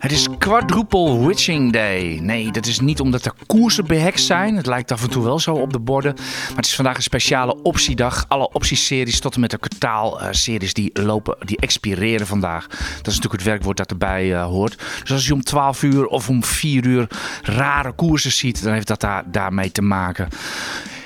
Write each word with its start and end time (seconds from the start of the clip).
Het 0.00 0.12
is 0.12 0.28
quadruple 0.38 1.26
witching 1.26 1.72
day. 1.72 2.18
Nee, 2.22 2.52
dat 2.52 2.66
is 2.66 2.80
niet 2.80 3.00
omdat 3.00 3.24
er 3.24 3.32
koersen 3.46 3.86
behekst 3.86 4.26
zijn. 4.26 4.56
Het 4.56 4.66
lijkt 4.66 4.92
af 4.92 5.02
en 5.02 5.10
toe 5.10 5.24
wel 5.24 5.38
zo 5.38 5.54
op 5.54 5.72
de 5.72 5.78
borden. 5.78 6.14
Maar 6.14 6.56
het 6.56 6.66
is 6.66 6.74
vandaag 6.74 6.96
een 6.96 7.02
speciale 7.02 7.62
optiedag. 7.62 8.24
Alle 8.28 8.52
optieseries 8.52 9.20
tot 9.20 9.34
en 9.34 9.40
met 9.40 9.50
de 9.50 9.58
kwartaalseries 9.58 10.74
die 10.74 10.90
lopen, 10.92 11.36
die 11.46 11.56
expireren 11.56 12.26
vandaag. 12.26 12.66
Dat 12.66 12.78
is 12.80 13.04
natuurlijk 13.04 13.32
het 13.32 13.42
werkwoord 13.42 13.76
dat 13.76 13.90
erbij 13.90 14.26
uh, 14.26 14.44
hoort. 14.44 14.78
Dus 15.00 15.12
als 15.12 15.26
je 15.26 15.34
om 15.34 15.42
12 15.42 15.82
uur 15.82 16.06
of 16.06 16.28
om 16.28 16.44
4 16.44 16.86
uur 16.86 17.06
rare 17.42 17.92
koersen 17.92 18.32
ziet, 18.32 18.62
dan 18.62 18.72
heeft 18.72 18.86
dat 18.86 19.00
daar, 19.00 19.22
daarmee 19.26 19.72
te 19.72 19.82
maken. 19.82 20.28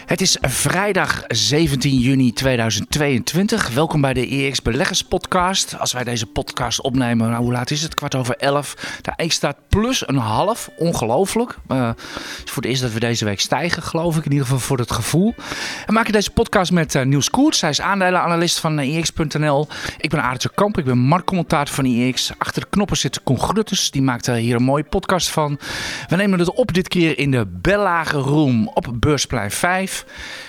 Het 0.04 0.20
is 0.20 0.36
vrijdag 0.40 1.22
17 1.26 1.98
juni 1.98 2.32
2022. 2.32 3.68
Welkom 3.68 4.00
bij 4.00 4.12
de 4.12 4.26
EX 4.26 4.62
Beleggers 4.62 5.02
Podcast. 5.02 5.78
Als 5.78 5.92
wij 5.92 6.04
deze 6.04 6.26
podcast 6.26 6.80
opnemen, 6.80 7.30
nou, 7.30 7.42
hoe 7.42 7.52
laat 7.52 7.70
is 7.70 7.82
het? 7.82 7.94
Kwart 7.94 8.14
over 8.14 8.36
elf. 8.36 8.74
De 9.00 9.12
EX 9.16 9.34
staat 9.34 9.56
plus 9.68 10.08
een 10.08 10.16
half. 10.16 10.70
Ongelooflijk. 10.76 11.58
Het 11.68 11.96
is 12.44 12.50
voor 12.50 12.62
het 12.62 12.70
eerst 12.70 12.82
dat 12.82 12.92
we 12.92 13.00
deze 13.00 13.24
week 13.24 13.40
stijgen, 13.40 13.82
geloof 13.82 14.16
ik. 14.16 14.24
In 14.24 14.30
ieder 14.30 14.46
geval 14.46 14.60
voor 14.60 14.78
het 14.78 14.92
gevoel. 14.92 15.34
We 15.86 15.92
maken 15.92 16.12
deze 16.12 16.30
podcast 16.30 16.72
met 16.72 16.94
uh, 16.94 17.02
Niels 17.02 17.30
Koerts. 17.30 17.60
Hij 17.60 17.70
is 17.70 17.80
aandelenanalist 17.80 18.60
van 18.60 18.78
EX.nl. 18.78 19.68
Ik 19.98 20.10
ben 20.10 20.22
Aartje 20.22 20.50
Kamp. 20.54 20.78
Ik 20.78 20.84
ben 20.84 20.98
marktcommentator 20.98 21.74
van 21.74 21.84
EX. 21.84 22.32
Achter 22.38 22.62
de 22.62 22.68
knoppen 22.70 22.96
zit 22.96 23.22
Con 23.22 23.40
Grutters. 23.40 23.90
Die 23.90 24.02
maakt 24.02 24.26
hier 24.26 24.56
een 24.56 24.62
mooie 24.62 24.84
podcast 24.84 25.28
van. 25.28 25.58
We 26.08 26.16
nemen 26.16 26.38
het 26.38 26.54
op 26.54 26.74
dit 26.74 26.88
keer 26.88 27.18
in 27.18 27.30
de 27.30 27.46
Bellage 27.46 28.18
Room 28.18 28.68
op 28.68 28.94
Beursplein 28.98 29.50
5. 29.50 29.93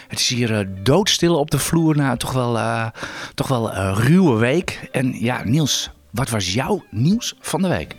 Het 0.07 0.19
is 0.19 0.27
hier 0.27 0.51
uh, 0.51 0.67
doodstil 0.83 1.39
op 1.39 1.51
de 1.51 1.59
vloer 1.59 1.95
na 1.95 2.17
toch 2.17 2.31
wel, 2.31 2.57
uh, 2.57 2.87
toch 3.33 3.47
wel 3.47 3.71
uh, 3.71 3.97
ruwe 3.99 4.37
week. 4.37 4.87
En 4.91 5.13
ja, 5.19 5.41
Niels, 5.43 5.89
wat 6.11 6.29
was 6.29 6.53
jouw 6.53 6.83
nieuws 6.91 7.35
van 7.39 7.61
de 7.61 7.67
week? 7.67 7.95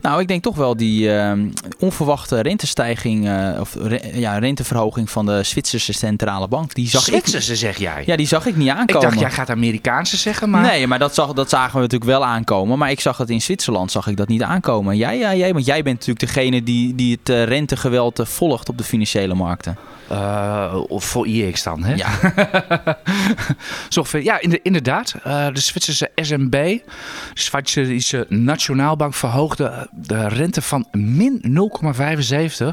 Nou, 0.00 0.20
ik 0.20 0.28
denk 0.28 0.42
toch 0.42 0.56
wel 0.56 0.76
die 0.76 1.08
uh, 1.08 1.32
onverwachte 1.78 2.40
rentestijging, 2.40 3.26
uh, 3.28 3.60
of 3.60 3.74
re 3.74 4.00
ja, 4.12 4.38
renteverhoging 4.38 5.10
van 5.10 5.26
de 5.26 5.42
Zwitserse 5.42 5.92
centrale 5.92 6.48
bank. 6.48 6.74
Die 6.74 6.88
zag 6.88 7.02
Zwitserse, 7.02 7.52
ik, 7.52 7.58
zeg 7.58 7.78
jij? 7.78 8.02
Ja, 8.06 8.16
die 8.16 8.26
zag 8.26 8.46
ik 8.46 8.56
niet 8.56 8.68
aankomen. 8.68 8.94
Ik 8.94 9.08
dacht, 9.08 9.20
jij 9.20 9.30
gaat 9.30 9.50
Amerikaanse 9.50 10.16
zeggen, 10.16 10.50
maar... 10.50 10.62
Nee, 10.62 10.86
maar 10.86 10.98
dat, 10.98 11.14
zag, 11.14 11.32
dat 11.32 11.48
zagen 11.48 11.74
we 11.74 11.80
natuurlijk 11.80 12.10
wel 12.10 12.24
aankomen. 12.24 12.78
Maar 12.78 12.90
ik 12.90 13.00
zag 13.00 13.16
het 13.16 13.30
in 13.30 13.40
Zwitserland, 13.40 13.90
zag 13.90 14.06
ik 14.06 14.16
dat 14.16 14.28
niet 14.28 14.42
aankomen. 14.42 14.96
Jij, 14.96 15.18
ja, 15.18 15.34
jij, 15.34 15.52
want 15.52 15.66
jij 15.66 15.82
bent 15.82 15.98
natuurlijk 15.98 16.34
degene 16.34 16.62
die, 16.62 16.94
die 16.94 17.18
het 17.20 17.28
uh, 17.28 17.44
rentegeweld 17.44 18.20
volgt 18.22 18.68
op 18.68 18.78
de 18.78 18.84
financiële 18.84 19.34
markten. 19.34 19.76
Of 20.88 21.04
voor 21.04 21.26
IEX 21.26 21.62
dan, 21.62 21.84
hè? 21.84 21.94
Ja. 21.94 22.10
Zo, 23.88 24.04
ja, 24.18 24.40
inderdaad. 24.62 25.14
De 25.24 25.60
Zwitserse 25.60 26.10
SNB, 26.14 26.50
de 26.50 26.80
Zwitserse 27.34 28.26
Nationaalbank, 28.28 29.14
verhoogde 29.14 29.87
de 29.92 30.28
rente 30.28 30.62
van 30.62 30.86
min 30.92 31.42
0,75 31.42 32.64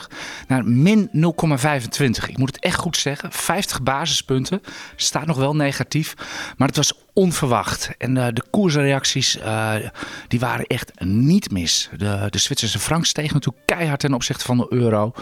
naar 0.48 0.66
min 0.66 1.10
0,25. 1.14 2.28
Ik 2.28 2.38
moet 2.38 2.56
het 2.56 2.64
echt 2.64 2.80
goed 2.80 2.98
zeggen. 2.98 3.32
50 3.32 3.84
basispunten. 3.84 4.62
Staat 4.96 5.26
nog 5.26 5.38
wel 5.38 5.56
negatief. 5.56 6.14
Maar 6.58 6.68
het 6.68 6.78
was 6.78 7.05
onverwacht. 7.16 7.90
En 7.98 8.16
uh, 8.16 8.26
de 8.34 8.44
koersreacties 8.50 9.38
uh, 9.38 9.74
die 10.28 10.40
waren 10.40 10.66
echt 10.66 10.92
niet 11.04 11.52
mis. 11.52 11.90
De, 11.98 12.28
de 12.30 12.38
Zwitserse 12.38 12.80
frank 12.80 13.06
steeg 13.06 13.34
natuurlijk 13.34 13.66
keihard 13.66 14.00
ten 14.00 14.14
opzichte 14.14 14.46
van 14.46 14.58
de 14.58 14.66
euro. 14.70 15.14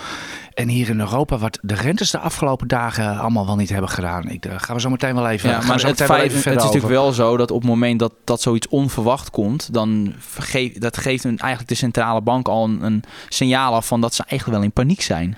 En 0.54 0.68
hier 0.68 0.90
in 0.90 1.00
Europa, 1.00 1.38
wat 1.38 1.60
de 1.62 1.74
rentes 1.74 2.12
de 2.12 2.20
afgelopen 2.20 2.68
dagen 2.68 3.18
allemaal 3.18 3.46
wel 3.46 3.56
niet 3.56 3.70
hebben 3.70 3.90
gedaan. 3.90 4.30
Ik, 4.30 4.42
daar 4.42 4.60
gaan 4.60 4.76
we 4.76 4.82
zo 4.82 4.90
meteen 4.90 5.16
wel 5.16 5.30
even, 5.30 5.50
ja, 5.50 5.62
maar 5.62 5.82
het, 5.82 5.98
feit, 5.98 6.10
wel 6.10 6.18
even 6.18 6.36
het 6.36 6.46
is 6.46 6.48
over. 6.48 6.62
natuurlijk 6.62 6.94
wel 6.94 7.12
zo 7.12 7.38
dat 7.38 7.52
op 7.52 7.62
het 7.62 7.70
moment 7.70 8.00
dat, 8.00 8.14
dat 8.24 8.42
zoiets 8.42 8.68
onverwacht 8.68 9.30
komt, 9.30 9.74
dan 9.74 10.14
geef, 10.38 10.78
dat 10.78 10.98
geeft 10.98 11.24
een, 11.24 11.38
eigenlijk 11.38 11.70
de 11.70 11.76
centrale 11.76 12.22
bank 12.22 12.48
al 12.48 12.64
een, 12.64 12.84
een, 12.84 13.04
signaal 13.30 13.74
af 13.74 13.88
van 13.88 14.02
dat 14.02 14.14
ze 14.14 14.24
eigenlijk 14.28 14.60
wel 14.60 14.68
in 14.68 14.74
paniek 14.74 15.02
zijn. 15.02 15.38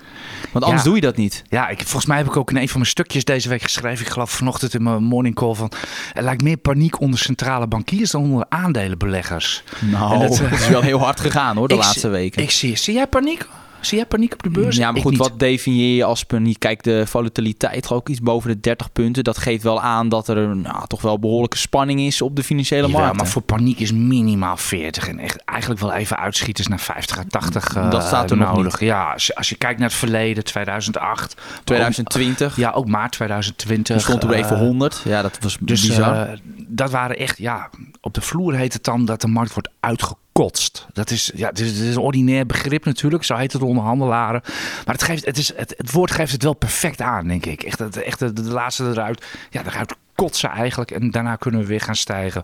Want 0.52 0.64
anders 0.64 0.82
ja. 0.82 0.88
doe 0.88 0.98
je 0.98 1.06
dat 1.06 1.16
niet. 1.16 1.42
Ja, 1.48 1.68
ik, 1.68 1.78
volgens 1.78 2.06
mij 2.06 2.16
heb 2.16 2.26
ik 2.26 2.36
ook 2.36 2.50
in 2.50 2.56
een 2.56 2.68
van 2.68 2.80
mijn 2.80 2.90
stukjes 2.90 3.24
deze 3.24 3.48
week 3.48 3.62
geschreven. 3.62 4.06
Ik 4.06 4.12
geloof 4.12 4.30
vanochtend 4.30 4.74
in 4.74 4.82
mijn 4.82 5.02
morning 5.02 5.34
call 5.34 5.54
van. 5.54 5.72
Er 6.14 6.22
lijkt 6.22 6.42
meer 6.46 6.56
paniek 6.56 7.00
onder 7.00 7.18
centrale 7.18 7.66
bankiers 7.66 8.10
dan 8.10 8.22
onder 8.22 8.46
aandelenbeleggers. 8.48 9.62
Nou, 9.80 10.18
dat, 10.28 10.40
is 10.40 10.68
wel 10.68 10.82
heel 10.82 10.98
hard 10.98 11.20
gegaan 11.20 11.56
hoor, 11.56 11.68
de 11.68 11.74
laatste 11.84 12.08
weken. 12.08 12.42
Ik 12.42 12.50
zie, 12.50 12.76
zie 12.76 12.94
jij 12.94 13.06
paniek? 13.06 13.46
Zie 13.80 13.98
jij 13.98 14.06
paniek 14.06 14.32
op 14.32 14.42
de 14.42 14.50
beurs? 14.50 14.76
Ja, 14.76 14.92
maar 14.92 15.00
goed, 15.00 15.16
wat 15.16 15.38
definieer 15.38 15.96
je 15.96 16.04
als 16.04 16.24
paniek? 16.24 16.58
Kijk, 16.58 16.82
de 16.82 17.06
volatiliteit 17.06 17.90
ook 17.90 18.08
iets 18.08 18.20
boven 18.20 18.50
de 18.50 18.60
30 18.60 18.92
punten. 18.92 19.24
Dat 19.24 19.38
geeft 19.38 19.62
wel 19.62 19.80
aan 19.80 20.08
dat 20.08 20.28
er 20.28 20.56
nou, 20.56 20.86
toch 20.86 21.00
wel 21.02 21.18
behoorlijke 21.18 21.56
spanning 21.56 22.00
is 22.00 22.22
op 22.22 22.36
de 22.36 22.42
financiële 22.42 22.88
markt. 22.88 23.06
Ja, 23.06 23.12
maar 23.12 23.26
voor 23.26 23.42
paniek 23.42 23.78
is 23.78 23.92
minimaal 23.92 24.56
40. 24.56 25.08
En 25.08 25.18
echt 25.18 25.44
eigenlijk 25.44 25.80
wel 25.80 25.92
even 25.92 26.16
uitschieters 26.16 26.66
naar 26.66 26.80
50 26.80 27.18
à 27.18 27.22
80 27.28 27.76
uh, 27.76 27.90
Dat 27.90 28.02
staat 28.02 28.30
er 28.30 28.36
nodig. 28.36 28.62
nog. 28.62 28.80
Ja, 28.80 29.12
als 29.12 29.26
je, 29.26 29.34
als 29.34 29.48
je 29.48 29.56
kijkt 29.56 29.78
naar 29.78 29.88
het 29.88 29.98
verleden, 29.98 30.44
2008. 30.44 31.36
2020. 31.64 32.50
Ook, 32.50 32.56
ja, 32.56 32.70
ook 32.70 32.86
maart 32.86 33.12
2020. 33.12 33.96
Toen 33.96 34.04
stond 34.04 34.22
er 34.22 34.38
uh, 34.38 34.44
even 34.44 34.58
100. 34.58 35.02
Ja, 35.04 35.22
dat 35.22 35.38
was 35.40 35.56
dus, 35.60 35.86
bizar. 35.86 36.28
Uh, 36.28 36.38
dat 36.66 36.90
waren 36.90 37.16
echt, 37.16 37.38
ja, 37.38 37.70
op 38.00 38.14
de 38.14 38.20
vloer 38.20 38.54
heet 38.54 38.72
het 38.72 38.84
dan 38.84 39.04
dat 39.04 39.20
de 39.20 39.28
markt 39.28 39.52
wordt 39.52 39.68
uitgekomen 39.80 40.24
kotst. 40.36 40.86
Dat 40.92 41.10
is, 41.10 41.30
ja, 41.34 41.48
het 41.48 41.60
is, 41.60 41.70
het 41.70 41.78
is, 41.78 41.94
een 41.94 42.02
ordinair 42.02 42.46
begrip 42.46 42.84
natuurlijk, 42.84 43.24
zo 43.24 43.36
heet 43.36 43.52
het 43.52 43.62
onder 43.62 43.84
handelaren. 43.84 44.40
Maar 44.84 44.94
het, 44.94 45.02
geeft, 45.02 45.24
het, 45.24 45.38
is, 45.38 45.52
het, 45.56 45.74
het 45.76 45.92
woord 45.92 46.10
geeft 46.10 46.32
het 46.32 46.42
wel 46.42 46.54
perfect 46.54 47.00
aan, 47.00 47.28
denk 47.28 47.46
ik. 47.46 47.62
Echt, 47.62 47.78
het, 47.78 47.96
echt 47.96 48.18
de, 48.18 48.32
de 48.32 48.42
laatste 48.42 48.84
eruit, 48.84 49.24
ja, 49.50 49.64
eruit 49.66 49.94
kotsen 50.14 50.50
eigenlijk. 50.50 50.90
En 50.90 51.10
daarna 51.10 51.36
kunnen 51.36 51.60
we 51.60 51.66
weer 51.66 51.80
gaan 51.80 51.96
stijgen. 51.96 52.42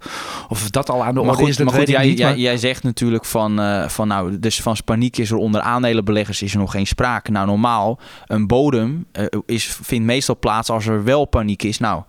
Of 0.49 0.71
dat 0.71 0.91
al 0.91 1.05
aan 1.05 1.15
de 1.15 1.21
orde 1.21 1.49
is, 1.49 1.57
dat 1.57 1.67
maar 1.67 1.75
goed, 1.75 1.89
jij, 1.89 2.07
niet. 2.07 2.19
Jij, 2.19 2.29
maar... 2.29 2.39
jij 2.39 2.57
zegt 2.57 2.83
natuurlijk 2.83 3.25
van, 3.25 3.61
uh, 3.61 3.89
van, 3.89 4.09
nou, 4.09 4.39
dus 4.39 4.61
van 4.61 4.77
paniek 4.85 5.17
is 5.17 5.31
er 5.31 5.37
onder 5.37 5.61
aandelenbeleggers 5.61 6.43
is 6.43 6.53
er 6.53 6.59
nog 6.59 6.71
geen 6.71 6.87
sprake. 6.87 7.31
Nou, 7.31 7.47
normaal, 7.47 7.99
een 8.27 8.47
bodem 8.47 9.07
uh, 9.13 9.27
is, 9.47 9.79
vindt 9.83 10.07
meestal 10.07 10.39
plaats 10.39 10.71
als 10.71 10.87
er 10.87 11.05
wel 11.05 11.25
paniek 11.25 11.63
is. 11.63 11.79
Nou, 11.79 12.03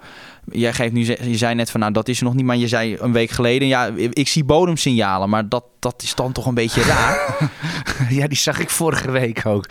jij 0.51 0.73
geeft 0.73 0.93
nu, 0.93 1.05
je 1.05 1.37
zei 1.37 1.55
net 1.55 1.71
van, 1.71 1.79
nou, 1.79 1.91
dat 1.91 2.07
is 2.07 2.17
er 2.17 2.25
nog 2.25 2.33
niet, 2.33 2.45
maar 2.45 2.57
je 2.57 2.67
zei 2.67 2.97
een 2.99 3.13
week 3.13 3.29
geleden, 3.29 3.67
ja, 3.67 3.91
ik 3.95 4.27
zie 4.27 4.43
bodemsignalen, 4.43 5.29
maar 5.29 5.49
dat, 5.49 5.63
dat 5.83 6.01
is 6.03 6.15
dan 6.15 6.31
toch 6.31 6.45
een 6.45 6.53
beetje 6.53 6.81
raar. 6.81 7.49
ja, 8.09 8.27
die 8.27 8.37
zag 8.37 8.59
ik 8.59 8.69
vorige 8.69 9.11
week 9.11 9.45
ook. 9.45 9.65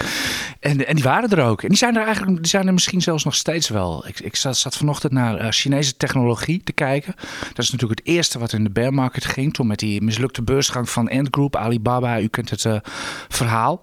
En, 0.60 0.86
en 0.86 0.94
die 0.94 1.04
waren 1.04 1.30
er 1.30 1.44
ook. 1.44 1.62
En 1.62 1.68
die 1.68 1.76
zijn 1.76 1.96
er 1.96 2.04
eigenlijk, 2.04 2.36
die 2.36 2.46
zijn 2.46 2.66
er 2.66 2.72
misschien 2.72 3.00
zelfs 3.00 3.24
nog 3.24 3.34
steeds 3.34 3.68
wel. 3.68 4.06
Ik, 4.06 4.20
ik 4.20 4.36
zat, 4.36 4.76
vanochtend 4.76 5.12
naar 5.12 5.40
uh, 5.40 5.46
Chinese 5.50 5.96
technologie 5.96 6.62
te 6.64 6.72
kijken. 6.72 7.14
Dat 7.48 7.64
is 7.64 7.70
natuurlijk 7.70 8.00
het 8.00 8.08
eerste 8.08 8.38
wat 8.38 8.52
in 8.52 8.64
de 8.64 8.70
bear 8.70 8.94
market 8.94 9.24
ging. 9.24 9.54
Toen 9.54 9.66
met 9.66 9.78
die 9.78 10.02
mislukte 10.02 10.42
beursgang 10.42 10.90
van 10.90 11.10
Ant 11.10 11.28
Group, 11.30 11.56
Alibaba. 11.56 12.20
U 12.20 12.26
kent 12.26 12.50
het 12.50 12.64
uh, 12.64 12.76
verhaal. 13.28 13.80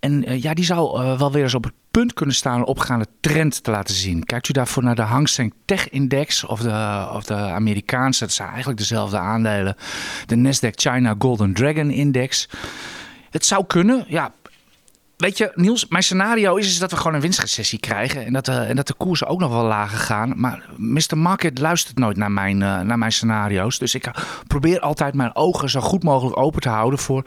En 0.00 0.30
uh, 0.30 0.42
ja, 0.42 0.54
die 0.54 0.64
zou 0.64 1.16
wel 1.18 1.32
weer 1.32 1.42
eens 1.42 1.54
op 1.54 1.64
het 1.64 1.72
punt 1.90 2.12
kunnen 2.12 2.34
staan 2.34 2.58
een 2.58 2.66
opgaande 2.66 3.06
trend 3.20 3.62
te 3.62 3.70
laten 3.70 3.94
zien. 3.94 4.24
Kijkt 4.24 4.48
u 4.48 4.52
daarvoor 4.52 4.82
naar 4.82 4.94
de 4.94 5.02
Hang 5.02 5.28
Seng 5.28 5.54
Tech 5.64 5.88
Index 5.88 6.44
of 6.44 6.60
de, 6.60 7.08
of 7.12 7.24
de 7.24 7.34
Amerikaanse, 7.34 8.24
het 8.24 8.32
zijn 8.32 8.48
eigenlijk 8.48 8.78
dezelfde 8.78 9.18
aandelen, 9.18 9.76
de 10.26 10.36
Nasdaq 10.36 10.74
China 10.74 11.14
Golden 11.18 11.52
Dragon 11.52 11.67
Index. 11.76 12.48
Het 13.30 13.44
zou 13.44 13.66
kunnen, 13.66 14.04
ja. 14.08 14.34
Weet 15.18 15.38
je, 15.38 15.52
Niels, 15.54 15.86
mijn 15.88 16.02
scenario 16.02 16.56
is, 16.56 16.66
is 16.66 16.78
dat 16.78 16.90
we 16.90 16.96
gewoon 16.96 17.14
een 17.14 17.20
winstrecessie 17.20 17.78
krijgen. 17.78 18.24
En 18.24 18.32
dat, 18.32 18.44
de, 18.44 18.52
en 18.52 18.76
dat 18.76 18.86
de 18.86 18.94
koersen 18.94 19.26
ook 19.26 19.40
nog 19.40 19.52
wel 19.52 19.64
lager 19.64 19.98
gaan. 19.98 20.32
Maar 20.36 20.62
Mr. 20.76 21.16
Market 21.16 21.58
luistert 21.58 21.98
nooit 21.98 22.16
naar 22.16 22.30
mijn, 22.30 22.60
uh, 22.60 22.80
naar 22.80 22.98
mijn 22.98 23.12
scenario's. 23.12 23.78
Dus 23.78 23.94
ik 23.94 24.10
probeer 24.46 24.80
altijd 24.80 25.14
mijn 25.14 25.34
ogen 25.34 25.70
zo 25.70 25.80
goed 25.80 26.02
mogelijk 26.02 26.36
open 26.36 26.60
te 26.60 26.68
houden 26.68 26.98
voor 26.98 27.22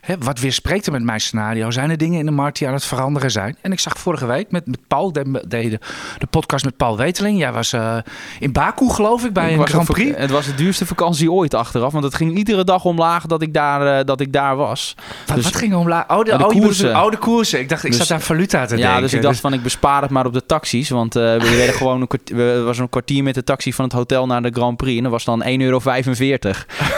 hè, 0.00 0.18
wat 0.18 0.40
weerspreekt 0.40 0.86
er 0.86 0.92
met 0.92 1.02
mijn 1.02 1.20
scenario. 1.20 1.70
Zijn 1.70 1.90
er 1.90 1.96
dingen 1.96 2.18
in 2.18 2.24
de 2.24 2.30
markt 2.30 2.58
die 2.58 2.68
aan 2.68 2.74
het 2.74 2.84
veranderen 2.84 3.30
zijn? 3.30 3.56
En 3.60 3.72
ik 3.72 3.80
zag 3.80 3.98
vorige 3.98 4.26
week 4.26 4.50
met, 4.50 4.66
met 4.66 4.78
Paul, 4.86 5.12
de, 5.12 5.42
de, 5.48 5.78
de 6.18 6.26
podcast 6.30 6.64
met 6.64 6.76
Paul 6.76 6.96
Weteling. 6.96 7.38
Jij 7.38 7.52
was 7.52 7.72
uh, 7.72 7.96
in 8.38 8.52
Baku, 8.52 8.88
geloof 8.90 9.24
ik, 9.24 9.32
bij 9.32 9.52
ik 9.52 9.58
een 9.58 9.66
Grand 9.66 9.88
Prix. 9.88 10.16
Het 10.16 10.30
was 10.30 10.46
de 10.46 10.54
duurste 10.54 10.86
vakantie 10.86 11.32
ooit 11.32 11.54
achteraf. 11.54 11.92
Want 11.92 12.04
het 12.04 12.14
ging 12.14 12.36
iedere 12.36 12.64
dag 12.64 12.84
omlaag 12.84 13.26
dat 13.26 13.42
ik 13.42 13.54
daar, 13.54 13.98
uh, 13.98 14.04
dat 14.04 14.20
ik 14.20 14.32
daar 14.32 14.56
was. 14.56 14.94
Wat, 15.26 15.36
dus 15.36 15.44
wat 15.44 15.56
ging 15.56 15.74
omlaag? 15.74 16.08
Oh, 16.08 16.24
de, 16.24 16.36
de 16.36 16.46
oh, 16.46 16.50
koersen. 16.50 16.96
Oh, 16.96 17.10
de 17.10 17.16
koersen. 17.16 17.31
Koersen. 17.32 17.60
Ik 17.60 17.68
dacht, 17.68 17.84
ik 17.84 17.90
Dus- 17.90 18.00
zat 18.00 18.10
aan 18.10 18.20
valuta 18.20 18.62
te 18.66 18.74
denken. 18.76 18.94
Ja, 18.94 19.00
dus 19.00 19.12
ik 19.12 19.22
dacht 19.22 19.40
van 19.40 19.52
ik 19.52 19.62
bespaar 19.62 20.02
het 20.02 20.10
maar 20.10 20.26
op 20.26 20.32
de 20.32 20.46
taxis. 20.46 20.88
Want 20.90 21.16
eh, 21.16 21.22
we 21.22 21.56
werden 21.56 21.74
gewoon 21.74 22.00
een 22.00 22.06
kwartier, 22.06 22.36
we 22.36 22.60
was 22.64 22.78
een 22.78 22.88
kwartier 22.88 23.22
met 23.22 23.34
de 23.34 23.44
taxi 23.44 23.72
van 23.72 23.84
het 23.84 23.94
hotel 23.94 24.26
naar 24.26 24.42
de 24.42 24.50
Grand 24.52 24.76
Prix. 24.76 24.96
En 24.96 25.02
dat 25.02 25.12
was 25.12 25.24
dan 25.24 25.42
1,45 25.42 25.48
euro. 25.48 25.78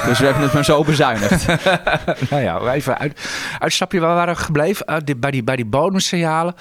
dus 0.07 0.19
we 0.19 0.25
hebben 0.25 0.43
het 0.43 0.53
maar 0.53 0.65
zo 0.65 0.85
bezuinigd. 0.85 1.47
nou 2.31 2.43
ja, 2.43 2.59
even 2.73 2.99
uit, 2.99 3.21
uitstapje. 3.59 4.01
Waar 4.01 4.15
waren 4.15 4.35
we 4.35 4.41
gebleven? 4.41 4.87
Uh, 4.91 4.97
dit- 5.05 5.21
bij, 5.21 5.31
die, 5.31 5.43
bij 5.45 5.57
die 5.57 5.65
bodemsignalen. 5.65 6.55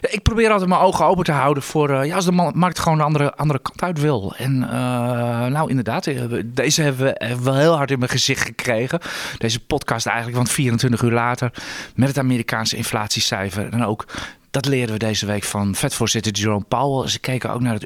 Ja, 0.00 0.08
ik 0.10 0.22
probeer 0.22 0.50
altijd 0.50 0.68
mijn 0.68 0.80
ogen 0.80 1.04
open 1.06 1.24
te 1.24 1.32
houden 1.32 1.62
voor... 1.62 1.90
eh, 1.90 2.04
ja, 2.06 2.14
als 2.14 2.24
de 2.24 2.32
ma- 2.32 2.50
markt 2.54 2.78
gewoon 2.78 2.98
de 2.98 3.04
andere, 3.04 3.34
andere 3.34 3.58
kant 3.62 3.82
uit 3.82 4.00
wil. 4.00 4.34
En 4.36 4.62
eh, 4.70 5.46
nou, 5.46 5.68
inderdaad. 5.68 6.06
eh, 6.06 6.16
Deze 6.44 6.82
hebben 6.82 7.04
we, 7.06 7.36
wel 7.42 7.56
heel 7.56 7.76
hard 7.76 7.90
in 7.90 7.98
mijn 7.98 8.10
gezicht 8.10 8.44
gekregen. 8.44 8.98
Deze 9.38 9.60
podcast 9.60 10.06
eigenlijk, 10.06 10.36
want 10.36 10.50
24 10.50 11.02
uur 11.02 11.12
later... 11.12 11.50
met 11.94 12.08
het 12.08 12.18
Amerikaanse 12.18 12.76
inflatiecijfer. 13.20 13.72
En 13.72 13.84
ook... 13.84 14.06
Dat 14.50 14.66
leren 14.66 14.92
we 14.92 14.98
deze 14.98 15.26
week 15.26 15.44
van 15.44 15.74
vetvoorzitter 15.74 16.32
Jerome 16.32 16.64
Powell. 16.68 17.08
Ze 17.08 17.18
keken 17.18 17.50
ook 17.52 17.60
naar 17.60 17.74
het 17.74 17.84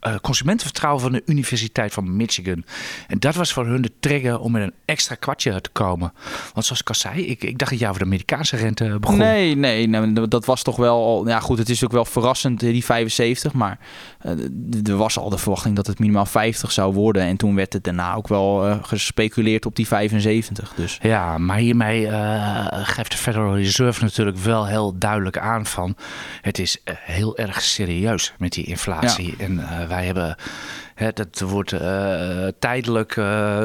eh, 0.00 0.14
consumentenvertrouwen 0.22 1.02
van 1.02 1.12
de 1.12 1.22
Universiteit 1.26 1.92
van 1.92 2.16
Michigan. 2.16 2.64
En 3.08 3.18
dat 3.18 3.34
was 3.34 3.52
voor 3.52 3.66
hun 3.66 3.82
de 3.82 3.92
trigger 4.00 4.38
om 4.40 4.52
met 4.52 4.62
een 4.62 4.72
extra 4.84 5.14
kwartje 5.14 5.60
te 5.60 5.70
komen. 5.70 6.12
Want 6.52 6.66
zoals 6.66 6.80
ik 6.80 6.88
al 6.88 6.94
zei, 6.94 7.26
ik, 7.26 7.42
ik 7.42 7.58
dacht 7.58 7.70
dat 7.70 7.80
jij 7.80 7.88
over 7.88 8.00
de 8.00 8.06
Amerikaanse 8.06 8.56
rente 8.56 8.98
begon. 9.00 9.16
Nee, 9.18 9.56
nee, 9.56 10.28
dat 10.28 10.44
was 10.44 10.62
toch 10.62 10.76
wel... 10.76 11.04
al- 11.04 11.28
Ja 11.28 11.40
goed, 11.40 11.58
het 11.58 11.68
is 11.68 11.84
ook 11.84 11.92
wel 11.92 12.04
verrassend, 12.04 12.62
eh, 12.62 12.70
die 12.72 12.84
75. 12.84 13.52
Maar 13.52 13.78
eh, 14.18 14.30
er 14.88 14.96
was 14.96 15.18
al 15.18 15.30
de 15.30 15.38
verwachting 15.38 15.76
dat 15.76 15.86
het 15.86 15.98
minimaal 15.98 16.26
50 16.26 16.72
zou 16.72 16.94
worden. 16.94 17.22
En 17.22 17.36
toen 17.36 17.54
werd 17.54 17.72
het 17.72 17.84
daarna 17.84 18.14
ook 18.14 18.28
wel 18.28 18.66
eh, 18.66 18.76
gespeculeerd 18.82 19.66
op 19.66 19.76
die 19.76 19.86
75. 19.86 20.72
Dus 20.76 20.98
Ja, 21.02 21.38
maar 21.38 21.56
hiermee 21.58 22.06
eh, 22.08 22.66
geeft 22.70 23.10
de 23.10 23.16
Federal 23.16 23.56
Reserve 23.56 24.02
natuurlijk 24.04 24.36
wel 24.38 24.66
heel 24.66 24.98
duidelijk 24.98 25.38
aan 25.38 25.66
van... 25.66 25.96
het 26.40 26.58
is 26.58 26.82
eh, 26.84 26.94
heel 26.98 27.36
erg 27.36 27.60
serieus 27.60 28.32
met 28.38 28.52
die 28.52 28.64
inflatie. 28.64 29.34
En 29.38 29.58
eh, 29.58 29.86
wij 29.88 30.04
hebben... 30.04 30.36
Hè, 30.94 31.12
dat 31.12 31.40
wordt 31.40 31.72
eh, 31.72 32.46
tijdelijk, 32.58 33.14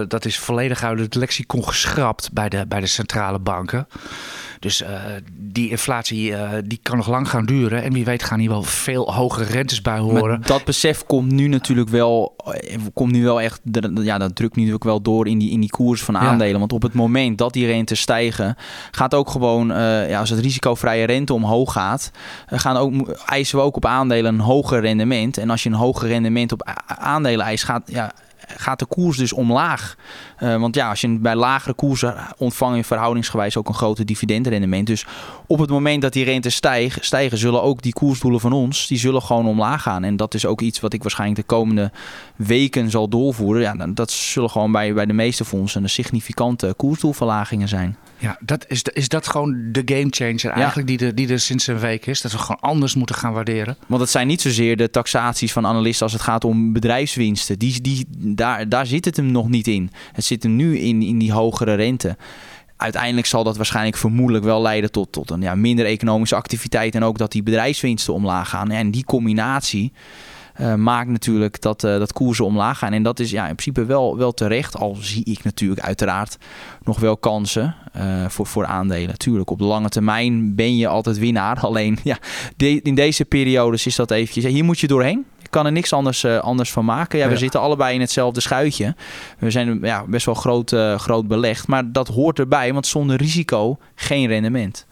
dat 0.08 0.26
is 0.26 0.40
volledig 0.40 0.84
uit 0.84 1.00
het 1.00 1.16
lexicon 1.16 1.68
geschrapt 1.68 2.34
bij 2.34 2.50
de, 2.50 2.66
bij 2.68 2.80
de 2.80 2.88
centrale 2.88 3.40
banken. 3.40 3.88
Dus 4.60 4.82
eh, 4.82 5.02
die 5.34 5.70
inflatie 5.70 6.36
eh, 6.36 6.50
die 6.66 6.80
kan 6.82 6.98
nog 6.98 7.08
lang 7.08 7.30
gaan 7.30 7.46
duren. 7.46 7.84
En 7.84 7.94
wie 7.94 8.06
weet 8.06 8.24
gaan 8.24 8.40
hier 8.40 8.50
wel 8.50 8.64
veel 8.64 9.14
hogere 9.14 9.46
rentes 9.46 9.82
bij 9.82 9.98
horen. 9.98 10.42
Dat 10.42 10.66
besef 10.66 11.06
komt 11.06 11.32
nu 11.32 11.48
natuurlijk 11.48 11.90
wel, 11.90 12.36
eh, 12.46 12.78
komt 12.94 13.12
nu 13.12 13.24
wel 13.24 13.42
echt, 13.42 13.62
ja, 13.94 14.18
dat 14.18 14.36
drukt 14.36 14.56
nu 14.56 14.62
natuurlijk 14.62 14.90
wel 14.90 15.02
door 15.02 15.28
in 15.28 15.38
die, 15.38 15.52
in 15.52 15.60
die 15.60 15.70
koers 15.70 16.04
van 16.04 16.18
aandelen. 16.18 16.60
Want 16.60 16.74
op 16.74 16.82
het 16.82 16.94
moment 16.94 17.38
dat 17.38 17.54
die 17.54 17.66
rentes 17.66 18.00
stijgen, 18.00 18.56
gaat 18.92 19.14
ook 19.14 19.30
gewoon, 19.30 19.68
ja, 20.08 20.20
als 20.20 20.30
het 20.30 20.40
risicovrije 20.40 21.06
rente 21.06 21.34
omhoog 21.34 21.72
gaat, 21.72 22.12
gaan 22.48 22.78
ook, 22.78 23.10
eisen 23.10 23.58
we 23.58 23.64
ook 23.64 23.76
op 23.76 23.86
aandelen 23.86 24.34
een 24.34 24.40
hoger 24.40 24.82
rendement. 24.82 25.38
En 25.38 25.50
als 25.50 25.64
je 25.64 25.70
een 25.70 25.76
hoger 25.76 26.08
rendement 26.08 26.52
op 26.52 26.72
aandelen 26.86 27.46
eist, 27.46 27.64
gaat, 27.64 27.84
ja, 27.86 28.14
gaat 28.56 28.80
de 28.80 28.86
koers 28.86 29.18
dus 29.18 29.34
omlaag. 29.34 29.96
Eh, 30.38 30.60
want 30.60 30.76
ja, 30.76 30.90
als 30.90 31.02
je 31.02 31.18
bij 31.20 31.36
lagere 31.36 31.74
koersen 31.74 32.16
ontvang 32.38 32.76
je 32.76 32.84
verhoudingsgewijs 32.84 33.58
ook 33.58 33.68
een 33.68 33.74
groter 33.74 34.06
dividendrendement. 34.06 34.88
Dus 34.88 35.06
op 35.48 35.60
het 35.60 35.70
moment 35.70 36.02
dat 36.02 36.14
die 36.14 36.24
rentes 36.24 36.56
stijgen, 36.56 37.06
stijgen, 37.06 37.38
zullen 37.38 37.62
ook 37.62 37.82
die 37.82 37.94
koersdoelen 37.94 38.40
van 38.40 38.54
ons, 38.54 38.88
die 38.88 38.98
zullen 38.98 39.22
gewoon 39.22 39.46
omlaag 39.46 39.82
gaan. 39.82 40.04
En 40.04 40.16
dat 40.16 40.34
is 40.34 40.46
ook 40.46 40.62
iets 40.62 40.80
wat 40.80 40.94
ik 40.94 41.02
waarschijnlijk 41.02 41.40
de 41.40 41.56
komende 41.56 41.92
weken 42.36 42.90
zal 42.90 43.10
doorvoeren. 43.10 43.62
Ja, 43.62 43.88
dat 43.88 44.12
zullen 44.12 44.50
gewoon 44.50 44.72
bij, 44.72 44.94
bij 44.94 45.06
de 45.06 45.14
meeste 45.14 45.46
fondsen 45.46 45.84
een 45.84 45.90
significante 45.90 46.74
koersdoelverlagingen 46.78 47.68
zijn. 47.68 47.98
Ja, 48.20 48.38
dat 48.40 48.66
is, 48.68 48.84
is 48.84 49.10
dat 49.10 49.28
gewoon 49.28 49.72
de 49.72 49.82
gamechanger 49.86 50.50
eigenlijk 50.50 50.88
die, 50.88 51.00
er, 51.00 51.16
die 51.16 51.30
er 51.30 51.40
sinds 51.40 51.68
een 51.68 51.80
week 51.80 52.06
is? 52.06 52.22
Dat 52.22 52.32
we 52.32 52.38
gewoon 52.38 52.62
anders 52.62 52.96
moeten 52.96 53.16
gaan 53.16 53.34
waarderen? 53.34 53.78
Want 53.88 54.02
het 54.02 54.10
zijn 54.10 54.28
niet 54.28 54.42
zozeer 54.42 54.78
de 54.78 54.90
taxaties 54.90 55.52
van 55.52 55.66
analisten 55.66 56.04
als 56.04 56.14
het 56.14 56.22
gaat 56.22 56.44
om 56.44 56.74
bedrijfswinsten. 56.74 57.60
Die, 57.60 57.82
die, 57.82 58.06
daar, 58.10 58.70
daar 58.70 58.86
zit 58.86 59.06
het 59.06 59.16
hem 59.16 59.32
nog 59.32 59.50
niet 59.50 59.68
in. 59.68 59.92
Het 60.14 60.26
zit 60.28 60.44
hem 60.44 60.56
nu 60.56 60.78
in, 60.78 61.02
in 61.02 61.18
die 61.18 61.32
hogere 61.32 61.74
rente. 61.74 62.18
Uiteindelijk 62.78 63.28
zal 63.28 63.44
dat 63.44 63.58
waarschijnlijk 63.58 63.98
vermoedelijk 63.98 64.46
wel 64.46 64.62
leiden 64.62 64.92
tot, 64.92 65.12
tot 65.12 65.32
een 65.32 65.42
ja, 65.42 65.56
minder 65.56 65.86
economische 65.86 66.36
activiteit. 66.36 66.96
En 66.96 67.04
ook 67.04 67.18
dat 67.18 67.32
die 67.32 67.44
bedrijfswinsten 67.44 68.14
omlaag 68.14 68.50
gaan. 68.50 68.72
En 68.72 68.92
die 68.92 69.04
combinatie 69.04 69.92
eh, 70.58 70.74
maakt 70.74 71.10
natuurlijk 71.10 71.62
dat, 71.62 71.84
eh, 71.84 71.98
dat 71.98 72.14
koersen 72.14 72.46
omlaag 72.46 72.78
gaan. 72.78 72.94
En 72.94 73.04
dat 73.04 73.20
is 73.20 73.32
ja, 73.32 73.48
in 73.48 73.56
principe 73.56 73.86
wel, 73.86 74.18
wel 74.18 74.32
terecht. 74.32 74.78
Al 74.78 74.96
zie 75.00 75.26
ik 75.26 75.44
natuurlijk 75.44 75.82
uiteraard 75.82 76.38
nog 76.84 77.00
wel 77.00 77.18
kansen 77.18 77.76
eh, 77.94 78.26
voor, 78.28 78.46
voor 78.46 78.66
aandelen. 78.66 79.18
Tuurlijk, 79.18 79.50
op 79.50 79.58
de 79.58 79.66
lange 79.66 79.90
termijn 79.90 80.56
ben 80.56 80.78
je 80.78 80.88
altijd 80.88 81.18
winnaar. 81.18 81.60
Alleen 81.68 81.98
ja, 82.04 82.18
in 82.58 82.96
deze 82.96 83.26
periodes 83.26 83.86
is 83.86 83.96
dat 83.96 84.12
eventjes... 84.12 84.46
Hier 84.46 84.64
moet 84.64 84.80
je 84.80 84.88
doorheen. 84.88 85.26
Kan 85.58 85.66
er 85.66 85.72
niks 85.72 85.94
anders, 85.94 86.24
eh, 86.24 86.38
anders 86.38 86.72
van 86.72 86.86
maken. 86.86 87.20
Ja, 87.20 87.30
we 87.30 87.38
zitten 87.38 87.60
allebei 87.60 87.94
in 87.94 88.02
hetzelfde 88.02 88.42
schuitje. 88.42 88.96
We 89.40 89.52
zijn 89.52 89.80
ja, 89.82 90.04
best 90.08 90.26
wel 90.26 90.36
groot, 90.36 90.72
eh, 90.72 91.00
groot 91.00 91.28
belegd. 91.28 91.68
Maar 91.68 91.92
dat 91.92 92.08
hoort 92.08 92.40
erbij, 92.40 92.74
want 92.74 92.88
zonder 92.88 93.18
risico 93.18 93.78
geen 93.96 94.28
rendement. 94.28 94.86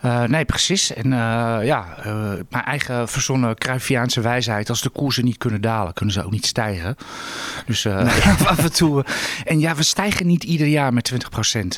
Eh, 0.00 0.22
nee, 0.22 0.44
precies. 0.44 0.92
En 0.94 1.12
eh, 1.12 1.18
ja, 1.62 1.86
eh, 2.02 2.12
mijn 2.48 2.64
eigen 2.64 3.08
verzonnen 3.08 3.56
Cruyffiaanse 3.58 4.20
wijsheid. 4.20 4.68
Als 4.68 4.80
de 4.82 4.88
koersen 4.88 5.24
niet 5.24 5.38
kunnen 5.38 5.60
dalen, 5.60 5.92
kunnen 5.92 6.14
ze 6.14 6.24
ook 6.24 6.30
niet 6.30 6.46
stijgen. 6.46 6.96
Dus 7.66 7.86
af 8.52 8.58
en 8.58 8.72
toe. 8.72 9.04
En 9.44 9.60
ja, 9.60 9.74
we 9.74 9.82
stijgen 9.82 10.26
niet 10.26 10.44
ieder 10.44 10.66
jaar 10.66 10.92
met 10.92 11.12
20%. 11.12 11.16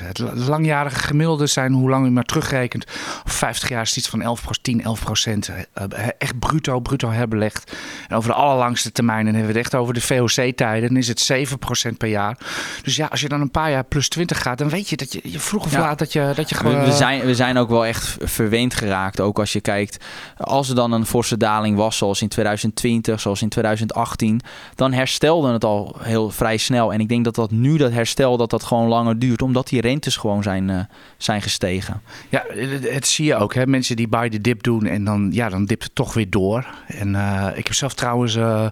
Het 0.03 0.19
la- 0.19 0.35
langjarige 0.35 0.99
gemiddelde 1.01 1.47
zijn, 1.47 1.73
hoe 1.73 1.91
lang 1.91 2.07
u 2.07 2.11
maar 2.11 2.25
terugrekent, 2.25 2.85
op 3.25 3.31
50 3.31 3.69
jaar 3.69 3.83
is 3.83 3.97
iets 3.97 4.09
van 4.09 4.23
11%, 4.23 4.63
10, 4.63 4.83
11%. 4.83 5.49
eh, 5.73 5.85
echt 6.19 6.39
bruto, 6.39 6.81
bruto 6.81 7.11
herbelegd. 7.11 7.73
En 8.09 8.17
over 8.17 8.31
de 8.31 8.37
allerlangste 8.37 8.93
termijn, 8.93 9.27
en 9.27 9.35
hebben 9.35 9.53
we 9.53 9.59
het 9.59 9.67
echt 9.67 9.75
over 9.75 9.95
de 9.95 10.01
VOC-tijden, 10.01 10.89
dan 10.89 10.97
is 10.97 11.09
het 11.09 11.21
7% 11.21 11.97
per 11.99 12.09
jaar. 12.09 12.37
Dus 12.83 12.97
ja, 12.97 13.07
als 13.11 13.21
je 13.21 13.29
dan 13.29 13.41
een 13.41 13.51
paar 13.51 13.71
jaar 13.71 13.85
plus 13.85 14.09
20 14.09 14.43
gaat, 14.43 14.59
dan 14.59 14.69
weet 14.69 14.89
je 14.89 14.97
dat 14.97 15.13
je, 15.13 15.21
je 15.23 15.41
vroeg 15.41 15.65
of 15.65 15.73
Ja. 15.73 15.81
laat 15.81 15.99
dat 15.99 16.13
je, 16.13 16.33
dat 16.35 16.49
je 16.49 16.55
gewoon... 16.55 16.79
We, 16.81 16.85
we 16.85 16.93
zijn, 16.93 17.21
we 17.25 17.35
zijn 17.35 17.59
ook 17.59 17.69
wel 17.69 17.87
echt 17.87 18.10
verwend 18.21 18.75
geraakt. 18.75 19.21
Ook 19.21 19.39
als 19.39 19.53
je 19.53 19.61
kijkt, 19.61 20.05
als 20.37 20.69
er 20.69 20.75
dan 20.75 20.93
een 20.93 21.07
forse 21.07 21.37
daling 21.37 21.77
was, 21.77 21.97
zoals 21.97 22.23
in 22.23 22.29
2020, 22.29 23.21
zoals 23.21 23.43
in 23.43 23.49
2018, 23.49 24.41
dan 24.75 24.93
herstelde 24.93 25.53
het 25.53 25.65
al 25.65 25.97
heel 25.99 26.31
vrij 26.31 26.57
snel. 26.57 26.93
En 26.93 27.01
ik 27.01 27.09
denk 27.09 27.25
dat 27.25 27.35
dat 27.35 27.51
nu, 27.51 27.77
dat 27.77 27.93
herstel, 27.93 28.37
dat 28.37 28.51
dat 28.51 28.65
gewoon 28.65 28.89
langer 28.89 29.19
duurt, 29.19 29.43
omdat 29.43 29.69
die 29.69 29.81
rentes 29.81 30.17
gewoon 30.17 30.43
zijn, 30.43 30.71
eh, 30.71 30.81
zijn 31.17 31.43
gestegen. 31.43 32.03
Ja, 32.29 32.45
het, 32.81 33.07
zie 33.07 33.25
je 33.25 33.35
ook. 33.35 33.55
Hè? 33.55 33.67
Mensen 33.67 33.97
die 33.97 34.09
buy 34.09 34.29
the 34.29 34.41
dip 34.41 34.63
doen 34.63 34.87
en 34.87 35.05
dan, 35.05 35.29
ja, 35.33 35.49
dan 35.49 35.65
dipt 35.65 35.83
het 35.83 35.95
toch 35.95 36.15
weer 36.15 36.31
door. 36.31 36.67
En 36.87 37.15
eh, 37.15 37.59
ik 37.59 37.67
heb 37.67 37.75
zelf 37.75 37.95
trouwens 37.95 38.37
eh, 38.37 38.67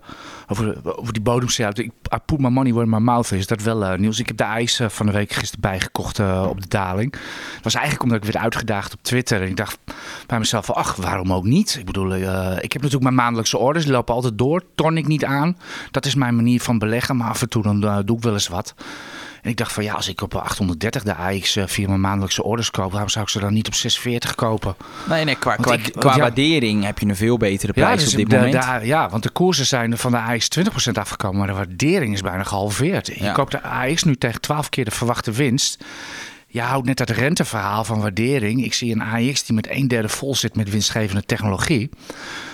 over, 0.47 0.97
over 0.99 1.13
die 1.13 1.23
bodemsignaal. 1.23 1.73
Ik 1.75 1.93
I 2.15 2.19
put 2.25 2.39
my 2.39 2.49
money 2.49 2.73
where 2.73 2.89
my 2.89 2.99
mouth 2.99 3.33
is. 3.33 3.47
Dat 3.47 3.63
wel 3.63 3.97
nieuws. 3.97 4.19
Ik 4.19 4.27
heb 4.27 4.37
de 4.37 4.45
ijs 4.45 4.81
van 4.89 5.07
de 5.07 5.13
week 5.13 5.33
gisteren 5.33 5.61
bijgekocht 5.61 6.21
op 6.21 6.61
de 6.61 6.69
daling. 6.69 7.13
Dat 7.13 7.63
was 7.63 7.75
eigenlijk 7.75 8.03
omdat 8.03 8.19
ik 8.19 8.33
werd 8.33 8.45
uitgedaagd 8.45 8.93
op 8.93 9.03
Twitter. 9.03 9.28
En 9.31 9.43
ik 9.49 9.57
dacht 9.57 9.79
bij 10.27 10.39
mezelf 10.39 10.65
van, 10.67 10.75
ach, 10.75 10.97
waarom 10.97 11.33
ook 11.33 11.45
niet? 11.45 11.77
Ik 11.79 11.85
bedoel, 11.87 12.15
eh, 12.15 12.51
ik 12.57 12.73
heb 12.73 12.83
natuurlijk 12.83 13.03
mijn 13.03 13.15
maandelijkse 13.15 13.59
orders. 13.59 13.85
Die 13.85 13.95
lopen 13.95 14.15
altijd 14.15 14.39
door. 14.39 14.63
Torn 14.75 14.97
ik 14.97 15.07
niet 15.07 15.25
aan. 15.25 15.57
Dat 15.91 16.07
is 16.07 16.15
mijn 16.15 16.37
manier 16.37 16.61
van 16.61 16.79
beleggen. 16.79 17.17
Maar 17.17 17.29
af 17.29 17.43
en 17.43 17.49
toe 17.49 17.63
dan 17.63 17.85
eh, 17.85 17.99
doe 18.05 18.17
ik 18.17 18.23
wel 18.23 18.33
eens 18.33 18.49
wat. 18.49 18.75
En 19.43 19.51
ik 19.51 19.57
dacht 19.57 19.73
van 19.73 19.85
ja, 19.85 19.95
als 19.95 20.09
ik 20.09 20.21
op 20.21 20.35
830 20.35 21.03
de 21.03 21.15
AX 21.15 21.57
eh, 21.57 21.67
via 21.67 21.89
mijn 21.89 22.01
maandelijkse 22.01 22.43
orders 22.43 22.71
koop, 22.71 22.91
waarom 22.91 23.09
zou 23.09 23.25
ik 23.25 23.31
ze 23.31 23.39
dan 23.41 23.53
niet 23.53 23.67
op 23.67 23.75
46 23.75 24.35
kopen? 24.35 24.75
Nee, 25.09 25.25
nee, 25.25 25.35
qua, 25.37 25.51
Want 25.51 25.63
qua, 25.63 25.75
ik- 25.75 25.81
want 25.83 25.99
qua 25.99 26.13
ja- 26.15 26.19
waardering 26.21 26.85
heb 26.85 26.99
je 26.99 27.07
een 27.07 27.17
veel 27.17 27.37
betere 27.37 27.73
prijs 27.73 28.03
dus 28.05 28.11
op 28.13 28.19
dit 28.19 28.31
de- 28.31 28.37
moment. 28.37 28.53
de- 28.81 28.87
ja, 28.87 29.09
want 29.09 29.23
de 29.23 29.31
koersen 29.31 29.67
zijn 29.67 29.99
van 29.99 30.11
de 30.11 30.19
AX 30.19 30.49
20% 30.49 30.99
afgekomen, 30.99 31.39
maar 31.39 31.47
de 31.47 31.53
waardering 31.53 32.13
is 32.15 32.21
bijna 32.21 32.43
gehalveerd. 32.43 33.07
Je 33.07 33.23
Ja. 33.25 33.33
koopt 33.33 33.51
de 33.53 33.63
AX 33.63 34.03
nu 34.03 34.17
tegen 34.17 34.41
12 34.41 34.69
keer 34.69 34.85
de 34.85 34.91
verwachte 34.91 35.31
winst. 35.33 35.85
Je 36.51 36.61
houdt 36.61 36.87
net 36.87 36.97
dat 36.97 37.11
renteverhaal 37.11 37.85
van 37.85 38.01
waardering. 38.01 38.65
Ik 38.65 38.75
zie 38.75 38.93
een 38.93 39.03
AX 39.03 39.45
die 39.45 39.55
met 39.55 39.71
een 39.71 39.89
derde 39.89 40.09
vol 40.09 40.35
zit 40.35 40.57
met 40.57 40.71
winstgevende 40.71 41.25
technologie. 41.25 41.91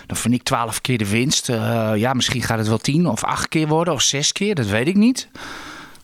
Dan 0.07 0.17
vind 0.17 0.35
ik 0.35 0.43
12 0.43 0.81
keer 0.81 0.99
de 0.99 1.09
winst. 1.09 1.49
Eh, 1.49 1.93
ja, 1.97 2.13
misschien 2.13 2.43
gaat 2.43 2.59
het 2.59 2.69
wel 2.69 2.79
10 2.79 3.07
of 3.07 3.25
8 3.25 3.49
keer 3.49 3.69
worden 3.69 3.95
of 3.95 4.03
6 4.03 4.33
keer, 4.33 4.55
dat 4.55 4.67
weet 4.67 4.87
ik 4.89 4.95
niet. 4.95 5.29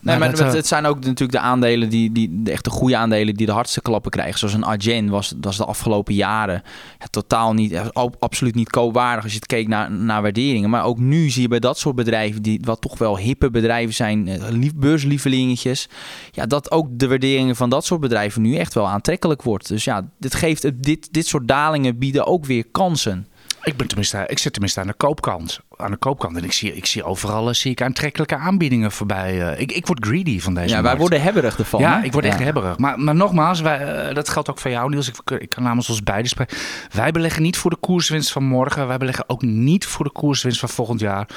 Nee, 0.01 0.17
maar 0.17 0.29
dat, 0.29 0.39
het, 0.39 0.53
het 0.53 0.67
zijn 0.67 0.85
ook 0.85 0.95
natuurlijk 0.95 1.31
de 1.31 1.39
aandelen 1.39 1.89
die, 1.89 2.11
die 2.11 2.43
de 2.43 2.51
echte 2.51 2.69
goede 2.69 2.97
aandelen 2.97 3.33
die 3.35 3.45
de 3.45 3.51
hardste 3.51 3.81
klappen 3.81 4.11
krijgen. 4.11 4.39
Zoals 4.39 4.53
een 4.53 4.63
Argen 4.63 5.09
was, 5.09 5.33
was 5.41 5.57
de 5.57 5.65
afgelopen 5.65 6.13
jaren 6.13 6.63
ja, 6.99 7.05
totaal 7.09 7.53
niet, 7.53 7.77
absoluut 8.19 8.55
niet 8.55 8.69
koopwaardig 8.69 9.23
als 9.23 9.31
je 9.31 9.37
het 9.37 9.47
keek 9.47 9.67
naar, 9.67 9.91
naar 9.91 10.21
waarderingen. 10.21 10.69
Maar 10.69 10.83
ook 10.85 10.97
nu 10.99 11.29
zie 11.29 11.41
je 11.41 11.47
bij 11.47 11.59
dat 11.59 11.77
soort 11.77 11.95
bedrijven, 11.95 12.41
die 12.41 12.61
wat 12.63 12.81
toch 12.81 12.97
wel 12.97 13.17
hippe 13.17 13.49
bedrijven 13.49 13.93
zijn, 13.93 14.27
eh, 14.27 14.49
lief- 14.49 14.75
beurslievelingetjes, 14.75 15.89
ja, 16.31 16.45
dat 16.45 16.71
ook 16.71 16.87
de 16.91 17.07
waarderingen 17.07 17.55
van 17.55 17.69
dat 17.69 17.85
soort 17.85 18.01
bedrijven 18.01 18.41
nu 18.41 18.55
echt 18.55 18.73
wel 18.73 18.87
aantrekkelijk 18.87 19.41
wordt. 19.41 19.67
Dus 19.67 19.83
ja, 19.83 20.07
dit 20.19 20.35
geeft, 20.35 20.83
dit, 20.83 21.13
dit 21.13 21.27
soort 21.27 21.47
dalingen 21.47 21.97
bieden 21.97 22.25
ook 22.25 22.45
weer 22.45 22.65
kansen. 22.71 23.27
Ik, 23.63 23.77
ben 23.77 23.87
tenminste, 23.87 24.23
ik 24.27 24.39
zit 24.39 24.51
tenminste 24.51 24.79
aan 24.79 24.87
de 24.87 24.93
koopkant. 24.93 25.59
Aan 25.81 25.91
de 25.91 25.97
koopkant. 25.97 26.37
En 26.37 26.43
ik 26.43 26.51
zie, 26.51 26.75
ik 26.75 26.85
zie 26.85 27.03
overal 27.03 27.47
eh, 27.49 27.53
zie 27.53 27.71
ik 27.71 27.81
aantrekkelijke 27.81 28.37
aanbiedingen 28.37 28.91
voorbij. 28.91 29.51
eh. 29.51 29.59
ik, 29.59 29.71
ik 29.71 29.87
word 29.87 30.05
greedy 30.05 30.39
van 30.39 30.53
deze 30.53 30.75
Ja, 30.75 30.81
wij 30.81 30.97
worden 30.97 31.21
hebberig 31.21 31.57
ervan. 31.59 31.79
Ja, 31.81 31.99
hè? 31.99 32.05
ik 32.05 32.11
word 32.11 32.25
echt 32.25 32.39
Ja. 32.39 32.43
hebberig. 32.45 32.77
Maar, 32.77 32.99
maar 32.99 33.15
nogmaals, 33.15 33.61
wij, 33.61 33.79
eh, 34.07 34.15
dat 34.15 34.29
geldt 34.29 34.49
ook 34.49 34.59
voor 34.59 34.71
jou, 34.71 34.89
Niels. 34.89 35.07
Ik, 35.07 35.31
ik 35.39 35.49
kan 35.49 35.63
namens 35.63 35.89
ons 35.89 36.03
beiden 36.03 36.29
spreken. 36.29 36.57
Wij 36.91 37.11
beleggen 37.11 37.41
niet 37.41 37.57
voor 37.57 37.69
de 37.69 37.77
koerswinst 37.77 38.31
van 38.31 38.43
morgen. 38.43 38.87
Wij 38.87 38.97
beleggen 38.97 39.29
ook 39.29 39.41
niet 39.41 39.85
voor 39.85 40.05
de 40.05 40.11
koerswinst 40.11 40.59
van 40.59 40.69
volgend 40.69 40.99
jaar. 40.99 41.27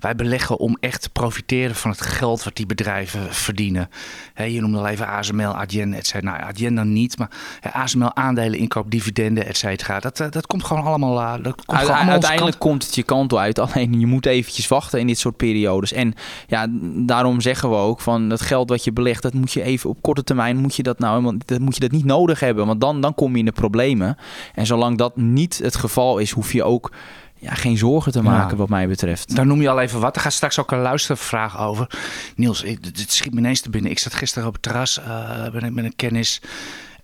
Wij 0.00 0.14
beleggen 0.14 0.58
om 0.58 0.76
echt 0.80 1.02
te 1.02 1.10
profiteren 1.10 1.74
van 1.76 1.90
het 1.90 2.00
geld 2.00 2.42
wat 2.44 2.56
die 2.56 2.66
bedrijven 2.66 3.34
verdienen. 3.34 3.88
Hè, 4.34 4.44
je 4.44 4.60
noemde 4.60 4.78
al 4.78 4.86
even 4.86 5.06
ASML, 5.08 5.54
Adyen, 5.56 5.92
et 5.94 6.06
cetera. 6.06 6.30
Nou, 6.36 6.42
Adyen 6.50 6.74
dan 6.74 6.92
niet, 6.92 7.18
maar 7.18 7.28
ASML 7.72 8.14
aandelen, 8.16 8.58
inkoop, 8.58 8.90
dividenden, 8.90 9.46
et 9.46 9.56
cetera. 9.56 10.00
Dat, 10.00 10.16
dat 10.16 10.46
komt 10.46 10.64
gewoon 10.64 10.84
allemaal, 10.84 11.42
dat 11.42 11.64
komt 11.64 11.78
gewoon 11.78 11.94
allemaal 11.94 12.12
uiteindelijk 12.12 12.58
komt 12.58 12.84
het 12.84 12.94
je 12.94 13.02
kant 13.02 13.34
uit. 13.34 13.58
Alleen 13.58 13.85
je 13.92 14.06
moet 14.06 14.26
eventjes 14.26 14.68
wachten 14.68 15.00
in 15.00 15.06
dit 15.06 15.18
soort 15.18 15.36
periodes. 15.36 15.92
En 15.92 16.14
ja, 16.46 16.66
daarom 17.06 17.40
zeggen 17.40 17.70
we 17.70 17.76
ook 17.76 18.00
van 18.00 18.28
dat 18.28 18.40
geld 18.40 18.68
wat 18.68 18.84
je 18.84 18.92
belegt, 18.92 19.22
dat 19.22 19.34
moet 19.34 19.52
je 19.52 19.62
even 19.62 19.90
op 19.90 20.02
korte 20.02 20.24
termijn 20.24 20.56
moet 20.56 20.76
je 20.76 20.82
dat 20.82 20.98
nou 20.98 21.12
helemaal, 21.18 21.38
dat 21.44 21.58
moet 21.60 21.74
je 21.74 21.80
dat 21.80 21.90
niet 21.90 22.04
nodig 22.04 22.40
hebben. 22.40 22.66
Want 22.66 22.80
dan, 22.80 23.00
dan 23.00 23.14
kom 23.14 23.32
je 23.32 23.38
in 23.38 23.44
de 23.44 23.52
problemen. 23.52 24.16
En 24.54 24.66
zolang 24.66 24.98
dat 24.98 25.16
niet 25.16 25.58
het 25.62 25.76
geval 25.76 26.18
is, 26.18 26.30
hoef 26.30 26.52
je 26.52 26.64
ook 26.64 26.92
ja, 27.38 27.54
geen 27.54 27.76
zorgen 27.76 28.12
te 28.12 28.22
Ja. 28.22 28.24
maken 28.30 28.56
wat 28.56 28.68
mij 28.68 28.88
betreft. 28.88 29.36
Daar 29.36 29.46
noem 29.46 29.60
je 29.62 29.68
al 29.68 29.80
even 29.80 30.00
wat. 30.00 30.16
Er 30.16 30.22
gaat 30.22 30.32
straks 30.32 30.58
ook 30.58 30.70
een 30.72 30.80
luistervraag 30.80 31.60
over. 31.60 31.90
Niels, 32.36 32.62
dit 32.80 33.12
schiet 33.12 33.32
me 33.32 33.38
ineens 33.38 33.60
te 33.60 33.70
binnen. 33.70 33.90
Ik 33.90 33.98
zat 33.98 34.14
gisteren 34.14 34.48
op 34.48 34.52
het 34.54 34.62
terras 34.62 35.00
eh, 35.00 35.50
met, 35.52 35.74
met 35.74 35.84
een 35.84 35.96
kennis. 35.96 36.40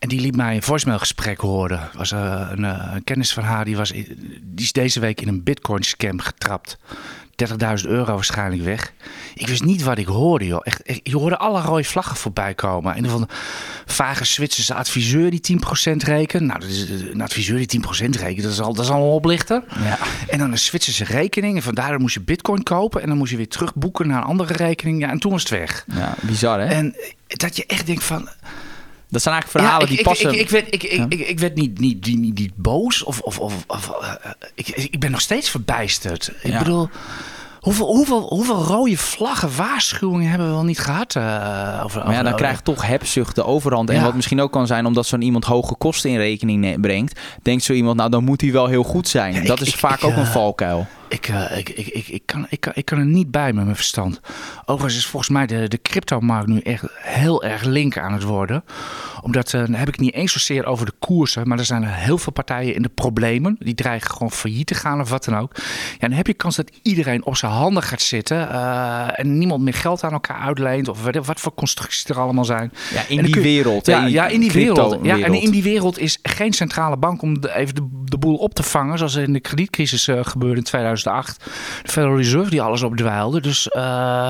En 0.02 0.08
die 0.08 0.20
liet 0.20 0.36
mij 0.36 0.54
een 0.54 0.62
voicemailgesprek 0.62 1.40
horen. 1.40 1.88
Was, 1.94 2.12
eh, 2.12 2.48
een, 2.50 2.64
eh, 2.64 2.90
een 2.94 3.04
kennis 3.04 3.32
van 3.32 3.42
haar 3.42 3.64
die, 3.64 3.76
was, 3.76 3.90
die 3.90 4.06
is 4.54 4.72
deze 4.72 5.00
week 5.00 5.20
in 5.20 5.28
een 5.28 5.42
bitcoin 5.42 5.82
scam 5.82 6.20
getrapt. 6.20 6.78
30.000 7.36 7.90
euro 7.90 8.14
waarschijnlijk 8.14 8.62
weg. 8.62 8.92
Ik 9.34 9.46
wist 9.46 9.64
niet 9.64 9.82
wat 9.82 9.98
ik 9.98 10.06
hoorde, 10.06 10.46
joh. 10.46 10.60
Echt, 10.62 10.82
echt, 10.82 11.00
je 11.02 11.16
hoorde 11.16 11.36
alle 11.36 11.60
rode 11.60 11.84
vlaggen 11.84 12.16
voorbij 12.16 12.54
komen. 12.54 12.96
Een 12.96 13.08
van 13.08 13.28
vage 13.86 14.24
Zwitserse 14.24 14.74
adviseur 14.74 15.30
die 15.30 15.40
10% 15.40 16.02
rekent. 16.02 16.42
Nou, 16.46 16.60
dat 16.60 16.68
is, 16.68 16.90
een 16.90 17.20
adviseur 17.20 17.56
die 17.56 17.80
10% 17.80 18.16
rekent, 18.16 18.42
dat 18.42 18.52
is 18.52 18.60
al, 18.60 18.74
dat 18.74 18.84
is 18.84 18.90
al 18.90 19.02
een 19.02 19.10
oplichter. 19.12 19.64
Ja. 19.82 19.98
En 20.28 20.38
dan 20.38 20.50
een 20.52 20.58
Zwitserse 20.58 21.04
rekening. 21.04 21.56
En 21.56 21.62
vandaar 21.62 22.00
moest 22.00 22.14
je 22.14 22.20
bitcoin 22.20 22.62
kopen. 22.62 23.02
En 23.02 23.08
dan 23.08 23.16
moest 23.16 23.30
je 23.30 23.36
weer 23.36 23.48
terugboeken 23.48 24.06
naar 24.08 24.18
een 24.18 24.28
andere 24.28 24.52
rekening. 24.52 25.00
Ja, 25.00 25.10
en 25.10 25.18
toen 25.18 25.32
was 25.32 25.40
het 25.40 25.50
weg. 25.50 25.84
Ja, 25.94 26.14
bizar 26.20 26.60
hè? 26.60 26.66
En 26.66 26.96
dat 27.26 27.56
je 27.56 27.66
echt 27.66 27.86
denkt 27.86 28.04
van... 28.04 28.28
dat 29.12 29.22
zijn 29.22 29.34
eigenlijk 29.34 29.64
verhalen 29.66 29.86
ja, 29.86 29.92
ik, 29.92 29.96
die 29.96 30.04
passen. 30.04 30.28
Ik, 30.28 30.34
ik, 30.34 30.40
ik 30.40 30.50
werd, 30.50 30.66
ik, 30.74 30.82
ik, 30.82 30.92
Ja. 30.98 31.06
ik, 31.08 31.28
ik 31.28 31.38
werd 31.38 31.54
niet, 31.54 31.78
niet, 31.78 32.06
niet, 32.06 32.38
niet 32.38 32.52
boos. 32.56 33.04
Of, 33.04 33.20
of, 33.20 33.38
of, 33.38 33.54
of, 33.66 33.90
eh, 34.00 34.30
ik, 34.54 34.68
ik 34.68 35.00
ben 35.00 35.10
nog 35.10 35.20
steeds 35.20 35.50
verbijsterd. 35.50 36.32
Ik 36.42 36.50
Ja. 36.52 36.58
bedoel... 36.58 36.88
Hoeveel, 37.60 37.86
hoeveel, 37.86 38.20
hoeveel 38.28 38.62
rode 38.62 38.96
vlaggen, 38.96 39.56
waarschuwingen 39.56 40.28
hebben 40.28 40.46
we 40.48 40.52
wel 40.52 40.64
niet 40.64 40.78
gehad? 40.80 41.16
eh, 41.16 41.22
over, 41.84 41.98
Maar 41.98 42.06
ja, 42.06 42.12
over- 42.12 42.24
dan 42.24 42.34
krijgt 42.36 42.64
toch 42.64 42.86
hebzucht 42.86 43.34
de 43.34 43.44
overhand. 43.44 43.90
En 43.90 44.02
wat 44.02 44.14
misschien 44.14 44.40
ook 44.40 44.52
kan 44.52 44.66
zijn, 44.66 44.86
omdat 44.86 45.06
zo'n 45.06 45.22
iemand 45.22 45.44
hoge 45.44 45.74
kosten 45.74 46.10
in 46.10 46.16
rekening 46.16 46.80
brengt, 46.80 47.20
denkt 47.42 47.62
zo 47.64 47.72
iemand, 47.72 47.96
nou 47.96 48.10
dan 48.10 48.24
moet 48.24 48.40
hij 48.40 48.52
wel 48.52 48.66
heel 48.66 48.82
goed 48.82 49.08
zijn. 49.08 49.44
Dat 49.44 49.60
is 49.60 49.74
vaak 49.74 50.04
ook 50.04 50.16
een 50.16 50.22
eh, 50.24 50.32
valkuil. 50.32 50.86
Ik, 51.12 51.28
eh, 51.28 51.58
ik, 51.58 51.68
ik, 51.68 51.86
ik, 51.86 52.08
ik, 52.08 52.22
kan, 52.26 52.46
ik, 52.48 52.60
kan, 52.60 52.72
ik 52.74 52.84
kan 52.84 52.98
er 52.98 53.04
niet 53.04 53.30
bij 53.30 53.52
met 53.52 53.64
mijn 53.64 53.76
verstand. 53.76 54.20
Overigens 54.64 54.96
is 55.04 55.06
volgens 55.06 55.30
mij 55.32 55.46
de, 55.46 55.68
de 55.68 55.82
cryptomarkt 55.82 56.46
nu 56.48 56.58
echt 56.60 56.84
heel 56.96 57.42
erg 57.44 57.62
link 57.62 57.98
aan 57.98 58.12
het 58.12 58.22
worden. 58.22 58.64
Omdat, 59.22 59.54
eh, 59.54 59.60
dan 59.60 59.74
heb 59.74 59.88
ik 59.88 59.98
niet 59.98 60.14
eens 60.14 60.32
zozeer 60.32 60.66
over 60.66 60.86
de 60.86 60.92
koersen. 60.98 61.48
Maar 61.48 61.58
er 61.58 61.64
zijn 61.64 61.84
heel 61.84 62.18
veel 62.18 62.32
partijen 62.32 62.74
in 62.74 62.82
de 62.82 62.88
problemen. 62.88 63.56
Die 63.58 63.74
dreigen 63.74 64.10
gewoon 64.10 64.30
failliet 64.30 64.66
te 64.66 64.74
gaan 64.74 65.00
of 65.00 65.10
wat 65.10 65.24
dan 65.24 65.36
ook. 65.36 65.52
Ja, 65.98 66.08
dan 66.08 66.12
heb 66.12 66.26
je 66.26 66.34
kans 66.34 66.56
dat 66.56 66.70
iedereen 66.82 67.24
op 67.24 67.36
zijn 67.36 67.52
handen 67.52 67.82
gaat 67.82 68.00
zitten. 68.02 68.48
eh, 68.50 69.18
en 69.18 69.38
niemand 69.38 69.62
meer 69.62 69.74
geld 69.74 70.02
aan 70.04 70.12
elkaar 70.12 70.38
uitleent. 70.40 70.88
Of 70.88 71.02
wat, 71.04 71.26
wat 71.26 71.40
voor 71.40 71.54
constructies 71.54 72.04
er 72.04 72.18
allemaal 72.20 72.44
zijn. 72.44 72.72
Ja, 72.94 73.02
in 73.08 73.22
die 73.24 73.34
je- 73.34 73.40
wereld. 73.40 73.86
Ja, 73.86 74.26
in 74.26 74.40
die 74.40 74.52
wereld. 74.52 74.98
Ja, 75.02 75.18
en 75.18 75.34
in 75.34 75.50
die 75.50 75.62
wereld 75.62 75.98
is 75.98 76.18
geen 76.22 76.52
centrale 76.52 76.96
bank 76.96 77.22
om 77.22 77.40
de, 77.40 77.54
even 77.54 77.74
de, 77.74 77.88
de 78.04 78.18
boel 78.18 78.36
op 78.36 78.54
te 78.54 78.62
vangen. 78.62 78.98
Zoals 78.98 79.14
in 79.14 79.32
de 79.32 79.40
kredietcrisis 79.40 80.08
gebeurde 80.22 80.56
in 80.56 80.62
2008. 81.02 81.44
De 81.82 81.90
Federal 81.90 82.16
Reserve 82.16 82.50
die 82.50 82.62
alles 82.62 82.82
opdwaalde. 82.82 83.40
Dus 83.40 83.68
eh, 83.68 84.26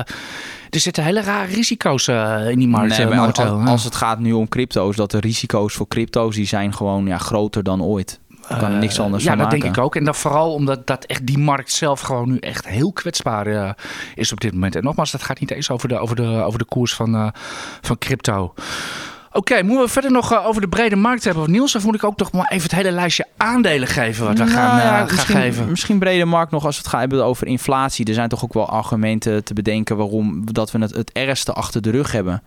er 0.69 0.79
zitten 0.79 1.03
hele 1.03 1.21
rare 1.21 1.53
risico's 1.53 2.07
eh, 2.07 2.49
in 2.49 2.59
die 2.59 2.67
markt 2.67 2.97
Nee, 2.97 3.07
eh, 3.07 3.17
maar 3.17 3.27
als, 3.27 3.37
Ja. 3.37 3.63
als 3.63 3.83
het 3.83 3.95
gaat 3.95 4.19
nu 4.19 4.31
om 4.31 4.47
crypto's, 4.47 4.95
dat 4.95 5.11
de 5.11 5.19
risico's 5.19 5.73
voor 5.73 5.87
crypto's 5.87 6.35
die 6.35 6.47
zijn 6.47 6.73
gewoon 6.73 7.05
ja, 7.05 7.17
groter 7.17 7.63
dan 7.63 7.83
ooit. 7.83 8.21
Daar 8.47 8.59
kan 8.59 8.71
er 8.71 8.77
niks 8.77 8.99
anders 8.99 9.23
ja, 9.23 9.29
van 9.29 9.37
dat 9.37 9.47
maken. 9.47 9.63
denk 9.63 9.77
ik 9.77 9.83
ook. 9.83 9.95
En 9.95 10.03
dan 10.03 10.15
vooral 10.15 10.53
omdat 10.53 10.87
dat 10.87 11.05
echt 11.05 11.25
die 11.25 11.37
markt 11.37 11.71
zelf 11.71 12.01
gewoon 12.01 12.29
nu 12.29 12.37
echt 12.37 12.67
heel 12.67 12.91
kwetsbaar 12.91 13.75
is 14.15 14.31
op 14.31 14.39
dit 14.39 14.53
moment. 14.53 14.75
En 14.75 14.83
nogmaals, 14.83 15.11
dat 15.11 15.23
gaat 15.23 15.39
niet 15.39 15.51
eens 15.51 15.69
over 15.69 15.87
de, 15.87 15.97
over 15.97 16.15
de, 16.15 16.27
over 16.27 16.59
de 16.59 16.65
koers 16.65 16.93
van, 16.93 17.33
van 17.81 17.97
crypto. 17.97 18.53
Oké, 19.33 19.63
moeten 19.63 19.85
we 19.85 19.91
verder 19.91 20.11
nog 20.11 20.31
eh, 20.31 20.45
over 20.47 20.61
de 20.61 20.67
brede 20.67 20.95
markt 20.95 21.23
hebben? 21.23 21.51
Niels, 21.51 21.75
of 21.75 21.85
moet 21.85 21.95
ik 21.95 22.03
ook 22.03 22.17
nog 22.17 22.31
maar 22.31 22.47
even 22.47 22.63
het 22.63 22.71
hele 22.71 22.91
lijstje 22.91 23.25
aandelen 23.37 23.87
geven 23.87 24.25
wat 24.25 24.37
we 24.37 24.43
Nou 24.43 24.55
gaan, 24.55 24.77
eh, 24.77 24.83
ja, 24.83 24.97
gaan 24.97 25.05
misschien, 25.05 25.35
geven? 25.35 25.69
Misschien 25.69 25.99
brede 25.99 26.25
markt 26.25 26.51
nog 26.51 26.65
als 26.65 26.75
we 26.75 26.81
het 26.81 26.91
gaan 26.91 26.99
hebben 26.99 27.25
over 27.25 27.47
inflatie. 27.47 28.05
Er 28.05 28.13
zijn 28.13 28.29
toch 28.29 28.43
ook 28.43 28.53
wel 28.53 28.69
argumenten 28.69 29.43
te 29.43 29.53
bedenken 29.53 29.97
waarom 29.97 30.53
dat 30.53 30.71
we 30.71 30.79
het, 30.79 30.95
het 30.95 31.11
ergste 31.11 31.53
achter 31.53 31.81
de 31.81 31.91
rug 31.91 32.11
hebben. 32.11 32.43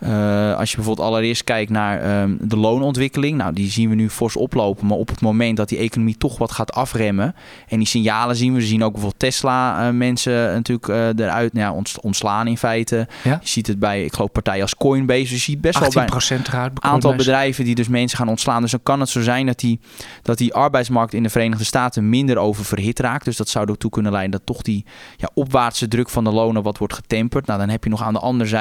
Eh, 0.00 0.56
als 0.56 0.70
je 0.70 0.76
bijvoorbeeld 0.76 1.08
allereerst 1.08 1.44
kijkt 1.44 1.70
naar 1.70 2.00
ehm, 2.00 2.36
de 2.40 2.56
loonontwikkeling, 2.56 3.36
nou 3.36 3.52
die 3.52 3.70
zien 3.70 3.88
we 3.88 3.94
nu 3.94 4.10
fors 4.10 4.36
oplopen. 4.36 4.86
Maar 4.86 4.96
op 4.96 5.08
het 5.08 5.20
moment 5.20 5.56
dat 5.56 5.68
die 5.68 5.78
economie 5.78 6.16
toch 6.16 6.38
wat 6.38 6.52
gaat 6.52 6.72
afremmen, 6.72 7.34
en 7.68 7.78
die 7.78 7.86
signalen 7.86 8.36
zien 8.36 8.52
we, 8.52 8.58
we 8.60 8.66
zien 8.66 8.82
ook 8.84 8.92
bijvoorbeeld 8.92 9.20
Tesla 9.20 9.86
eh, 9.86 9.92
mensen 9.94 10.32
natuurlijk 10.32 10.88
eh, 10.88 11.24
eruit 11.26 11.52
nou 11.52 11.66
ja, 11.66 11.72
ont- 11.72 12.00
ontslaan 12.00 12.46
in 12.46 12.56
feite. 12.58 13.08
Ja? 13.22 13.38
Je 13.42 13.48
ziet 13.48 13.66
het 13.66 13.78
bij, 13.78 14.04
ik 14.04 14.14
geloof 14.14 14.32
partijen 14.32 14.62
als 14.62 14.74
Coinbase, 14.76 15.20
dus 15.20 15.30
je 15.30 15.38
ziet 15.38 15.60
best 15.60 15.78
wel 15.78 15.88
18% 15.88 15.94
bij 15.94 16.04
eruit. 16.04 16.72
aantal 16.80 17.14
bedrijven 17.14 17.64
die 17.64 17.74
dus 17.74 17.88
mensen 17.88 18.18
gaan 18.18 18.28
ontslaan. 18.28 18.62
Dus 18.62 18.70
dan 18.70 18.82
kan 18.82 19.00
het 19.00 19.08
zo 19.08 19.22
zijn 19.22 19.46
dat 19.46 19.58
die, 19.58 19.80
dat 20.22 20.38
die 20.38 20.54
arbeidsmarkt 20.54 21.14
in 21.14 21.22
de 21.22 21.30
Verenigde 21.30 21.64
Staten 21.64 22.08
minder 22.08 22.36
oververhit 22.36 22.98
raakt. 22.98 23.24
Dus 23.24 23.36
dat 23.36 23.48
zou 23.48 23.70
ertoe 23.70 23.90
kunnen 23.90 24.12
leiden 24.12 24.30
dat 24.32 24.46
toch 24.46 24.62
die 24.62 24.84
ja, 25.16 25.30
opwaartse 25.34 25.88
druk 25.88 26.10
van 26.10 26.24
de 26.24 26.30
lonen 26.30 26.62
wat 26.62 26.78
wordt 26.78 26.94
getemperd. 26.94 27.46
Nou, 27.46 27.58
dan 27.58 27.68
heb 27.68 27.84
je 27.84 27.90
nog 27.90 28.02
aan 28.02 28.12
de 28.12 28.18
andere 28.18 28.48
zijde 28.48 28.58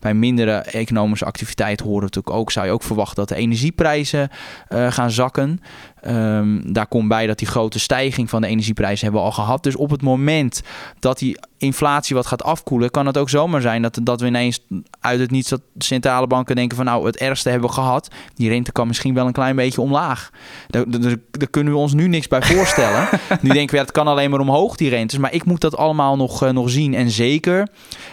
bij 0.00 0.14
mindere 0.14 0.64
economische 0.80 1.24
activiteit 1.24 1.80
horen 1.80 2.02
natuurlijk 2.02 2.36
ook. 2.36 2.50
Zou 2.50 2.66
je 2.66 2.72
ook 2.72 2.82
verwachten 2.82 3.16
dat 3.16 3.28
de 3.28 3.34
energieprijzen 3.34 4.28
eh, 4.68 4.92
gaan 4.92 5.10
zakken. 5.10 5.60
Ehm, 6.00 6.72
daar 6.72 6.86
komt 6.86 7.08
bij 7.08 7.26
dat 7.26 7.38
die 7.38 7.48
grote 7.48 7.78
stijging 7.78 8.30
van 8.30 8.40
de 8.40 8.46
energieprijzen 8.46 9.04
hebben 9.04 9.20
we 9.20 9.26
al 9.26 9.34
gehad. 9.34 9.62
Dus 9.62 9.76
op 9.76 9.90
het 9.90 10.02
moment 10.02 10.62
dat 10.98 11.18
die 11.18 11.38
inflatie 11.60 12.16
wat 12.16 12.26
gaat 12.26 12.42
afkoelen, 12.42 12.90
kan 12.90 13.06
het 13.06 13.18
ook 13.18 13.28
zomaar 13.28 13.60
zijn 13.60 13.82
dat, 13.82 13.98
dat 14.02 14.20
we 14.20 14.26
ineens 14.26 14.60
uit 15.00 15.20
het 15.20 15.30
niets 15.30 15.48
dat 15.48 15.60
centrale 15.78 16.26
banken 16.26 16.56
denken 16.56 16.76
van 16.76 16.86
nou 16.86 17.06
het 17.06 17.16
ergste 17.16 17.48
hebben 17.50 17.68
we 17.68 17.74
gehad. 17.74 18.10
Die 18.34 18.48
rente 18.48 18.72
kan 18.72 18.86
misschien 18.86 19.14
wel 19.14 19.26
een 19.26 19.32
klein 19.32 19.56
beetje 19.56 19.80
omlaag. 19.80 20.30
Daar, 20.68 20.84
daar, 20.90 21.14
daar 21.30 21.50
kunnen 21.50 21.72
we 21.72 21.78
ons 21.78 21.92
nu 21.92 22.08
niks 22.08 22.28
bij 22.28 22.42
voorstellen. 22.42 23.08
nu 23.42 23.50
denken 23.50 23.70
we 23.70 23.76
ja, 23.76 23.82
het 23.82 23.92
kan 23.92 24.06
alleen 24.06 24.30
maar 24.30 24.40
omhoog 24.40 24.76
die 24.76 24.88
rentes. 24.88 25.18
Maar 25.18 25.32
ik 25.32 25.44
moet 25.44 25.60
dat 25.60 25.76
allemaal 25.76 26.16
nog, 26.16 26.42
eh, 26.42 26.50
nog 26.50 26.70
zien. 26.70 26.94
En 26.94 27.10
zeker, 27.10 27.68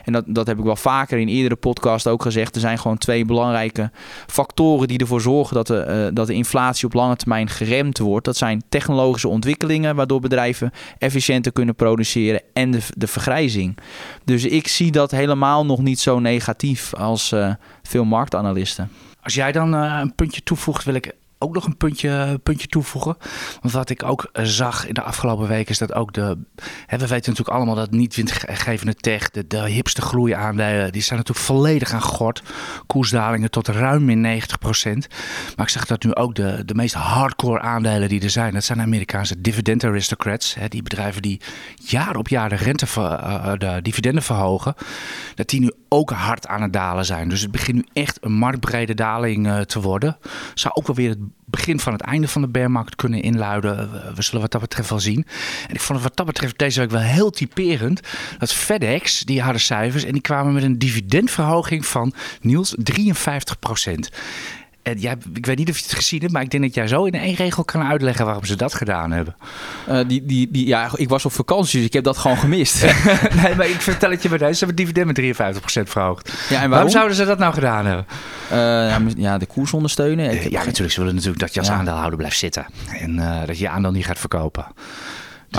en 0.05 0.13
dat, 0.13 0.23
dat 0.27 0.47
heb 0.47 0.57
ik 0.57 0.63
wel 0.63 0.75
vaker 0.75 1.17
in 1.17 1.27
eerdere 1.27 1.55
podcast 1.55 2.07
ook 2.07 2.21
gezegd, 2.21 2.55
er 2.55 2.61
zijn 2.61 2.79
gewoon 2.79 2.97
twee 2.97 3.25
belangrijke 3.25 3.91
factoren 4.27 4.87
die 4.87 4.99
ervoor 4.99 5.21
zorgen 5.21 5.55
dat 5.55 5.67
de, 5.67 5.79
eh, 5.79 6.07
dat 6.13 6.27
de 6.27 6.33
inflatie 6.33 6.85
op 6.85 6.93
lange 6.93 7.15
termijn 7.15 7.49
wordt. 7.97 8.25
Dat 8.25 8.37
zijn 8.37 8.63
technologische 8.69 9.27
ontwikkelingen 9.27 9.95
waardoor 9.95 10.19
bedrijven 10.19 10.71
efficiënter 10.97 11.51
kunnen 11.51 11.75
produceren 11.75 12.41
en 12.53 12.71
de, 12.71 12.79
de 12.95 13.07
vergrijzing. 13.07 13.77
Dus 14.23 14.45
ik 14.45 14.67
zie 14.67 14.91
dat 14.91 15.11
helemaal 15.11 15.65
nog 15.65 15.81
niet 15.81 15.99
zo 15.99 16.19
negatief 16.19 16.93
als 16.93 17.31
eh, 17.31 17.53
veel 17.83 18.05
marktanalisten. 18.05 18.89
Als 19.21 19.33
jij 19.33 19.51
dan 19.51 19.75
eh, 19.75 19.99
een 20.01 20.15
puntje 20.15 20.43
toevoegt, 20.43 20.83
wil 20.83 20.93
ik 20.93 21.13
ook 21.39 21.53
nog 21.53 21.65
een 21.65 21.77
puntje, 21.77 22.39
puntje 22.43 22.67
toevoegen. 22.67 23.17
Want 23.61 23.73
wat 23.73 23.89
ik 23.89 24.03
ook 24.03 24.29
eh, 24.31 24.43
zag 24.45 24.87
in 24.87 24.93
de 24.93 25.01
afgelopen 25.01 25.47
weken 25.47 25.71
is 25.71 25.77
dat 25.77 25.93
ook 25.93 26.13
de... 26.13 26.37
Hè, 26.85 26.97
we 26.97 27.07
weten 27.07 27.29
natuurlijk 27.29 27.57
allemaal 27.57 27.75
dat 27.75 27.91
niet 27.91 28.15
windgevende 28.15 28.93
tech, 28.93 29.29
de, 29.29 29.47
de 29.47 29.69
hipste 29.69 30.01
groeiaandelen, 30.01 30.91
die 30.91 31.01
zijn 31.01 31.19
natuurlijk 31.19 31.45
volledig 31.45 31.93
aan 31.93 32.01
gort. 32.01 32.43
Koersdalingen 32.87 33.51
tot 33.51 33.67
ruim 33.67 34.09
in 34.09 34.41
90% 34.41 35.07
Maar 35.55 35.65
ik 35.65 35.69
zag 35.69 35.85
dat 35.85 36.03
nu 36.03 36.15
ook 36.15 36.35
de, 36.35 36.65
de 36.65 36.75
meest 36.75 36.93
hardcore 36.93 37.59
aandelen 37.59 38.09
die 38.09 38.21
er 38.21 38.29
zijn, 38.29 38.53
dat 38.53 38.63
zijn 38.63 38.81
Amerikaanse 38.81 39.41
dividend 39.41 39.83
aristocrats. 39.83 40.55
Hè, 40.55 40.67
die 40.67 40.81
bedrijven 40.81 41.21
die 41.21 41.41
jaar 41.75 42.15
op 42.15 42.27
jaar 42.27 42.49
de 42.49 42.55
rente, 42.55 42.87
ver- 42.87 43.19
eh, 43.19 43.53
de 43.57 43.79
dividenden 43.81 44.23
verhogen. 44.23 44.75
Dat 45.35 45.49
die 45.49 45.59
nu 45.59 45.71
ook 45.89 46.09
hard 46.11 46.47
aan 46.47 46.61
het 46.61 46.73
dalen 46.73 47.05
zijn. 47.05 47.29
Dus 47.29 47.41
het 47.41 47.51
begint 47.51 47.77
nu 47.77 47.85
echt 47.93 48.17
een 48.21 48.31
marktbrede 48.31 48.93
daling 48.93 49.47
eh, 49.47 49.59
te 49.59 49.81
worden. 49.81 50.17
Zou 50.53 50.73
ook 50.73 50.87
wel 50.87 50.95
weer 50.95 51.09
het 51.09 51.19
begin 51.45 51.79
van 51.79 51.93
het 51.93 52.01
einde 52.01 52.27
van 52.27 52.41
de 52.41 52.47
bearmarkt 52.47 52.95
kunnen 52.95 53.21
inluiden. 53.21 53.91
We- 54.15 54.21
zullen 54.21 54.41
wat 54.41 54.51
dat 54.51 54.61
betreft 54.61 54.89
wel 54.89 54.99
zien. 54.99 55.25
En 55.67 55.73
ik 55.73 55.81
vond 55.81 55.99
het 55.99 56.07
wat 56.07 56.17
dat 56.17 56.25
betreft 56.25 56.57
deze 56.59 56.79
week 56.79 56.89
wel 56.91 57.01
heel 57.01 57.29
typerend. 57.29 58.01
Dat 58.37 58.53
FedEx, 58.53 59.19
die 59.19 59.41
hadden 59.41 59.61
cijfers 59.61 60.03
en 60.03 60.11
die 60.11 60.21
kwamen 60.21 60.53
met 60.53 60.63
een 60.63 60.77
dividendverhoging 60.79 61.85
van 61.85 62.13
Niels 62.41 62.75
53 62.77 63.59
En 63.59 64.11
En 64.87 64.99
jij, 64.99 65.15
ik 65.33 65.45
weet 65.45 65.57
niet 65.57 65.69
of 65.69 65.77
je 65.77 65.83
het 65.83 65.93
gezien 65.93 66.19
hebt, 66.19 66.33
maar 66.33 66.41
ik 66.41 66.49
denk 66.49 66.63
dat 66.63 66.73
jij 66.73 66.87
zo 66.87 67.05
in 67.05 67.13
één 67.13 67.35
regel 67.35 67.63
kan 67.63 67.83
uitleggen 67.83 68.25
waarom 68.25 68.45
ze 68.45 68.55
dat 68.55 68.73
gedaan 68.73 69.11
hebben. 69.11 69.35
Uh, 69.89 69.99
die, 70.07 70.25
die, 70.25 70.51
die, 70.51 70.67
ja, 70.67 70.89
ik 70.95 71.09
was 71.09 71.25
op 71.25 71.31
vakantie, 71.31 71.77
dus 71.77 71.87
ik 71.87 71.93
heb 71.93 72.03
dat 72.03 72.17
gewoon 72.17 72.37
gemist. 72.37 72.81
nee, 73.43 73.55
maar 73.55 73.69
ik 73.69 73.81
vertel 73.81 74.11
het 74.11 74.23
je 74.23 74.29
bij 74.29 74.37
deze. 74.37 74.53
Ze 74.53 74.65
hebben 74.65 74.85
het 74.85 74.95
dividend 74.95 75.37
met 75.37 75.87
53% 75.87 75.89
verhoogd. 75.89 76.27
Ja, 76.27 76.33
en 76.33 76.49
waarom? 76.49 76.69
waarom? 76.69 76.89
zouden 76.89 77.15
ze 77.15 77.25
dat 77.25 77.37
nou 77.37 77.53
gedaan 77.53 77.85
hebben? 77.85 78.05
Uh, 78.51 79.23
ja, 79.23 79.37
de 79.37 79.45
koers 79.45 79.73
ondersteunen. 79.73 80.31
Ik, 80.31 80.49
ja, 80.49 80.63
natuurlijk. 80.63 80.93
Ze 80.93 80.99
willen 80.99 81.15
natuurlijk 81.15 81.41
dat 81.41 81.53
je 81.53 81.59
als 81.59 81.69
ja. 81.69 81.75
aandeelhouder 81.75 82.17
blijft 82.17 82.37
zitten. 82.37 82.65
En 82.99 83.15
uh, 83.15 83.39
dat 83.45 83.57
je 83.57 83.63
je 83.63 83.69
aandeel 83.69 83.91
niet 83.91 84.05
gaat 84.05 84.19
verkopen. 84.19 84.65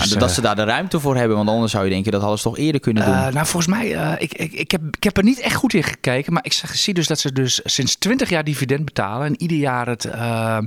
Dus, 0.03 0.13
dat 0.13 0.31
ze 0.31 0.41
daar 0.41 0.57
de 0.57 0.65
ruimte 0.65 1.01
voor 1.01 1.17
hebben, 1.17 1.37
want 1.37 1.49
anders 1.49 1.73
zou 1.73 1.85
je 1.85 1.91
denken 1.91 2.13
dat 2.13 2.21
hadden 2.21 2.39
ze 2.39 2.45
toch 2.45 2.59
eerder 2.59 2.81
kunnen 2.81 3.05
doen. 3.05 3.15
Uh, 3.15 3.27
nou, 3.27 3.47
volgens 3.47 3.67
mij, 3.67 3.95
uh, 3.95 4.13
ik, 4.19 4.35
ik, 4.35 4.53
ik, 4.53 4.71
heb, 4.71 4.81
ik 4.91 5.05
heb 5.05 5.17
er 5.17 5.25
niet 5.25 5.41
echt 5.41 5.55
goed 5.55 5.75
in 5.75 5.83
gekeken, 5.83 6.33
maar 6.33 6.45
ik 6.45 6.53
zie 6.73 6.95
dus 6.95 7.07
dat 7.07 7.19
ze 7.19 7.33
dus 7.33 7.61
sinds 7.65 7.97
20 7.97 8.29
jaar 8.29 8.45
dividend 8.45 8.85
betalen 8.85 9.27
en 9.27 9.43
ieder 9.43 9.57
jaar 9.57 9.87
het 9.87 10.05
uh, 10.05 10.59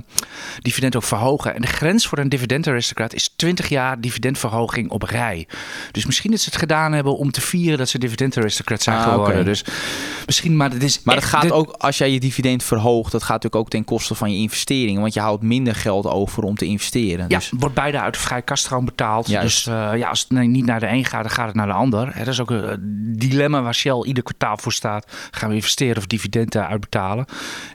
dividend 0.58 0.96
ook 0.96 1.02
verhogen. 1.02 1.54
En 1.54 1.60
de 1.60 1.66
grens 1.66 2.06
voor 2.06 2.18
een 2.18 2.28
dividendaristocrat 2.28 3.14
is 3.14 3.32
20 3.36 3.68
jaar 3.68 4.00
dividendverhoging 4.00 4.90
op 4.90 5.02
rij. 5.02 5.46
Dus 5.90 6.06
misschien 6.06 6.30
dat 6.30 6.40
ze 6.40 6.48
het 6.48 6.58
gedaan 6.58 6.92
hebben 6.92 7.16
om 7.16 7.30
te 7.30 7.40
vieren 7.40 7.78
dat 7.78 7.88
ze 7.88 7.98
dividendaristocrat 7.98 8.82
zijn 8.82 8.96
ah, 8.96 9.02
geworden. 9.02 9.32
Okay. 9.32 9.44
Dus 9.44 9.64
misschien, 10.26 10.56
maar 10.56 10.70
het 10.70 10.82
is. 10.82 11.02
Maar 11.02 11.14
het 11.14 11.24
gaat 11.24 11.50
ook, 11.50 11.74
als 11.78 11.98
jij 11.98 12.10
je 12.10 12.20
dividend 12.20 12.62
verhoogt, 12.62 13.12
dat 13.12 13.22
gaat 13.22 13.42
natuurlijk 13.42 13.62
ook 13.62 13.70
ten 13.70 13.84
koste 13.84 14.14
van 14.14 14.32
je 14.32 14.38
investeringen, 14.38 15.00
want 15.00 15.14
je 15.14 15.20
houdt 15.20 15.42
minder 15.42 15.74
geld 15.74 16.06
over 16.06 16.42
om 16.42 16.56
te 16.56 16.64
investeren. 16.64 17.24
Ja, 17.28 17.38
dus. 17.38 17.52
wordt 17.58 17.74
beide 17.74 18.00
uit 18.00 18.14
de 18.14 18.20
vrije 18.20 18.42
kaststroom 18.42 18.84
betaald. 18.84 19.21
Dus 19.26 19.66
uh, 19.66 19.90
ja, 19.96 20.08
als 20.08 20.26
het 20.28 20.46
niet 20.46 20.64
naar 20.64 20.80
de 20.80 20.88
een 20.88 21.04
gaat, 21.04 21.22
dan 21.22 21.32
gaat 21.32 21.46
het 21.46 21.54
naar 21.54 21.66
de 21.66 21.72
ander. 21.72 22.12
Dat 22.18 22.26
is 22.26 22.40
ook 22.40 22.50
een 22.50 23.14
dilemma 23.18 23.62
waar 23.62 23.74
Shell 23.74 24.02
ieder 24.02 24.22
kwartaal 24.22 24.56
voor 24.56 24.72
staat. 24.72 25.06
Gaan 25.30 25.48
we 25.48 25.54
investeren 25.54 25.96
of 25.96 26.06
dividenden 26.06 26.66
uitbetalen? 26.66 27.24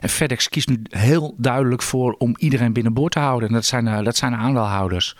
En 0.00 0.08
FedEx 0.08 0.48
kiest 0.48 0.68
nu 0.68 0.82
heel 0.88 1.34
duidelijk 1.36 1.82
voor 1.82 2.14
om 2.18 2.34
iedereen 2.38 2.72
binnenboord 2.72 3.12
te 3.12 3.18
houden. 3.18 3.48
En 3.48 3.54
dat 3.54 3.64
zijn, 3.64 3.86
uh, 3.86 4.02
dat 4.02 4.16
zijn 4.16 4.32
de 4.32 4.38
aandeelhouders. 4.38 5.16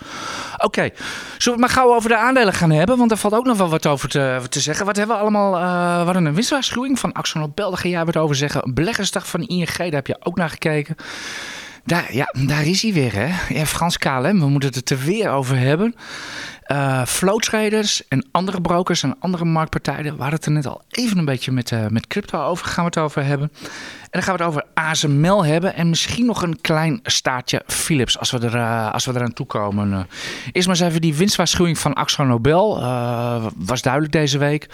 Oké, 0.55 0.65
okay. 0.65 0.93
zullen 1.39 1.39
we 1.39 1.51
het 1.51 1.75
maar 1.75 1.85
gauw 1.85 1.95
over 1.95 2.09
de 2.09 2.17
aandelen 2.17 2.53
gaan 2.53 2.71
hebben? 2.71 2.97
Want 2.97 3.09
daar 3.09 3.19
valt 3.19 3.35
ook 3.35 3.47
nog 3.47 3.57
wel 3.57 3.69
wat 3.69 3.87
over 3.87 4.09
te, 4.09 4.41
te 4.49 4.61
zeggen. 4.61 4.87
Wat 4.87 4.97
hebben 4.97 5.17
we 5.17 5.23
allemaal? 5.23 5.55
Uh, 5.55 5.99
we 5.99 6.05
hadden 6.05 6.25
een 6.25 6.35
winstwaarschuwing 6.35 6.99
van 6.99 7.13
Axel 7.13 7.41
Nobel. 7.41 7.71
Daar 7.71 7.79
ga 7.79 7.89
jij 7.89 8.05
wat 8.05 8.17
over 8.17 8.37
zeggen. 8.37 8.67
Een 8.67 8.75
beleggersdag 8.75 9.29
van 9.29 9.41
ING, 9.41 9.77
daar 9.77 9.91
heb 9.91 10.07
je 10.07 10.17
ook 10.21 10.37
naar 10.37 10.51
gekeken. 10.51 10.97
Daar, 11.89 12.15
ja, 12.15 12.35
daar 12.47 12.67
is 12.67 12.83
hij 12.83 12.93
weer, 12.93 13.15
hè? 13.15 13.55
Ja, 13.55 13.67
Frans 13.67 13.99
KLM, 13.99 14.41
we 14.41 14.49
moeten 14.49 14.73
het 14.73 14.91
er 14.91 14.99
weer 14.99 15.31
over 15.31 15.57
hebben. 15.59 15.95
Uh, 16.73 17.05
floatraders 17.05 18.09
en 18.09 18.27
andere 18.31 18.61
brokers 18.61 19.03
en 19.03 19.17
andere 19.19 19.45
marktpartijen. 19.45 20.03
We 20.05 20.11
hadden 20.11 20.31
het 20.31 20.45
er 20.45 20.53
net 20.53 20.67
al 20.67 20.83
even 20.91 21.19
een 21.19 21.25
beetje 21.25 21.53
met, 21.53 21.71
uh, 21.71 21.87
met 21.87 22.07
crypto 22.07 22.43
over. 22.43 22.67
Gaan 22.67 22.85
we 22.85 22.91
het 22.91 22.99
over 22.99 23.25
hebben. 23.25 23.53
En 24.11 24.21
dan 24.21 24.23
gaan 24.23 24.37
we 24.37 24.43
het 24.43 24.53
over 24.53 24.65
ASML 24.75 25.45
hebben. 25.45 25.75
En 25.75 25.89
misschien 25.89 26.27
nog 26.27 26.43
een 26.43 26.61
klein 26.61 27.01
staartje 27.03 27.63
Philips 27.67 28.19
als 28.19 28.31
we, 28.31 28.39
er, 28.39 28.55
uh, 28.55 28.93
als 28.93 29.07
we 29.07 29.13
eraan 29.15 29.33
toekomen. 29.33 29.91
Uh, 29.91 29.99
eerst 30.53 30.69
maar 30.69 30.77
eens 30.77 30.87
even 30.87 31.01
die 31.01 31.15
winstwaarschuwing 31.15 31.79
van 31.79 31.95
Axo 31.95 32.25
Nobel. 32.25 32.79
Uh, 32.81 33.47
was 33.57 33.83
duidelijk 33.83 34.13
deze 34.13 34.39
week. 34.39 34.69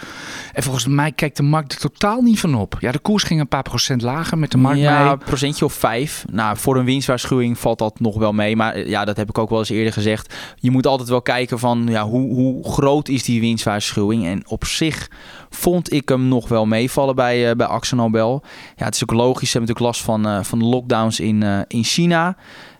En 0.53 0.63
volgens 0.63 0.87
mij 0.87 1.11
kijkt 1.11 1.37
de 1.37 1.43
markt 1.43 1.73
er 1.73 1.79
totaal 1.79 2.21
niet 2.21 2.39
van 2.39 2.55
op. 2.55 2.77
Ja, 2.79 2.91
de 2.91 2.99
koers 2.99 3.23
ging 3.23 3.39
een 3.39 3.47
paar 3.47 3.61
procent 3.61 4.01
lager 4.01 4.37
met 4.37 4.51
de 4.51 4.57
markt 4.57 4.79
ja, 4.79 5.03
mee. 5.03 5.11
een 5.11 5.17
procentje 5.17 5.65
of 5.65 5.73
vijf. 5.73 6.25
Nou, 6.31 6.57
voor 6.57 6.77
een 6.77 6.85
winstwaarschuwing 6.85 7.59
valt 7.59 7.79
dat 7.79 7.99
nog 7.99 8.17
wel 8.17 8.33
mee. 8.33 8.55
Maar 8.55 8.87
ja, 8.87 9.05
dat 9.05 9.17
heb 9.17 9.29
ik 9.29 9.37
ook 9.37 9.49
wel 9.49 9.59
eens 9.59 9.69
eerder 9.69 9.93
gezegd. 9.93 10.33
Je 10.55 10.71
moet 10.71 10.87
altijd 10.87 11.09
wel 11.09 11.21
kijken 11.21 11.59
van 11.59 11.85
ja, 11.89 12.03
hoe, 12.03 12.33
hoe 12.33 12.71
groot 12.71 13.07
is 13.07 13.23
die 13.23 13.39
winstwaarschuwing. 13.39 14.25
En 14.25 14.43
op 14.47 14.65
zich 14.65 15.09
vond 15.49 15.93
ik 15.93 16.09
hem 16.09 16.27
nog 16.27 16.47
wel 16.47 16.65
meevallen 16.65 17.15
bij, 17.15 17.55
bij 17.55 17.67
Axo 17.67 17.95
Nobel. 17.95 18.43
Ja, 18.75 18.85
het 18.85 18.95
is 18.95 19.03
ook 19.03 19.11
logisch. 19.25 19.51
Ze 19.51 19.57
hebben 19.57 19.75
natuurlijk 19.75 19.97
last 19.97 20.01
van, 20.01 20.27
uh, 20.27 20.43
van 20.43 20.59
de 20.59 20.65
lockdowns 20.65 21.19
in, 21.19 21.41
uh, 21.41 21.59
in 21.67 21.83
China. 21.83 22.35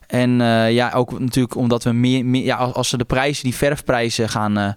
En 0.08 0.40
uh, 0.40 0.72
ja, 0.72 0.92
ook 0.92 1.20
natuurlijk 1.20 1.56
omdat 1.56 1.84
we 1.84 1.92
meer, 1.92 2.26
meer 2.26 2.44
ja, 2.44 2.56
als 2.56 2.90
ze 2.90 2.98
de 2.98 3.06
prijzen, 3.06 3.44
die 3.44 3.56
verfprijzen 3.56 4.30
gaan 4.30 4.76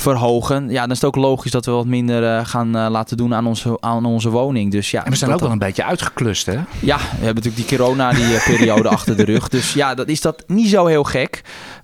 verhogen, 0.00 0.70
ja, 0.70 0.80
dan 0.80 0.90
is 0.90 0.96
het 0.96 1.04
ook 1.04 1.16
logisch 1.16 1.50
dat 1.50 1.64
we 1.64 1.70
wat 1.70 1.86
minder 1.86 2.22
uh, 2.22 2.46
gaan 2.46 2.70
laten 2.70 3.16
doen 3.16 3.34
aan 3.34 3.46
onze, 3.46 3.76
aan 3.80 4.04
onze 4.04 4.30
woning. 4.30 4.70
Dus 4.72 4.90
ja, 4.90 5.04
en 5.04 5.10
we 5.10 5.16
zijn 5.16 5.32
ook 5.32 5.40
wel 5.40 5.50
een 5.50 5.58
beetje 5.58 5.84
uitgeklust, 5.84 6.46
hè? 6.46 6.58
Ja, 6.80 6.96
we 6.96 7.24
hebben 7.24 7.34
natuurlijk 7.34 7.68
die 7.68 7.78
corona, 7.78 8.12
die 8.12 8.38
periode 8.44 8.88
achter 8.98 9.16
de 9.16 9.24
rug. 9.24 9.48
Dus 9.48 9.72
ja, 9.72 9.94
dat 9.94 10.08
is 10.08 10.20
dat 10.20 10.44
niet 10.46 10.68
zo 10.68 10.86
heel 10.86 11.04
gek. 11.04 11.42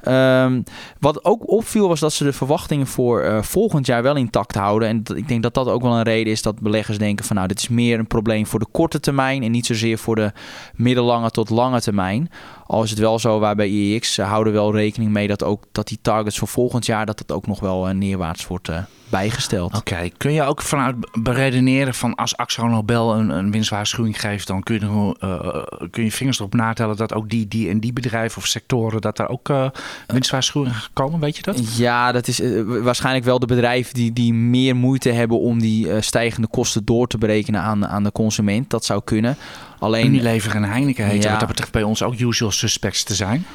Um, 0.09 0.65
wat 0.99 1.25
ook 1.25 1.51
opviel 1.51 1.89
was 1.89 2.01
dat 2.01 2.13
ze 2.13 2.25
de 2.25 2.33
verwachtingen 2.33 2.87
voor 2.87 3.45
volgend 3.45 3.87
jaar 3.87 4.03
wel 4.03 4.17
intact 4.17 4.55
houden. 4.55 4.89
En 4.89 5.03
ik 5.17 5.29
denk 5.29 5.43
dat 5.43 5.55
dat 5.55 5.69
ook 5.69 5.83
wel 5.83 5.93
een 5.93 6.03
reden 6.03 6.33
is 6.33 6.43
dat 6.43 6.61
beleggers 6.61 6.99
denken 6.99 7.25
van 7.25 7.37
nou, 7.37 7.49
dit 7.49 7.59
is 7.59 7.69
meer 7.69 7.99
een 7.99 8.07
probleem 8.07 8.47
voor 8.47 8.59
de 8.59 8.67
korte 8.71 9.01
termijn 9.01 9.43
en 9.43 9.51
niet 9.51 9.67
zozeer 9.67 9.99
voor 9.99 10.17
de 10.17 10.33
middellange 10.75 11.31
tot 11.31 11.51
lange 11.51 11.81
termijn. 11.81 12.31
Al 12.67 12.83
is 12.83 12.91
het 12.91 12.99
wel 12.99 13.19
zo 13.19 13.39
waar 13.39 13.55
bij 13.55 13.69
IEX, 13.69 14.17
houden 14.17 14.53
wel 14.53 14.75
rekening 14.75 15.13
mee 15.13 15.29
dat 15.29 15.43
ook 15.43 15.65
dat 15.73 15.89
die 15.89 15.99
targets 16.03 16.39
voor 16.39 16.49
volgend 16.49 16.87
jaar 16.87 17.07
dat 17.07 17.19
het 17.19 17.33
ook 17.33 17.47
nog 17.47 17.61
wel 17.61 17.89
uh, 17.89 17.95
neerwaarts 18.05 18.47
wordt 18.47 18.69
uh, 18.69 18.79
bijgesteld. 19.09 19.75
Oké, 19.75 19.93
okay. 19.93 20.13
kun 20.17 20.33
je 20.33 20.43
ook 20.43 20.63
vanuit 20.63 20.97
beredeneren 21.23 21.95
van 21.95 22.15
als 22.15 22.37
Axo 22.37 22.67
Nobel 22.67 23.15
een, 23.15 23.29
een 23.29 23.51
winstwaarschuwing 23.51 24.21
geeft, 24.21 24.47
dan 24.47 24.63
kun 24.63 24.75
je, 24.75 25.17
uh, 25.21 25.89
kun 25.91 26.05
je 26.05 26.13
vingers 26.13 26.39
erop 26.39 26.55
natellen 26.55 26.97
dat 26.97 27.15
ook 27.15 27.31
die, 27.31 27.49
die 27.49 27.69
en 27.69 27.81
die 27.81 27.93
bedrijven 27.93 28.39
of 28.39 28.47
sectoren, 28.47 29.01
dat 29.01 29.17
daar 29.17 29.29
ook 29.29 29.49
uh, 29.49 29.69
winstwaarschuwingen 30.07 30.77
komen, 30.93 31.21
weet 31.21 31.37
je 31.37 31.43
dat? 31.43 31.77
Ja, 31.77 32.13
dat 32.13 32.29
is 32.29 32.41
waarschijnlijk 32.65 33.25
wel 33.25 33.39
de 33.39 33.47
bedrijven 33.47 33.95
die, 33.95 34.13
die 34.13 34.35
meer 34.35 34.77
moeite 34.77 35.11
hebben 35.11 35.41
om 35.41 35.61
die 35.61 36.01
stijgende 36.01 36.49
kosten 36.49 36.85
door 36.85 37.07
te 37.07 37.19
berekenen 37.19 37.61
aan, 37.61 37.87
aan 37.87 38.03
de 38.03 38.13
consument. 38.13 38.71
Dat 38.71 38.85
zou 38.85 39.01
kunnen. 39.05 39.37
Alleen, 39.79 40.07
Unilever 40.07 40.55
en 40.55 40.65
Heineken 40.65 41.07
heet 41.07 41.23
ja. 41.23 41.31
wat 41.31 41.39
dat 41.39 41.49
betreft 41.49 41.73
bij 41.73 41.83
ons 41.83 42.03
ook 42.03 42.19
usual 42.19 42.51
suspects 42.51 43.03
te 43.03 43.15
zijn. 43.15 43.47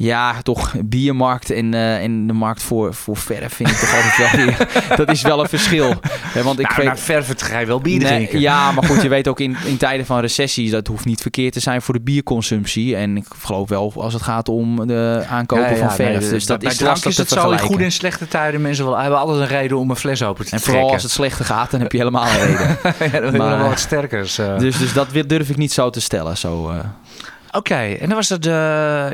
Ja, 0.00 0.42
toch 0.42 0.74
biermarkt 0.84 1.50
en, 1.50 1.72
uh, 1.72 2.02
en 2.02 2.26
de 2.26 2.32
markt 2.32 2.62
voor, 2.62 2.94
voor 2.94 3.16
verf 3.16 3.54
vind 3.54 3.70
ik 3.70 3.76
toch 3.76 3.94
altijd 3.94 4.16
wel 4.16 4.44
weer... 4.44 4.68
dat 5.06 5.10
is 5.10 5.22
wel 5.22 5.40
een 5.40 5.48
verschil. 5.48 5.94
Ja, 6.34 6.42
want 6.42 6.58
ik 6.58 6.64
nou, 6.64 6.76
weet, 6.76 6.86
naar 6.86 6.98
verf 6.98 7.32
ga 7.36 7.58
je 7.58 7.66
wel 7.66 7.80
bier 7.80 7.98
nee, 7.98 8.08
drinken. 8.08 8.40
Ja, 8.40 8.72
maar 8.72 8.84
goed, 8.84 9.02
je 9.02 9.08
weet 9.18 9.28
ook 9.28 9.40
in, 9.40 9.56
in 9.64 9.76
tijden 9.76 10.06
van 10.06 10.20
recessie... 10.20 10.70
dat 10.70 10.86
hoeft 10.86 11.04
niet 11.04 11.20
verkeerd 11.20 11.52
te 11.52 11.60
zijn 11.60 11.82
voor 11.82 11.94
de 11.94 12.00
bierconsumptie. 12.00 12.96
En 12.96 13.16
ik 13.16 13.24
geloof 13.38 13.68
wel 13.68 13.92
als 13.96 14.12
het 14.12 14.22
gaat 14.22 14.48
om 14.48 14.86
de 14.86 15.24
aankopen 15.28 15.64
ja, 15.64 15.70
ja, 15.70 15.76
van 15.76 15.92
verf. 15.92 16.20
Nee, 16.20 16.30
dus 16.30 16.46
dat 16.46 16.62
is 16.62 16.80
lastig 16.80 17.14
te 17.14 17.26
vergelijken. 17.26 17.66
Het 17.66 17.74
goed 17.74 17.80
in 17.80 17.92
slechte 17.92 18.28
tijden. 18.28 18.60
Mensen 18.60 18.84
wel, 18.84 18.98
hebben 18.98 19.18
altijd 19.18 19.38
een 19.38 19.56
reden 19.56 19.78
om 19.78 19.90
een 19.90 19.96
fles 19.96 20.22
open 20.22 20.44
te 20.44 20.50
En 20.50 20.60
vooral 20.60 20.74
trekken. 20.74 20.94
als 20.94 21.02
het 21.02 21.12
slechter 21.12 21.44
gaat, 21.44 21.70
dan 21.70 21.80
heb 21.80 21.92
je 21.92 21.98
helemaal 21.98 22.26
een 22.32 22.38
reden. 22.38 22.78
ja, 23.12 23.20
dan 23.20 23.36
maar, 23.36 23.58
wel 23.58 23.68
wat 23.68 23.78
sterkers. 23.78 24.38
Uh. 24.38 24.58
Dus, 24.58 24.78
dus 24.78 24.92
dat 24.92 25.08
durf 25.26 25.48
ik 25.48 25.56
niet 25.56 25.72
zo 25.72 25.90
te 25.90 26.00
stellen. 26.00 26.36
Zo, 26.36 26.70
uh. 26.70 26.76
Oké, 26.76 27.58
okay, 27.58 27.96
en 27.96 28.06
dan 28.06 28.16
was 28.16 28.28
het... 28.28 28.46
Uh, 28.46 29.06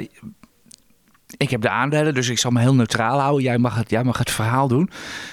ik 1.36 1.50
heb 1.50 1.60
de 1.60 1.70
aandelen, 1.70 2.14
dus 2.14 2.28
ik 2.28 2.38
zal 2.38 2.50
me 2.50 2.60
heel 2.60 2.74
neutraal 2.74 3.20
houden. 3.20 3.42
Jij 3.42 3.58
mag 3.58 3.74
het, 3.74 3.90
jij 3.90 4.04
mag 4.04 4.18
het 4.18 4.30
verhaal 4.30 4.68
doen. 4.68 4.90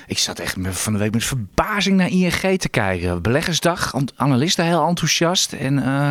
Ik 0.07 0.17
zat 0.17 0.39
echt 0.39 0.57
van 0.61 0.93
de 0.93 0.99
week 0.99 1.13
met 1.13 1.23
verbazing 1.23 1.97
naar 1.97 2.09
ING 2.09 2.59
te 2.59 2.69
kijken. 2.69 3.21
Beleggersdag, 3.21 3.93
analisten 4.15 4.65
heel 4.65 4.87
enthousiast. 4.87 5.53
En 5.53 5.77
uh, 5.77 6.09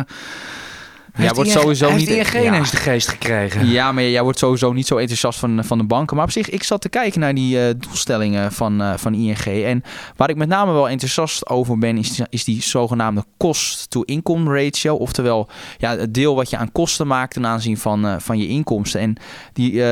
Jij 1.17 1.33
wordt 1.33 1.49
sowieso 1.49 1.89
heeft 1.89 2.09
niet 2.09 2.33
ING 2.33 2.43
ja. 2.43 2.59
de 2.59 2.77
geest 2.77 3.07
gekregen. 3.07 3.67
Ja, 3.67 3.91
maar 3.91 4.03
jij 4.03 4.23
wordt 4.23 4.39
sowieso 4.39 4.73
niet 4.73 4.87
zo 4.87 4.97
enthousiast 4.97 5.39
van, 5.39 5.65
van 5.65 5.77
de 5.77 5.83
banken. 5.83 6.15
Maar 6.15 6.25
op 6.25 6.31
zich, 6.31 6.49
ik 6.49 6.63
zat 6.63 6.81
te 6.81 6.89
kijken 6.89 7.19
naar 7.19 7.35
die 7.35 7.57
uh, 7.57 7.63
doelstellingen 7.77 8.51
van, 8.51 8.81
uh, 8.81 8.93
van 8.97 9.13
ING. 9.13 9.45
En 9.45 9.83
waar 10.15 10.29
ik 10.29 10.35
met 10.35 10.47
name 10.47 10.71
wel 10.71 10.89
enthousiast 10.89 11.49
over 11.49 11.77
ben, 11.77 11.97
is, 11.97 12.21
is 12.29 12.43
die 12.43 12.61
zogenaamde 12.61 13.25
cost-to-income 13.37 14.63
ratio. 14.63 14.95
Oftewel, 14.95 15.49
ja, 15.77 15.97
het 15.97 16.13
deel 16.13 16.35
wat 16.35 16.49
je 16.49 16.57
aan 16.57 16.71
kosten 16.71 17.07
maakt 17.07 17.33
ten 17.33 17.45
aanzien 17.45 17.77
van, 17.77 18.05
uh, 18.05 18.15
van 18.19 18.37
je 18.37 18.47
inkomsten. 18.47 18.99
En 19.01 19.15
die 19.53 19.83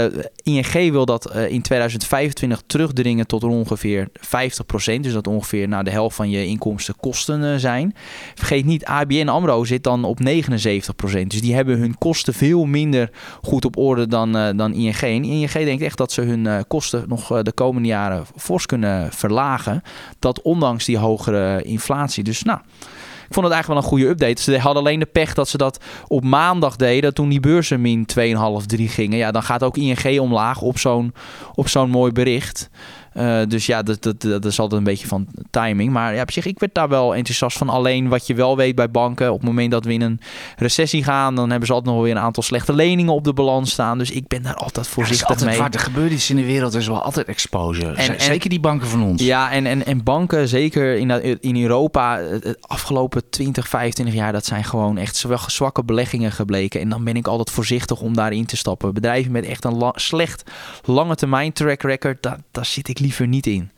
ING 0.43 0.91
wil 0.91 1.05
dat 1.05 1.35
in 1.35 1.61
2025 1.61 2.61
terugdringen 2.67 3.27
tot 3.27 3.43
ongeveer 3.43 4.07
50%. 4.19 5.01
Dus 5.01 5.13
dat 5.13 5.27
ongeveer 5.27 5.67
naar 5.67 5.83
de 5.83 5.91
helft 5.91 6.15
van 6.15 6.29
je 6.29 6.45
inkomsten 6.45 6.95
kosten 6.99 7.59
zijn. 7.59 7.95
Vergeet 8.35 8.65
niet, 8.65 8.85
ABN 8.85 9.27
AMRO 9.27 9.63
zit 9.63 9.83
dan 9.83 10.03
op 10.03 10.19
79%. 10.19 11.10
Dus 11.11 11.41
die 11.41 11.55
hebben 11.55 11.79
hun 11.79 11.97
kosten 11.97 12.33
veel 12.33 12.65
minder 12.65 13.09
goed 13.41 13.65
op 13.65 13.77
orde 13.77 14.07
dan, 14.07 14.37
uh, 14.37 14.49
dan 14.55 14.73
ING. 14.73 14.95
En 15.01 15.23
ING 15.23 15.51
denkt 15.51 15.83
echt 15.83 15.97
dat 15.97 16.11
ze 16.11 16.21
hun 16.21 16.45
uh, 16.45 16.59
kosten 16.67 17.03
nog 17.07 17.31
uh, 17.31 17.41
de 17.41 17.51
komende 17.51 17.87
jaren 17.87 18.25
fors 18.35 18.65
kunnen 18.65 19.11
verlagen. 19.11 19.81
Dat 20.19 20.41
ondanks 20.41 20.85
die 20.85 20.97
hogere 20.97 21.61
inflatie. 21.63 22.23
Dus 22.23 22.43
nou, 22.43 22.59
ik 23.31 23.37
vond 23.37 23.45
het 23.45 23.55
eigenlijk 23.55 23.67
wel 23.67 23.77
een 23.77 23.97
goede 23.99 24.07
update. 24.07 24.41
Ze 24.41 24.59
hadden 24.59 24.83
alleen 24.83 24.99
de 24.99 25.05
pech 25.05 25.33
dat 25.33 25.47
ze 25.47 25.57
dat 25.57 25.83
op 26.07 26.23
maandag 26.23 26.75
deden. 26.75 27.13
Toen 27.13 27.29
die 27.29 27.39
beurzen 27.39 27.81
min 27.81 28.05
2,5, 28.61 28.65
3 28.65 28.87
gingen. 28.87 29.17
Ja, 29.17 29.31
dan 29.31 29.43
gaat 29.43 29.63
ook 29.63 29.77
ING 29.77 30.19
omlaag 30.19 30.61
op 30.61 30.77
zo'n, 30.77 31.13
op 31.55 31.67
zo'n 31.67 31.89
mooi 31.89 32.11
bericht. 32.11 32.69
Eh, 33.13 33.41
dus 33.47 33.65
ja, 33.65 33.83
dat, 33.83 34.03
dat, 34.03 34.21
dat 34.21 34.45
is 34.45 34.59
altijd 34.59 34.79
een 34.79 34.85
beetje 34.87 35.07
van 35.07 35.27
timing. 35.49 35.91
Maar 35.91 36.15
ja, 36.15 36.21
op 36.21 36.31
zich, 36.31 36.45
ik 36.45 36.59
werd 36.59 36.73
daar 36.73 36.89
wel 36.89 37.15
enthousiast 37.15 37.57
van. 37.57 37.69
Alleen 37.69 38.07
wat 38.09 38.27
je 38.27 38.33
wel 38.33 38.57
weet 38.57 38.75
bij 38.75 38.91
banken, 38.91 39.31
op 39.31 39.37
het 39.39 39.47
moment 39.47 39.71
dat 39.71 39.85
we 39.85 39.93
in 39.93 40.01
een 40.01 40.19
recessie 40.57 41.03
gaan, 41.03 41.35
dan 41.35 41.49
hebben 41.49 41.67
ze 41.67 41.73
altijd 41.73 41.95
nog 41.95 42.03
weer 42.03 42.11
een 42.15 42.21
aantal 42.21 42.43
slechte 42.43 42.73
leningen 42.73 43.13
op 43.13 43.23
de 43.23 43.33
balans 43.33 43.71
staan. 43.71 43.97
Dus 43.97 44.11
ik 44.11 44.27
ben 44.27 44.41
daar 44.43 44.53
altijd 44.55 44.87
voorzichtig 44.87 45.27
altijd 45.27 45.49
mee. 45.49 45.59
Waar 45.59 45.69
er 45.71 45.79
gebeurt 45.79 46.11
iets 46.11 46.29
in 46.29 46.35
de 46.35 46.45
wereld, 46.45 46.73
is 46.73 46.87
wel 46.87 47.01
altijd 47.01 47.27
exposure. 47.27 47.93
En- 47.93 48.21
Zeker 48.21 48.49
die 48.49 48.59
banken 48.59 48.87
van 48.87 49.03
ons. 49.03 49.21
Ja, 49.23 49.51
en, 49.51 49.65
en, 49.65 49.85
en 49.85 50.03
banken, 50.03 50.47
zeker 50.47 50.95
in, 50.97 51.41
in 51.41 51.61
Europa, 51.61 52.17
het 52.19 52.57
afgelopen 52.61 53.29
20, 53.29 53.67
25 53.67 54.15
jaar, 54.15 54.31
dat 54.31 54.45
zijn 54.45 54.63
gewoon 54.63 54.97
echt 54.97 55.15
zwa- 55.15 55.49
zwakke 55.49 55.83
beleggingen 55.83 56.31
gebleken. 56.31 56.81
En 56.81 56.89
dan 56.89 57.03
ben 57.03 57.15
ik 57.15 57.27
altijd 57.27 57.49
voorzichtig 57.51 58.01
om 58.01 58.13
daarin 58.15 58.45
te 58.45 58.57
stappen. 58.57 58.93
Bedrijven 58.93 59.31
met 59.31 59.45
echt 59.45 59.65
een 59.65 59.77
la- 59.77 59.93
slecht 59.95 60.43
lange 60.85 61.15
termijn 61.15 61.53
track 61.53 61.81
record, 61.81 62.23
daar, 62.23 62.37
daar 62.51 62.65
zit 62.65 62.87
ik 62.87 62.99
liever 63.01 63.27
niet 63.27 63.47
in. 63.47 63.69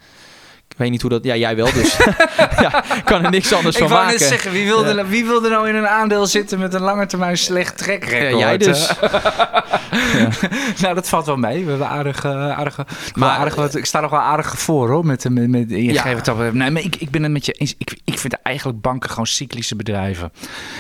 Ik 0.73 0.79
weet 0.79 0.89
niet 0.91 1.01
hoe 1.01 1.09
dat... 1.09 1.23
Ja, 1.23 1.35
jij 1.35 1.55
wel 1.55 1.73
dus. 1.73 1.97
ja, 2.63 2.83
ik 2.95 3.05
kan 3.05 3.23
er 3.23 3.29
niks 3.31 3.53
anders 3.53 3.75
Ik 3.75 3.81
van 3.81 3.91
wou 3.91 4.03
maken. 4.03 4.19
net 4.19 4.29
zeggen, 4.29 4.51
wie 4.51 4.65
wil, 4.65 4.85
er, 4.85 5.07
wie 5.07 5.25
wil 5.25 5.43
er 5.43 5.49
nou 5.49 5.69
in 5.69 5.75
een 5.75 5.87
aandeel 5.87 6.25
zitten 6.27 6.59
met 6.59 6.73
een 6.73 6.81
lange 6.81 7.05
termijn 7.05 7.37
slecht 7.37 7.77
track 7.77 8.03
Ja, 8.03 8.09
record? 8.17 8.39
jij 8.39 8.57
dus. 8.57 8.91
nou, 10.81 10.95
dat 10.95 11.09
valt 11.09 11.25
wel 11.25 11.35
mee. 11.37 11.63
We 11.63 11.69
hebben 11.69 11.89
aardig, 11.89 12.23
eh, 12.25 12.49
aardig, 12.57 12.79
maar 13.15 13.29
aardig 13.29 13.55
wat, 13.55 13.75
ik 13.75 13.85
sta 13.85 13.99
nog 13.99 14.11
wel 14.11 14.19
aardig 14.19 14.59
voor 14.59 14.89
hoor. 14.89 15.05
Met, 15.05 15.29
met, 15.29 15.49
met 15.49 15.65
Ja. 15.69 16.03
Nee, 16.51 16.71
maar 16.71 16.81
ik, 16.81 16.95
ik 16.95 17.09
ben 17.11 17.23
het 17.23 17.31
met 17.31 17.45
je 17.45 17.51
eens. 17.51 17.75
Ik, 17.77 17.97
ik 18.03 18.19
vind 18.19 18.33
eigenlijk 18.41 18.81
banken 18.81 19.09
gewoon 19.09 19.27
cyclische 19.27 19.75
bedrijven. 19.75 20.31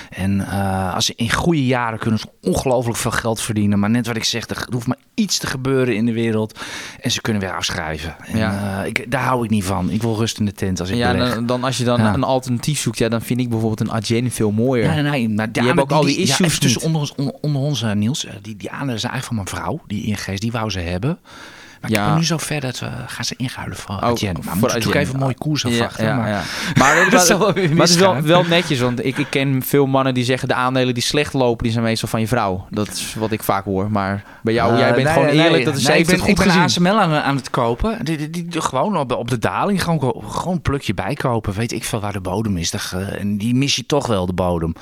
En 0.09 0.47
eh, 0.47 0.93
als 0.95 1.05
ze 1.05 1.13
in 1.15 1.31
goede 1.31 1.65
jaren 1.65 1.99
kunnen 1.99 2.19
ze 2.19 2.25
ongelooflijk 2.41 2.97
veel 2.97 3.11
geld 3.11 3.41
verdienen. 3.41 3.79
Maar 3.79 3.89
net 3.89 4.07
wat 4.07 4.15
ik 4.15 4.23
zeg, 4.23 4.47
er 4.49 4.67
hoeft 4.71 4.87
maar 4.87 4.97
iets 5.13 5.37
te 5.37 5.47
gebeuren 5.47 5.95
in 5.95 6.05
de 6.05 6.13
wereld. 6.13 6.59
En 7.01 7.11
ze 7.11 7.21
kunnen 7.21 7.41
weer 7.41 7.55
afschrijven. 7.55 8.15
En, 8.25 8.37
Ja. 8.37 8.79
eh, 8.81 8.87
ik, 8.87 9.11
daar 9.11 9.23
hou 9.23 9.43
ik 9.43 9.49
niet 9.49 9.63
van. 9.65 9.82
Ik 9.89 10.01
wil 10.01 10.15
rust 10.15 10.39
in 10.39 10.45
de 10.45 10.51
tent 10.51 10.79
als 10.79 10.89
ik 10.89 10.95
Ja, 10.95 11.11
beleg. 11.11 11.33
dan, 11.33 11.45
dan 11.45 11.63
als 11.63 11.77
je 11.77 11.83
dan 11.83 11.99
Ja. 11.99 12.13
een 12.13 12.23
alternatief 12.23 12.79
zoekt, 12.79 12.97
ja, 12.97 13.09
dan 13.09 13.21
vind 13.21 13.39
ik 13.39 13.49
bijvoorbeeld 13.49 13.79
een 13.79 13.91
Adyen 13.95 14.31
veel 14.31 14.51
mooier. 14.51 14.87
Nee, 14.87 15.01
nee, 15.01 15.11
nee. 15.11 15.29
Maar 15.29 15.51
Die 15.51 15.63
hebben 15.63 15.83
ook 15.83 15.91
al 15.91 16.03
die 16.05 16.17
issues 16.17 16.59
tussen 16.59 16.81
onder, 16.81 17.01
ons, 17.01 17.15
onder, 17.15 17.33
onder 17.41 17.61
ons, 17.61 17.81
eh, 17.81 17.91
Niels. 17.91 18.25
eh, 18.25 18.33
Die, 18.41 18.55
die 18.55 18.69
aandelen 18.71 18.99
zijn 18.99 19.11
eigenlijk 19.11 19.43
van 19.47 19.57
mijn 19.57 19.63
vrouw. 19.65 19.81
Die 19.87 20.03
ING's, 20.05 20.39
die 20.39 20.51
wou 20.51 20.69
ze 20.69 20.79
hebben. 20.79 21.17
Maar 21.83 21.91
ik 21.91 21.97
Ja. 21.97 22.05
ben 22.07 22.15
nu 22.17 22.25
zo 22.25 22.37
ver 22.37 22.61
dat 22.61 22.79
we 22.79 22.89
gaan 23.07 23.25
ze 23.25 23.33
inruilen 23.37 23.77
voor 23.77 23.95
Oh. 23.95 24.01
Maar 24.01 24.13
moeten 24.13 24.59
natuurlijk 24.61 24.95
even 24.95 25.13
een 25.13 25.19
mooie 25.19 25.37
koers 25.37 25.65
afwachten. 25.65 26.05
Ja, 26.05 26.15
maar, 26.15 26.29
ja. 26.29 26.41
Maar, 26.79 26.95
Dat 26.95 27.11
maar, 27.11 27.19
zal 27.21 27.39
wel 27.39 27.53
weer 27.53 27.69
maar 27.69 27.77
het 27.79 27.89
is 27.89 27.95
wel, 27.95 28.21
wel 28.21 28.43
netjes, 28.43 28.79
want 28.79 29.05
ik, 29.05 29.17
ik 29.17 29.27
ken 29.29 29.61
veel 29.65 29.85
mannen 29.85 30.13
die 30.13 30.23
zeggen 30.23 30.47
de 30.47 30.53
aandelen 30.53 30.93
die 30.93 31.03
slecht 31.03 31.33
lopen, 31.33 31.63
die 31.63 31.71
zijn 31.71 31.83
meestal 31.83 32.09
van 32.09 32.19
je 32.19 32.27
vrouw. 32.27 32.65
Dat 32.69 32.87
is 32.87 33.15
wat 33.17 33.31
ik 33.31 33.43
vaak 33.43 33.65
hoor. 33.65 33.91
Maar 33.91 34.23
bij 34.41 34.53
jou, 34.53 34.73
Eh, 34.73 34.79
jij 34.79 34.91
bent 34.93 35.03
nee, 35.03 35.13
gewoon 35.13 35.27
eerlijk, 35.29 35.51
nee. 35.51 35.65
dat 35.65 35.75
is 35.75 35.87
Nee, 35.87 35.97
ik 35.99 36.05
ben, 36.05 36.19
goed 36.19 36.29
ik 36.29 36.35
ben. 36.35 36.49
ASML 36.49 36.99
aan, 36.99 37.13
aan 37.13 37.35
het 37.35 37.49
kopen. 37.49 38.05
Die, 38.05 38.17
die, 38.17 38.29
die, 38.29 38.47
die- 38.47 38.61
gewoon 38.61 38.97
op, 38.97 39.11
op 39.11 39.29
de 39.29 39.39
daling. 39.39 39.83
Gewoon, 39.83 39.99
gewoon 40.27 40.53
een 40.53 40.61
plukje 40.61 40.93
bijkopen. 40.93 41.53
Weet 41.53 41.71
ik 41.71 41.83
veel 41.83 41.99
waar 41.99 42.13
de 42.13 42.21
bodem 42.21 42.57
is. 42.57 42.71
Dat, 42.71 42.91
eh, 42.95 43.19
en 43.19 43.37
die 43.37 43.55
mis 43.55 43.75
je 43.75 43.85
toch 43.85 44.07
wel, 44.07 44.25
de 44.25 44.33
bodem. 44.33 44.73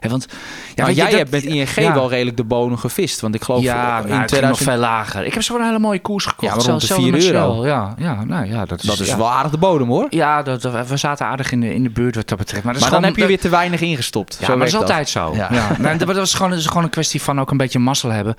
Hè, 0.00 0.08
want, 0.08 0.26
ja, 0.74 0.82
Nou, 0.82 0.88
je, 0.88 0.96
jij 0.96 1.10
hebt 1.10 1.30
met 1.30 1.42
ING 1.42 1.74
ja. 1.74 1.94
wel 1.94 2.08
redelijk 2.10 2.36
de 2.36 2.44
bodem 2.44 2.76
gevist. 2.76 3.20
Want 3.20 3.34
ik 3.34 3.42
geloof 3.42 3.62
ja, 3.62 3.74
in 3.74 3.80
nou, 3.82 4.04
ik 4.04 4.12
ging 4.14 4.26
2000... 4.26 4.48
nog 4.66 4.74
veel 4.74 4.80
lager. 4.88 5.24
Ik 5.24 5.34
heb 5.34 5.42
zo 5.42 5.56
een 5.56 5.64
hele 5.64 5.78
mooie 5.78 5.98
koers 6.00 6.26
gekocht. 6.38 6.52
Ja, 6.52 6.56
maar 6.56 6.68
rond 6.70 6.80
de 6.80 6.86
Zelfs- 6.86 7.02
4 7.02 7.20
zelfs 7.20 7.26
met 7.26 7.34
euro. 7.34 7.66
Ja, 7.66 7.94
ja, 7.98 8.24
nou, 8.24 8.46
ja, 8.46 8.64
dat 8.64 8.78
is, 8.80 8.86
Dat 8.86 8.98
is 9.00 9.08
ja. 9.08 9.16
wel 9.16 9.30
aardig 9.30 9.50
de 9.50 9.58
bodem 9.58 9.88
hoor. 9.88 10.06
Ja, 10.10 10.42
dat, 10.42 10.62
we 10.88 10.96
zaten 10.96 11.26
aardig 11.26 11.52
in 11.52 11.60
de, 11.60 11.74
in 11.74 11.82
de 11.82 11.90
buurt 11.90 12.14
wat 12.14 12.28
dat 12.28 12.38
betreft. 12.38 12.64
Maar, 12.64 12.72
dat 12.72 12.82
Maar 12.82 12.90
dan 12.90 13.04
heb 13.04 13.16
je 13.16 13.26
weer 13.26 13.40
te 13.40 13.48
weinig 13.48 13.80
ingestopt. 13.80 14.36
Ja, 14.40 14.46
Zo 14.46 14.56
maar 14.56 14.58
dat 14.58 14.68
is 14.68 14.74
altijd 14.80 15.08
zo. 15.08 15.32
Ja. 15.34 15.48
Ja. 15.52 15.66
Nee, 15.78 15.96
dat 15.96 16.16
was 16.16 16.34
gewoon, 16.34 16.50
dat 16.50 16.58
is 16.60 16.66
gewoon 16.66 16.82
een 16.84 16.90
kwestie 16.90 17.22
van 17.22 17.40
ook 17.40 17.50
een 17.50 17.56
beetje 17.56 17.78
mazzel 17.78 18.10
hebben. 18.10 18.34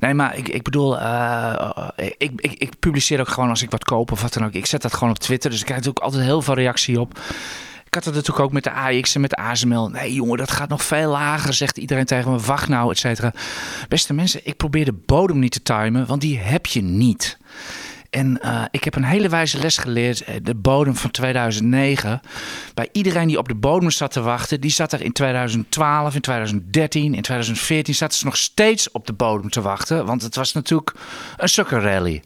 Nee, 0.00 0.14
maar 0.14 0.36
ik, 0.36 0.48
ik 0.48 0.62
bedoel, 0.62 0.98
eh, 0.98 1.70
ik, 1.96 2.32
ik, 2.36 2.52
ik 2.52 2.78
publiceer 2.78 3.20
ook 3.20 3.28
gewoon 3.28 3.48
als 3.48 3.62
ik 3.62 3.70
wat 3.70 3.84
koop 3.84 4.12
of 4.12 4.22
wat 4.22 4.32
dan 4.32 4.44
ook. 4.44 4.52
Ik 4.52 4.66
zet 4.66 4.82
dat 4.82 4.94
gewoon 4.94 5.10
op 5.10 5.18
Twitter, 5.18 5.50
dus 5.50 5.58
ik 5.58 5.64
krijg 5.64 5.80
natuurlijk 5.80 6.04
altijd 6.06 6.24
heel 6.24 6.42
veel 6.42 6.54
reactie 6.54 7.00
op. 7.00 7.18
Ik 7.94 8.04
had 8.04 8.14
het 8.14 8.22
natuurlijk 8.24 8.46
ook 8.46 8.52
met 8.52 8.64
de 8.64 8.72
AX 8.72 9.14
en 9.14 9.20
met 9.20 9.30
de 9.30 9.36
ASML. 9.36 9.88
Nee 9.88 10.12
jongen, 10.14 10.38
dat 10.38 10.50
gaat 10.50 10.68
nog 10.68 10.82
veel 10.84 11.10
lager, 11.10 11.54
zegt 11.54 11.76
iedereen 11.78 12.04
tegen 12.04 12.30
me. 12.30 12.38
Wacht 12.38 12.68
nou, 12.68 12.90
et 12.90 12.98
cetera. 12.98 13.32
Beste 13.88 14.14
mensen, 14.14 14.40
ik 14.44 14.56
probeer 14.56 14.84
de 14.84 14.92
bodem 14.92 15.38
niet 15.38 15.52
te 15.52 15.62
timen, 15.62 16.06
want 16.06 16.20
die 16.20 16.38
heb 16.38 16.66
je 16.66 16.82
niet. 16.82 17.38
En 18.10 18.40
eh, 18.40 18.62
ik 18.70 18.84
heb 18.84 18.94
een 18.94 19.04
hele 19.04 19.28
wijze 19.28 19.58
les 19.58 19.76
geleerd. 19.76 20.20
eh, 20.24 20.34
De 20.42 20.54
bodem 20.54 20.96
van 20.96 21.10
2009. 21.10 22.20
Bij 22.74 22.88
iedereen 22.92 23.28
die 23.28 23.38
op 23.38 23.48
de 23.48 23.54
bodem 23.54 23.90
zat 23.90 24.12
te 24.12 24.20
wachten. 24.20 24.60
Die 24.60 24.70
zat 24.70 24.92
er 24.92 25.02
in 25.02 25.12
2012, 25.12 26.14
in 26.14 26.20
2013, 26.20 27.14
in 27.14 27.22
2014. 27.22 27.94
Zaten 27.94 28.18
ze 28.18 28.24
nog 28.24 28.36
steeds 28.36 28.90
op 28.90 29.06
de 29.06 29.12
bodem 29.12 29.50
te 29.50 29.60
wachten. 29.60 30.06
Want 30.06 30.22
het 30.22 30.34
was 30.36 30.52
natuurlijk 30.52 30.92
een 31.36 31.48
sukkerrally. 31.48 32.22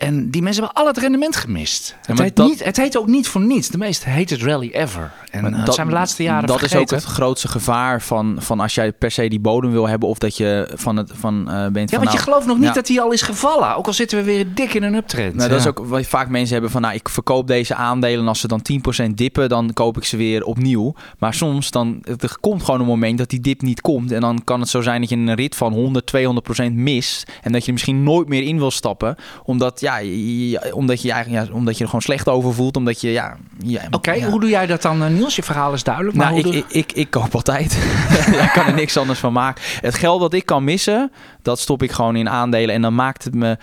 En 0.00 0.30
die 0.30 0.42
mensen 0.42 0.62
hebben 0.62 0.82
al 0.82 0.88
het 0.88 0.98
rendement 0.98 1.36
gemist. 1.36 1.96
Het, 2.06 2.18
heet 2.18 2.36
dat- 2.36 2.48
niet, 2.48 2.64
het 2.64 2.76
heet 2.76 2.98
ook 2.98 3.06
niet 3.06 3.28
voor 3.28 3.40
niets. 3.40 3.68
De 3.68 3.78
meest 3.78 4.04
hated 4.04 4.42
rally 4.42 4.70
ever. 4.72 5.12
En 5.30 5.54
eh, 5.54 5.64
dat 5.64 5.74
zijn 5.74 5.86
we 5.86 5.92
de 5.92 5.98
laatste 5.98 6.22
jaren 6.22 6.46
Dat 6.46 6.62
is 6.62 6.74
ook 6.74 6.90
het 6.90 7.04
grootste 7.04 7.48
gevaar 7.48 8.02
van, 8.02 8.36
van 8.38 8.60
als 8.60 8.74
jij 8.74 8.92
per 8.92 9.10
se 9.10 9.28
die 9.28 9.40
bodem 9.40 9.70
wil 9.70 9.88
hebben 9.88 10.08
of 10.08 10.18
dat 10.18 10.36
je 10.36 10.70
van 10.74 10.96
het 10.96 11.12
van 11.14 11.50
eh, 11.50 11.66
bent 11.66 11.90
Ja, 11.90 11.96
van 11.96 12.06
want 12.06 12.10
je 12.10 12.16
nou, 12.16 12.18
gelooft 12.18 12.46
nog 12.46 12.56
niet 12.56 12.66
ja. 12.66 12.72
dat 12.72 12.88
hij 12.88 13.00
al 13.00 13.12
is 13.12 13.22
gevallen. 13.22 13.76
Ook 13.76 13.86
al 13.86 13.92
zitten 13.92 14.18
we 14.18 14.24
weer 14.24 14.54
dik 14.54 14.74
in 14.74 14.82
een 14.82 14.94
uptrend. 14.94 15.34
Nou, 15.34 15.48
dat 15.48 15.60
is 15.60 15.66
ook 15.66 15.78
wat 15.78 16.06
vaak 16.06 16.28
mensen 16.28 16.52
hebben 16.52 16.70
van, 16.70 16.80
nou, 16.80 16.94
ik 16.94 17.08
verkoop 17.08 17.46
deze 17.46 17.74
aandelen 17.74 18.20
en 18.20 18.28
als 18.28 18.40
ze 18.40 18.48
dan 18.48 18.62
10% 19.08 19.10
dippen, 19.14 19.48
dan 19.48 19.72
koop 19.72 19.96
ik 19.96 20.04
ze 20.04 20.16
weer 20.16 20.44
opnieuw. 20.44 20.94
Maar 21.18 21.34
soms 21.34 21.70
dan, 21.70 22.02
er 22.18 22.36
komt 22.40 22.62
gewoon 22.62 22.80
een 22.80 22.86
moment 22.86 23.18
dat 23.18 23.30
die 23.30 23.40
dip 23.40 23.62
niet 23.62 23.80
komt 23.80 24.12
en 24.12 24.20
dan 24.20 24.44
kan 24.44 24.60
het 24.60 24.68
zo 24.68 24.80
zijn 24.80 25.00
dat 25.00 25.10
je 25.10 25.16
een 25.16 25.34
rit 25.34 25.56
van 25.56 25.72
100, 25.72 26.12
200% 26.16 26.72
mist 26.72 27.30
en 27.42 27.52
dat 27.52 27.64
je 27.64 27.72
misschien 27.72 28.02
nooit 28.02 28.28
meer 28.28 28.42
in 28.42 28.58
wil 28.58 28.70
stappen, 28.70 29.16
omdat, 29.44 29.80
ja, 29.80 29.89
je- 29.98 30.74
omdat, 30.74 31.02
je, 31.02 31.12
eigenlijk, 31.12 31.46
ja, 31.46 31.54
omdat 31.54 31.74
je 31.74 31.80
er 31.80 31.86
gewoon 31.86 32.02
slecht 32.02 32.28
over 32.28 32.54
voelt, 32.54 32.76
omdat 32.76 33.00
je, 33.00 33.12
ja... 33.12 33.36
ja 33.58 33.80
Oké, 33.90 34.12
ja. 34.12 34.28
hoe 34.28 34.40
doe 34.40 34.48
jij 34.48 34.66
dat 34.66 34.82
dan, 34.82 35.02
eh, 35.02 35.08
Niels? 35.10 35.36
Je 35.36 35.42
verhaal 35.42 35.72
is 35.72 35.82
duidelijk. 35.82 36.16
Maar 36.16 36.32
Nou, 36.32 36.48
ik, 36.48 36.54
ik, 36.54 36.64
ik, 36.68 36.92
ik 36.92 37.10
koop 37.10 37.34
altijd. 37.34 37.72
ja, 38.32 38.42
ik 38.42 38.50
kan 38.52 38.66
er 38.66 38.74
niks 38.74 38.96
anders 38.96 39.18
van 39.18 39.32
maken. 39.32 39.62
Het 39.80 39.94
geld 39.94 40.20
dat 40.20 40.32
ik 40.32 40.46
kan 40.46 40.64
missen, 40.64 41.12
dat 41.42 41.58
stop 41.58 41.82
ik 41.82 41.92
gewoon 41.92 42.16
in 42.16 42.28
aandelen. 42.28 42.74
En 42.74 42.82
dan 42.82 42.94
maakt 42.94 43.24
het 43.24 43.34
me... 43.34 43.56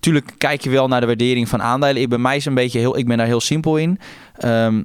Tuurlijk 0.00 0.32
kijk 0.38 0.60
je 0.62 0.70
wel 0.70 0.88
naar 0.88 1.00
de 1.00 1.06
waardering 1.06 1.48
van 1.48 1.62
aandelen. 1.62 2.02
Ik, 2.02 2.08
bij 2.08 2.18
mij 2.18 2.36
is 2.36 2.44
een 2.44 2.54
beetje 2.54 2.78
heel... 2.78 2.98
Ik 2.98 3.06
ben 3.06 3.18
daar 3.18 3.26
heel 3.26 3.40
simpel 3.40 3.76
in. 3.76 3.98
Ehm, 4.36 4.82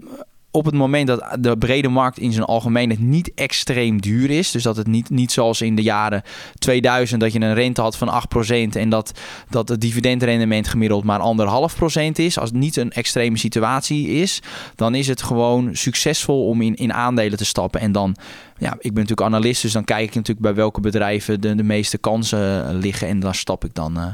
op 0.58 0.66
het 0.66 0.76
moment 0.76 1.08
dat 1.08 1.38
de 1.40 1.58
brede 1.58 1.88
markt 1.88 2.20
in 2.20 2.32
zijn 2.32 2.46
algemeenheid 2.46 3.00
niet 3.00 3.32
extreem 3.36 4.02
duur 4.02 4.30
is. 4.30 4.52
Dus 4.52 4.64
dat 4.64 4.78
het 4.78 4.88
niet, 4.88 5.10
niet 5.10 5.32
zoals 5.32 5.62
in 5.62 5.76
de 5.76 5.82
jaren 5.82 6.22
2000 6.58 7.22
dat 7.22 7.34
je 7.34 7.42
een 7.42 7.54
rente 7.54 7.82
had 7.82 7.98
van 7.98 8.24
8% 8.38 8.70
en 8.70 8.90
dat, 8.90 9.12
dat 9.50 9.70
het 9.70 9.82
dividendrendement 9.82 10.68
gemiddeld 10.68 11.04
maar 11.04 11.20
anderhalf 11.20 11.76
procent 11.76 12.20
is. 12.20 12.40
Als 12.40 12.50
het 12.50 12.60
niet 12.60 12.76
een 12.76 12.92
extreme 12.92 13.38
situatie 13.38 14.08
is, 14.08 14.42
dan 14.76 14.96
is 14.96 15.08
het 15.08 15.22
gewoon 15.22 15.76
succesvol 15.76 16.48
om 16.48 16.62
in, 16.62 16.76
in 16.76 16.94
aandelen 16.94 17.38
te 17.38 17.46
stappen. 17.46 17.80
En 17.80 17.92
dan, 17.92 18.16
ja, 18.58 18.72
ik 18.74 18.94
ben 18.94 19.04
natuurlijk 19.04 19.22
analist, 19.22 19.62
dus 19.62 19.72
dan 19.72 19.84
kijk 19.84 20.08
ik 20.08 20.16
natuurlijk 20.16 20.46
bij 20.46 20.56
welke 20.56 20.82
bedrijven 20.82 21.42
de, 21.42 21.56
de 21.56 21.64
meeste 21.64 21.98
kansen 21.98 22.76
liggen 22.76 23.08
en 23.08 23.20
daar 23.20 23.36
stap 23.36 23.66
ik 23.66 23.74
dan. 23.74 23.98
eh, 23.98 24.06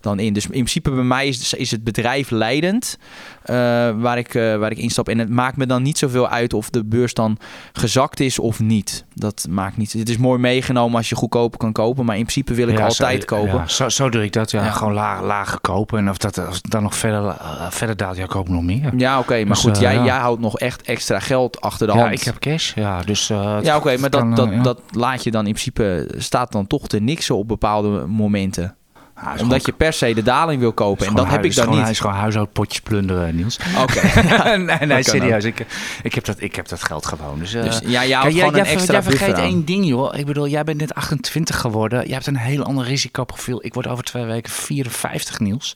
dan 0.00 0.18
in. 0.18 0.32
Dus 0.32 0.44
in 0.44 0.50
principe 0.50 0.90
bij 0.90 1.02
mij 1.04 1.26
is, 1.28 1.54
is 1.54 1.70
het 1.70 1.84
bedrijf 1.84 2.30
leidend 2.30 2.98
eh, 3.42 3.54
waar, 4.00 4.18
ik, 4.18 4.34
eh, 4.34 4.56
waar 4.56 4.70
ik 4.70 4.78
instap. 4.78 5.08
En 5.08 5.18
het 5.18 5.28
maakt 5.28 5.56
me 5.56 5.66
dan 5.66 5.82
niet 5.82 5.98
zoveel 5.98 6.28
uit 6.28 6.52
of 6.54 6.70
de 6.70 6.84
beurs 6.84 7.14
dan 7.14 7.38
gezakt 7.72 8.20
is 8.20 8.38
of 8.38 8.60
niet. 8.60 9.04
Dat 9.14 9.46
maakt 9.50 9.76
niet. 9.76 9.92
Het 9.92 10.08
is 10.08 10.16
mooi 10.16 10.38
meegenomen 10.38 10.96
als 10.96 11.08
je 11.08 11.14
goedkoper 11.14 11.58
kan 11.58 11.72
kopen, 11.72 12.04
maar 12.04 12.16
in 12.16 12.22
principe 12.22 12.54
wil 12.54 12.68
ik 12.68 12.78
Ja, 12.78 12.84
altijd 12.84 13.20
zo, 13.20 13.26
kopen. 13.36 13.54
ja, 13.54 13.66
zo, 13.68 13.88
zo 13.88 14.08
doe 14.08 14.22
ik 14.24 14.32
dat. 14.32 14.50
Ja. 14.50 14.64
Ja. 14.64 14.70
Gewoon 14.70 14.92
laag, 14.92 15.22
laag 15.22 15.60
kopen. 15.60 15.98
En 15.98 16.08
of 16.10 16.16
dat 16.18 16.38
als 16.46 16.62
dan 16.62 16.82
nog 16.82 16.94
verder, 16.96 17.36
verder 17.70 17.96
daalt, 17.96 18.16
ja, 18.16 18.26
koop 18.26 18.48
nog 18.48 18.62
meer. 18.62 18.92
Ja, 18.96 19.18
oké, 19.18 19.36
maar 19.38 19.46
Dus, 19.46 19.60
goed, 19.60 19.74
eh, 19.76 19.80
jij, 19.82 19.94
ja. 19.94 20.04
jij 20.04 20.16
houdt 20.16 20.40
nog 20.40 20.58
echt 20.58 20.82
extra 20.82 21.18
geld 21.18 21.60
achter 21.60 21.86
de 21.86 21.92
Ja, 21.92 21.98
hand. 21.98 22.12
ik 22.12 22.22
heb 22.22 22.38
cash. 22.38 22.74
Ja, 22.74 23.02
dus, 23.02 23.26
Ja, 23.62 23.76
oké, 23.76 23.96
maar 23.96 24.10
dat, 24.10 24.20
kan, 24.20 24.34
dat, 24.34 24.50
ja. 24.50 24.62
dat 24.62 24.80
laat 24.90 25.24
je 25.24 25.30
dan 25.30 25.46
in 25.46 25.52
principe 25.52 26.08
staat 26.16 26.52
dan 26.52 26.66
toch 26.66 26.86
te 26.88 27.00
niksen 27.00 27.36
op 27.36 27.48
bepaalde 27.48 28.06
momenten. 28.06 28.76
Is 29.18 29.24
Omdat 29.24 29.38
gewoon- 29.42 29.60
je 29.64 29.72
per 29.72 29.92
se 29.92 30.14
de 30.14 30.22
daling 30.22 30.60
wil 30.60 30.72
kopen. 30.72 31.06
En 31.06 31.14
dat 31.14 31.28
heb 31.28 31.44
ik 31.44 31.54
dan 31.54 31.60
gewoon- 31.62 31.74
niet. 31.74 31.82
Hij 31.82 31.90
is 31.92 32.00
gewoon 32.00 32.16
huishoudpotjes 32.16 32.80
plunderen, 32.80 33.36
Niels. 33.36 33.58
Oké. 33.82 34.00
nee, 34.58 34.78
nee, 34.86 35.02
serieus. 35.02 35.44
Ik, 35.44 35.66
ik, 36.02 36.14
heb 36.14 36.24
dat, 36.24 36.36
ik 36.40 36.56
heb 36.56 36.68
dat 36.68 36.82
geld 36.82 37.06
gewoon. 37.06 37.38
Dus, 37.38 37.54
eh, 37.54 37.62
Dus 37.62 37.80
ja, 37.84 38.04
jij 38.04 38.20
Kijk, 38.20 38.22
jij, 38.22 38.30
gewoon 38.32 38.48
een 38.58 38.64
jij, 38.64 38.72
extra 38.74 38.92
jij 38.92 39.02
vergeet 39.02 39.34
aan. 39.34 39.42
één 39.42 39.64
ding, 39.64 39.86
joh. 39.86 40.14
Ik 40.18 40.26
bedoel, 40.26 40.48
jij 40.48 40.64
bent 40.64 40.80
net 40.80 40.94
28 40.94 41.60
geworden. 41.60 42.06
Je 42.06 42.12
hebt 42.12 42.26
een 42.26 42.36
heel 42.36 42.62
ander 42.62 42.84
risicoprofiel. 42.84 43.64
Ik 43.64 43.74
word 43.74 43.86
over 43.86 44.04
twee 44.04 44.24
weken 44.24 44.52
54, 44.52 45.38
Niels. 45.40 45.74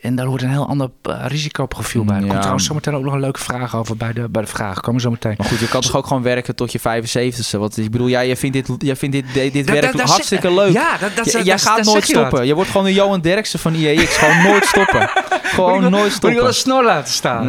En 0.00 0.14
daar 0.14 0.26
hoort 0.26 0.42
een 0.42 0.50
heel 0.50 0.66
ander 0.68 0.90
eh, 1.02 1.24
risicoprofiel 1.26 2.04
bij. 2.04 2.14
Er 2.16 2.20
Ja. 2.22 2.26
komt 2.28 2.38
trouwens 2.38 2.66
zometeen 2.66 2.94
ook 2.94 3.02
nog 3.04 3.12
een 3.14 3.20
leuke 3.20 3.40
vraag 3.40 3.76
over 3.76 3.96
bij 3.96 4.12
de, 4.12 4.28
bij 4.28 4.42
de 4.42 4.48
vragen. 4.48 4.82
Komen 4.82 5.00
zo 5.00 5.10
meteen. 5.10 5.34
Maar 5.38 5.46
goed, 5.46 5.58
je 5.58 5.68
kan 5.68 5.80
toch 5.80 5.96
ook 5.96 6.06
gewoon 6.06 6.22
werken 6.22 6.54
tot 6.54 6.72
je 6.72 6.78
75ste. 6.80 7.58
Want 7.58 7.76
ik 7.78 7.90
bedoel, 7.90 8.08
jij, 8.08 8.26
jij 8.26 8.36
vindt 8.36 8.56
dit, 8.66 8.76
jij 8.78 8.96
vindt 8.96 9.14
dit, 9.16 9.24
dit, 9.34 9.52
dit 9.52 9.66
Dat- 9.66 9.78
werk 9.80 9.96
dat- 9.96 10.08
hartstikke 10.10 10.52
leuk. 10.54 10.72
Ja, 10.72 10.96
dat, 11.14 11.44
jij 11.44 11.58
gaat 11.58 11.84
nooit 11.84 12.04
stoppen. 12.04 12.46
Je 12.46 12.54
wordt 12.54 12.70
gewoon 12.74 12.86
de 12.86 12.94
Johan 12.94 13.20
Derksen 13.20 13.58
van 13.58 13.74
IEX. 13.74 14.16
Gewoon 14.16 14.42
nooit 14.42 14.64
stoppen. 14.66 15.10
Gewoon 15.44 15.80
nooit 15.80 15.92
Moet 15.92 16.02
ik 16.04 16.10
wel 16.10 16.10
stoppen. 16.10 16.46
een 16.46 16.54
snor 16.54 16.84
laten 16.84 17.12
staan? 17.12 17.46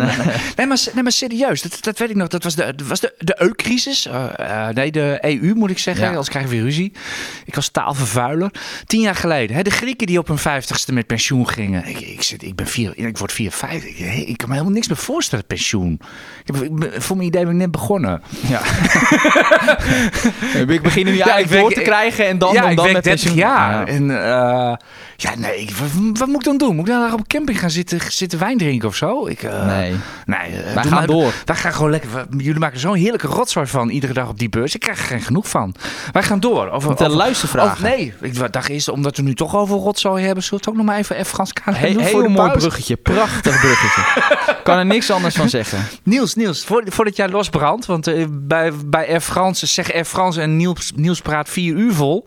Nee, 0.56 0.66
maar, 0.68 0.78
nee, 0.94 1.04
maar 1.04 1.12
serieus, 1.12 1.62
dat, 1.62 1.78
dat 1.82 1.98
weet 1.98 2.10
ik 2.10 2.16
nog. 2.16 2.28
Dat 2.28 2.44
was 2.44 2.56
de, 2.56 2.74
dat 2.76 2.88
was 2.88 3.00
de, 3.00 3.14
de 3.18 3.42
EU-crisis. 3.42 4.06
Eh, 4.08 4.26
eh, 4.68 4.76
nee, 4.76 4.92
de 4.92 5.18
EU 5.22 5.54
moet 5.56 5.70
ik 5.70 5.78
zeggen. 5.80 6.04
Ja. 6.04 6.10
Anders 6.10 6.30
krijgen 6.30 6.52
we 6.52 6.56
weer 6.58 6.66
ruzie. 6.66 6.92
Ik 7.46 7.56
was 7.56 7.68
taalvervuiler. 7.70 8.52
Tien 8.86 9.02
jaar 9.02 9.16
geleden. 9.16 9.56
Hè, 9.56 9.62
de 9.62 9.70
Grieken 9.70 10.08
die 10.08 10.20
op 10.20 10.28
hun 10.28 10.38
vijftigste 10.38 10.94
met 10.94 11.08
pensioen 11.08 11.50
gingen. 11.50 11.86
Ik, 11.86 12.00
ik, 12.00 12.22
zit, 12.22 12.44
ik, 12.44 12.56
ben 12.56 12.68
vier, 12.68 12.92
ik 12.96 13.18
word 13.18 13.32
54. 13.32 13.90
Ik, 13.90 14.28
ik 14.28 14.38
kan 14.38 14.48
me 14.48 14.54
helemaal 14.54 14.74
niks 14.76 14.88
meer 14.88 14.98
voorstellen, 14.98 15.46
pensioen. 15.46 16.00
Ik, 16.46 16.56
heb, 16.56 17.02
voor 17.04 17.16
mijn 17.16 17.28
idee 17.28 17.44
ben 17.44 17.52
ik 17.54 17.58
net 17.60 17.72
begonnen. 17.72 18.22
Ja. 18.48 18.62
ik 20.74 20.82
begin 20.82 21.06
nu 21.06 21.16
Ja, 21.16 21.26
ja, 21.28 21.36
ik 21.38 21.50
door 21.52 21.62
werk- 21.62 21.74
te 21.74 21.82
krijgen 21.82 22.28
en 22.28 22.38
dan, 22.38 22.54
ja, 22.54 22.62
dan, 22.62 22.70
ik 22.70 22.76
dan 22.76 22.86
werk 22.86 22.96
met 22.96 23.04
30 23.04 23.24
pensioen. 23.24 23.50
jaar. 23.50 23.72
Ja. 23.72 23.94
En 23.94 24.24
eh, 24.24 24.74
ja, 25.18 25.36
nee, 25.38 25.60
ik- 25.62 25.72
wat, 25.76 25.90
wat 26.20 26.28
moet 26.28 26.36
ik 26.38 26.44
dan 26.44 26.58
doen? 26.58 26.76
Moet 26.76 26.88
ik 26.88 26.94
dan 26.94 27.14
op 27.14 27.20
een 27.20 27.28
camping 27.28 27.60
gaan 27.60 27.70
zitten, 27.70 28.00
zitten 28.10 28.40
wijn 28.40 28.58
drinken 28.58 28.88
of 28.88 28.96
zo? 28.96 29.26
Ik, 29.28 29.44
eh, 29.44 29.66
Nee. 29.66 29.96
nee 30.26 30.40
eh, 30.40 30.74
Wij 30.74 30.84
gaan 30.84 30.94
maar- 30.94 31.08
door. 31.08 31.34
Wij 31.46 31.56
gaan 31.56 31.74
gewoon 31.74 31.90
lekker. 31.92 32.10
Jullie 32.38 32.60
maken 32.60 32.80
zo'n 32.80 32.96
heerlijke 32.96 33.28
rotzooi 33.28 33.68
van 33.68 33.90
iedere 33.90 34.14
dag 34.14 34.28
op 34.30 34.40
die 34.40 34.50
beurs. 34.50 34.74
Ik 34.76 34.80
krijg 34.80 35.00
er 35.00 35.06
geen 35.06 35.22
genoeg 35.22 35.50
van. 35.50 35.76
Wij 36.12 36.24
gaan 36.24 36.40
door. 36.40 36.70
Over, 36.70 36.90
Met 36.90 36.98
de 36.98 37.04
over- 37.06 37.18
luistervragen. 37.18 37.72
over- 37.72 37.84
nee, 37.98 38.14
ik 38.22 38.52
dacht 38.54 38.70
eerst, 38.70 38.90
omdat 38.90 39.18
we 39.18 39.24
nu 39.24 39.34
toch 39.36 39.56
over 39.56 39.78
rotzooi 39.78 40.26
hebben, 40.26 40.44
zullen 40.44 40.60
we 40.64 40.66
het 40.66 40.76
ook 40.80 40.86
nog 40.86 40.86
maar 40.94 40.98
even. 41.04 41.26
Frans 41.26 41.54
KLM 41.54 41.74
He- 41.74 41.94
doen 41.94 42.06
voor 42.06 42.22
heel 42.22 42.30
mooi 42.30 42.34
pauze? 42.50 42.58
bruggetje. 42.58 42.96
Prachtig 42.96 43.60
bruggetje. 43.60 44.04
kan 44.64 44.78
er 44.78 44.86
niks 44.86 45.12
anders 45.12 45.36
van 45.36 45.50
zeggen. 45.50 45.80
Niels, 46.04 46.34
Niels, 46.36 46.64
voor- 46.64 46.84
voordat 46.86 47.16
jij 47.16 47.30
losbrandt, 47.30 47.86
want 47.86 48.08
eh, 48.08 48.26
bij, 48.30 48.72
bij 48.86 49.08
Air 49.08 49.22
France 49.22 49.66
zeg 49.66 49.94
Air 49.94 50.06
France 50.06 50.42
en 50.42 50.58
Niels, 50.58 50.92
Niels 50.96 51.22
praat 51.22 51.50
vier 51.50 51.76
uur 51.76 51.94
vol. 51.94 52.26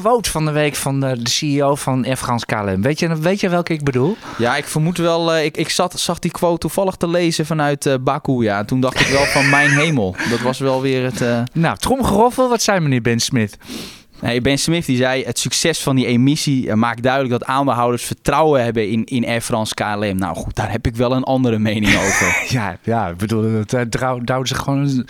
Quote 0.00 0.30
van 0.30 0.44
de 0.44 0.50
week 0.50 0.74
van 0.74 1.00
de, 1.00 1.22
de 1.22 1.30
CEO 1.30 1.74
van 1.74 2.04
Air 2.04 2.16
France 2.16 2.46
KLM, 2.46 2.82
weet 2.82 2.98
je, 2.98 3.16
weet 3.16 3.40
je 3.40 3.48
welke 3.48 3.72
ik 3.72 3.84
bedoel? 3.84 4.16
Ja, 4.38 4.56
ik 4.56 4.64
vermoed 4.64 4.98
wel. 4.98 5.32
eh, 5.34 5.44
ik 5.44 5.56
ik 5.56 5.68
zat, 5.70 6.00
zag 6.00 6.18
die 6.18 6.30
quote 6.30 6.58
toevallig 6.58 6.94
te 6.94 7.08
lezen 7.08 7.46
vanuit 7.46 7.86
eh 7.86 7.94
Baku. 8.00 8.42
Ja, 8.42 8.64
toen 8.64 8.80
dacht 8.80 9.00
ik 9.00 9.06
wel 9.06 9.24
van 9.24 9.48
mijn 9.48 9.70
hemel. 9.70 10.16
Dat 10.30 10.40
was 10.40 10.58
wel 10.58 10.80
weer 10.80 11.04
het. 11.04 11.20
eh, 11.20 11.42
Nou, 11.52 11.76
tromgeroffel, 11.76 12.48
wat 12.48 12.62
zei 12.62 12.80
meneer 12.80 13.02
Ben 13.02 13.20
Smith? 13.20 13.56
Nee, 14.20 14.40
ben 14.40 14.58
Smith 14.58 14.86
die 14.86 14.96
zei: 14.96 15.24
het 15.24 15.38
succes 15.38 15.78
van 15.78 15.96
die 15.96 16.06
emissie 16.06 16.68
eh, 16.68 16.74
maakt 16.74 17.02
duidelijk 17.02 17.32
dat 17.32 17.44
aandeelhouders 17.44 18.04
vertrouwen 18.04 18.64
hebben 18.64 18.88
in, 18.88 19.04
in 19.04 19.26
Air 19.26 19.40
France 19.40 19.74
KLM. 19.74 20.16
Nou 20.16 20.36
goed, 20.36 20.54
daar 20.54 20.70
heb 20.70 20.86
ik 20.86 20.96
wel 20.96 21.12
een 21.12 21.24
andere 21.24 21.58
mening 21.58 21.96
over. 22.06 22.44
Ja, 22.48 22.78
ja, 22.82 23.08
ik 23.08 23.16
bedoel, 23.16 23.42
het 23.52 23.72
uh, 23.72 23.80
duwde 23.90 24.46
zich 24.46 24.58
gewoon, 24.58 25.06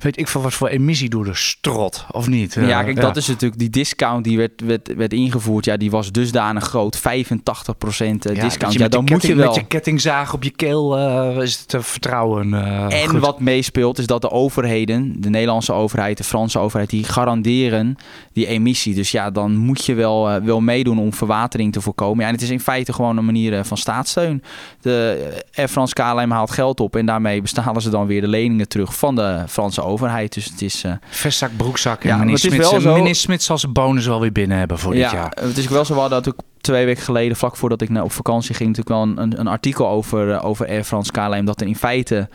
weet 0.00 0.18
ik 0.18 0.28
veel 0.28 0.42
wat 0.42 0.54
voor 0.54 0.68
emisiedoelen, 0.68 1.36
strot, 1.36 2.06
of 2.10 2.28
niet? 2.28 2.54
ja, 2.60 2.82
kijk, 2.82 3.00
dat 3.00 3.16
is 3.16 3.26
natuurlijk 3.26 3.60
die 3.60 3.70
discount 3.70 4.24
die 4.24 4.36
werd, 4.36 4.60
werd, 4.60 4.94
werd 4.96 5.12
ingevoerd. 5.12 5.64
Ja, 5.64 5.76
die 5.76 5.90
was 5.90 6.12
dusdanig 6.12 6.64
groot, 6.64 6.98
85% 6.98 7.00
discount. 7.00 8.22
dat 8.22 8.72
je 8.72 8.78
Ja, 8.78 8.88
dan 8.88 9.04
je 9.04 9.12
moet 9.12 9.22
je 9.22 9.34
wel. 9.34 9.46
Met 9.46 9.54
je 9.54 9.64
kettingzaag 9.64 10.34
op 10.34 10.42
je 10.42 10.50
keel 10.50 10.98
eh, 10.98 11.42
is 11.42 11.58
het 11.60 11.74
eh, 11.74 11.80
vertrouwen 11.80 12.54
eh, 12.54 13.02
En 13.02 13.08
goed. 13.08 13.20
wat 13.20 13.40
meespeelt 13.40 13.98
is 13.98 14.06
dat 14.06 14.20
de 14.20 14.30
overheden, 14.30 15.20
de 15.20 15.30
Nederlandse 15.30 15.72
overheid, 15.72 16.16
de 16.16 16.24
Franse 16.24 16.58
overheid, 16.58 16.90
die 16.90 17.04
garanderen 17.04 17.96
die 18.36 18.46
emissie. 18.46 18.94
Dus 18.94 19.10
ja, 19.10 19.30
dan 19.30 19.56
moet 19.56 19.84
je 19.84 19.94
wel, 19.94 20.30
eh, 20.30 20.42
wel 20.42 20.60
meedoen 20.60 20.98
om 20.98 21.12
verwatering 21.14 21.72
te 21.72 21.80
voorkomen. 21.80 22.20
Ja, 22.20 22.26
en 22.26 22.32
het 22.34 22.42
is 22.42 22.50
in 22.50 22.60
feite 22.60 22.92
gewoon 22.92 23.16
een 23.16 23.24
manier 23.24 23.58
eh, 23.58 23.64
van 23.64 23.76
staatssteun. 23.76 24.42
De 24.80 25.28
eh, 25.52 25.58
Air 25.58 25.68
France 25.68 25.94
KLM 25.94 26.30
haalt 26.30 26.50
geld 26.50 26.80
op 26.80 26.96
en 26.96 27.06
daarmee 27.06 27.42
bestalen 27.42 27.82
ze 27.82 27.90
dan 27.90 28.06
weer 28.06 28.20
de 28.20 28.28
leningen 28.28 28.68
terug 28.68 28.96
van 28.96 29.14
de 29.14 29.44
Franse 29.48 29.82
overheid. 29.82 30.34
Dus 30.34 30.44
het 30.44 30.62
is... 30.62 30.84
eh, 30.84 30.92
Vestzak, 31.08 31.50
broekzak. 31.56 32.02
En 32.02 32.08
Ja, 32.08 32.16
meneer, 32.16 32.24
maar 32.32 32.34
het 32.34 32.44
is 32.44 32.50
Smit, 32.52 32.70
wel 32.70 32.80
zo- 32.80 32.94
meneer 32.94 33.14
Smit 33.14 33.42
zal 33.42 33.58
zijn 33.58 33.72
bonus 33.72 34.06
wel 34.06 34.20
weer 34.20 34.32
binnen 34.32 34.58
hebben 34.58 34.78
voor 34.78 34.92
dit 34.92 35.00
ja, 35.02 35.12
jaar. 35.12 35.36
het 35.40 35.56
is 35.56 35.64
ook 35.64 35.70
wel 35.70 35.84
zo. 35.84 35.94
We 35.94 36.00
hadden 36.00 36.18
natuurlijk 36.18 36.46
twee 36.60 36.84
weken 36.84 37.02
geleden, 37.02 37.36
vlak 37.36 37.56
voordat 37.56 37.80
ik 37.82 37.88
naar 37.88 38.02
op 38.02 38.12
vakantie 38.12 38.54
ging, 38.54 38.76
natuurlijk 38.76 38.96
wel 39.16 39.24
een, 39.24 39.40
een, 39.40 39.46
artikel 39.46 39.88
over, 39.88 40.42
over 40.42 40.66
Air 40.68 40.84
France 40.84 41.12
KLM. 41.12 41.44
Dat 41.44 41.60
er 41.60 41.66
in 41.66 41.76
feite 41.76 42.28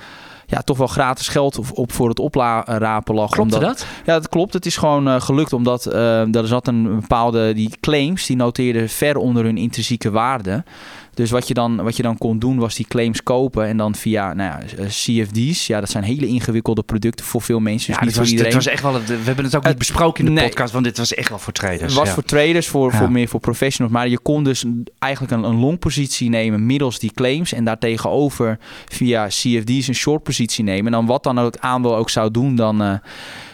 ja, 0.52 0.62
toch 0.62 0.78
wel 0.78 0.88
gratis 0.88 1.28
geld 1.28 1.58
op, 1.58 1.66
op 1.74 1.92
voor 1.92 2.10
het 2.10 2.20
oprapen 2.20 3.16
lag. 3.16 3.38
Omdat, 3.38 3.62
dat? 3.62 3.86
Ja, 4.06 4.14
dat 4.14 4.30
klopt. 4.30 4.54
Het 4.54 4.66
is 4.66 4.78
gewoon 4.78 5.08
eh, 5.08 5.22
gelukt 5.22 5.54
omdat 5.54 5.86
eh, 5.86 6.36
er 6.36 6.48
zat 6.48 6.68
een 6.68 7.00
bepaalde 7.00 7.54
die 7.54 7.74
claims 7.80 8.26
die 8.26 8.36
noteerden 8.36 8.90
ver 8.90 9.18
onder 9.18 9.44
hun 9.44 9.58
intrinsieke 9.58 10.12
waarde. 10.12 10.64
Dus 11.14 11.32
wat 11.32 11.48
je, 11.48 11.54
dan, 11.54 11.76
wat 11.84 11.96
je 11.96 12.04
dan 12.04 12.18
kon 12.18 12.40
doen 12.40 12.58
was 12.58 12.76
die 12.76 12.88
claims 12.88 13.24
kopen 13.24 13.66
en 13.66 13.78
dan 13.78 13.96
via 13.96 14.34
nou 14.34 14.50
ja, 14.50 14.78
eh, 14.78 14.86
CFD's. 14.86 15.68
Ja, 15.68 15.80
dat 15.80 15.90
zijn 15.90 16.04
hele 16.04 16.28
ingewikkelde 16.28 16.84
producten 16.84 17.26
voor 17.26 17.42
veel 17.42 17.60
mensen. 17.60 17.88
Dus 17.88 18.00
Ja, 18.00 18.06
niet 18.06 18.16
was, 18.16 18.28
voor 18.28 18.38
dit 18.38 18.46
iedereen. 18.46 18.54
was 18.54 18.66
echt 18.68 18.82
wel. 18.84 18.94
We 18.94 19.24
hebben 19.24 19.46
het 19.46 19.56
ook 19.56 19.62
niet 19.62 19.70
Het- 19.70 19.78
besproken 19.78 20.20
in 20.26 20.26
de 20.34 20.40
nee. 20.40 20.50
podcast, 20.50 20.74
want 20.74 20.86
dit 20.86 20.98
was 20.98 21.14
echt 21.14 21.30
wel 21.30 21.40
voor 21.40 21.54
traders. 21.54 21.82
Het 21.82 21.94
was 21.94 22.08
ja. 22.08 22.14
voor 22.14 22.24
traders, 22.24 22.68
voor, 22.68 22.92
voor 22.94 23.12
meer 23.12 23.28
voor 23.28 23.40
professionals. 23.40 23.94
Maar 23.96 24.08
je 24.08 24.20
kon 24.20 24.44
dus 24.44 24.66
eigenlijk 25.00 25.34
een, 25.34 25.44
een 25.44 25.60
long 25.60 25.80
positie 25.80 26.30
nemen 26.30 26.66
middels 26.66 27.00
die 27.00 27.12
claims. 27.14 27.54
En 27.54 27.64
daartegenover 27.64 28.58
via 28.88 29.28
CFD's 29.28 29.88
een 29.88 29.96
short 29.96 30.24
positie 30.24 30.64
nemen. 30.64 30.86
En 30.86 30.92
dan 30.92 31.06
wat 31.06 31.24
dan 31.24 31.40
ook 31.40 31.58
aandeel 31.60 31.96
ook 31.96 32.10
zou 32.10 32.32
doen, 32.32 32.56
dan, 32.56 32.82
eh, 32.82 32.94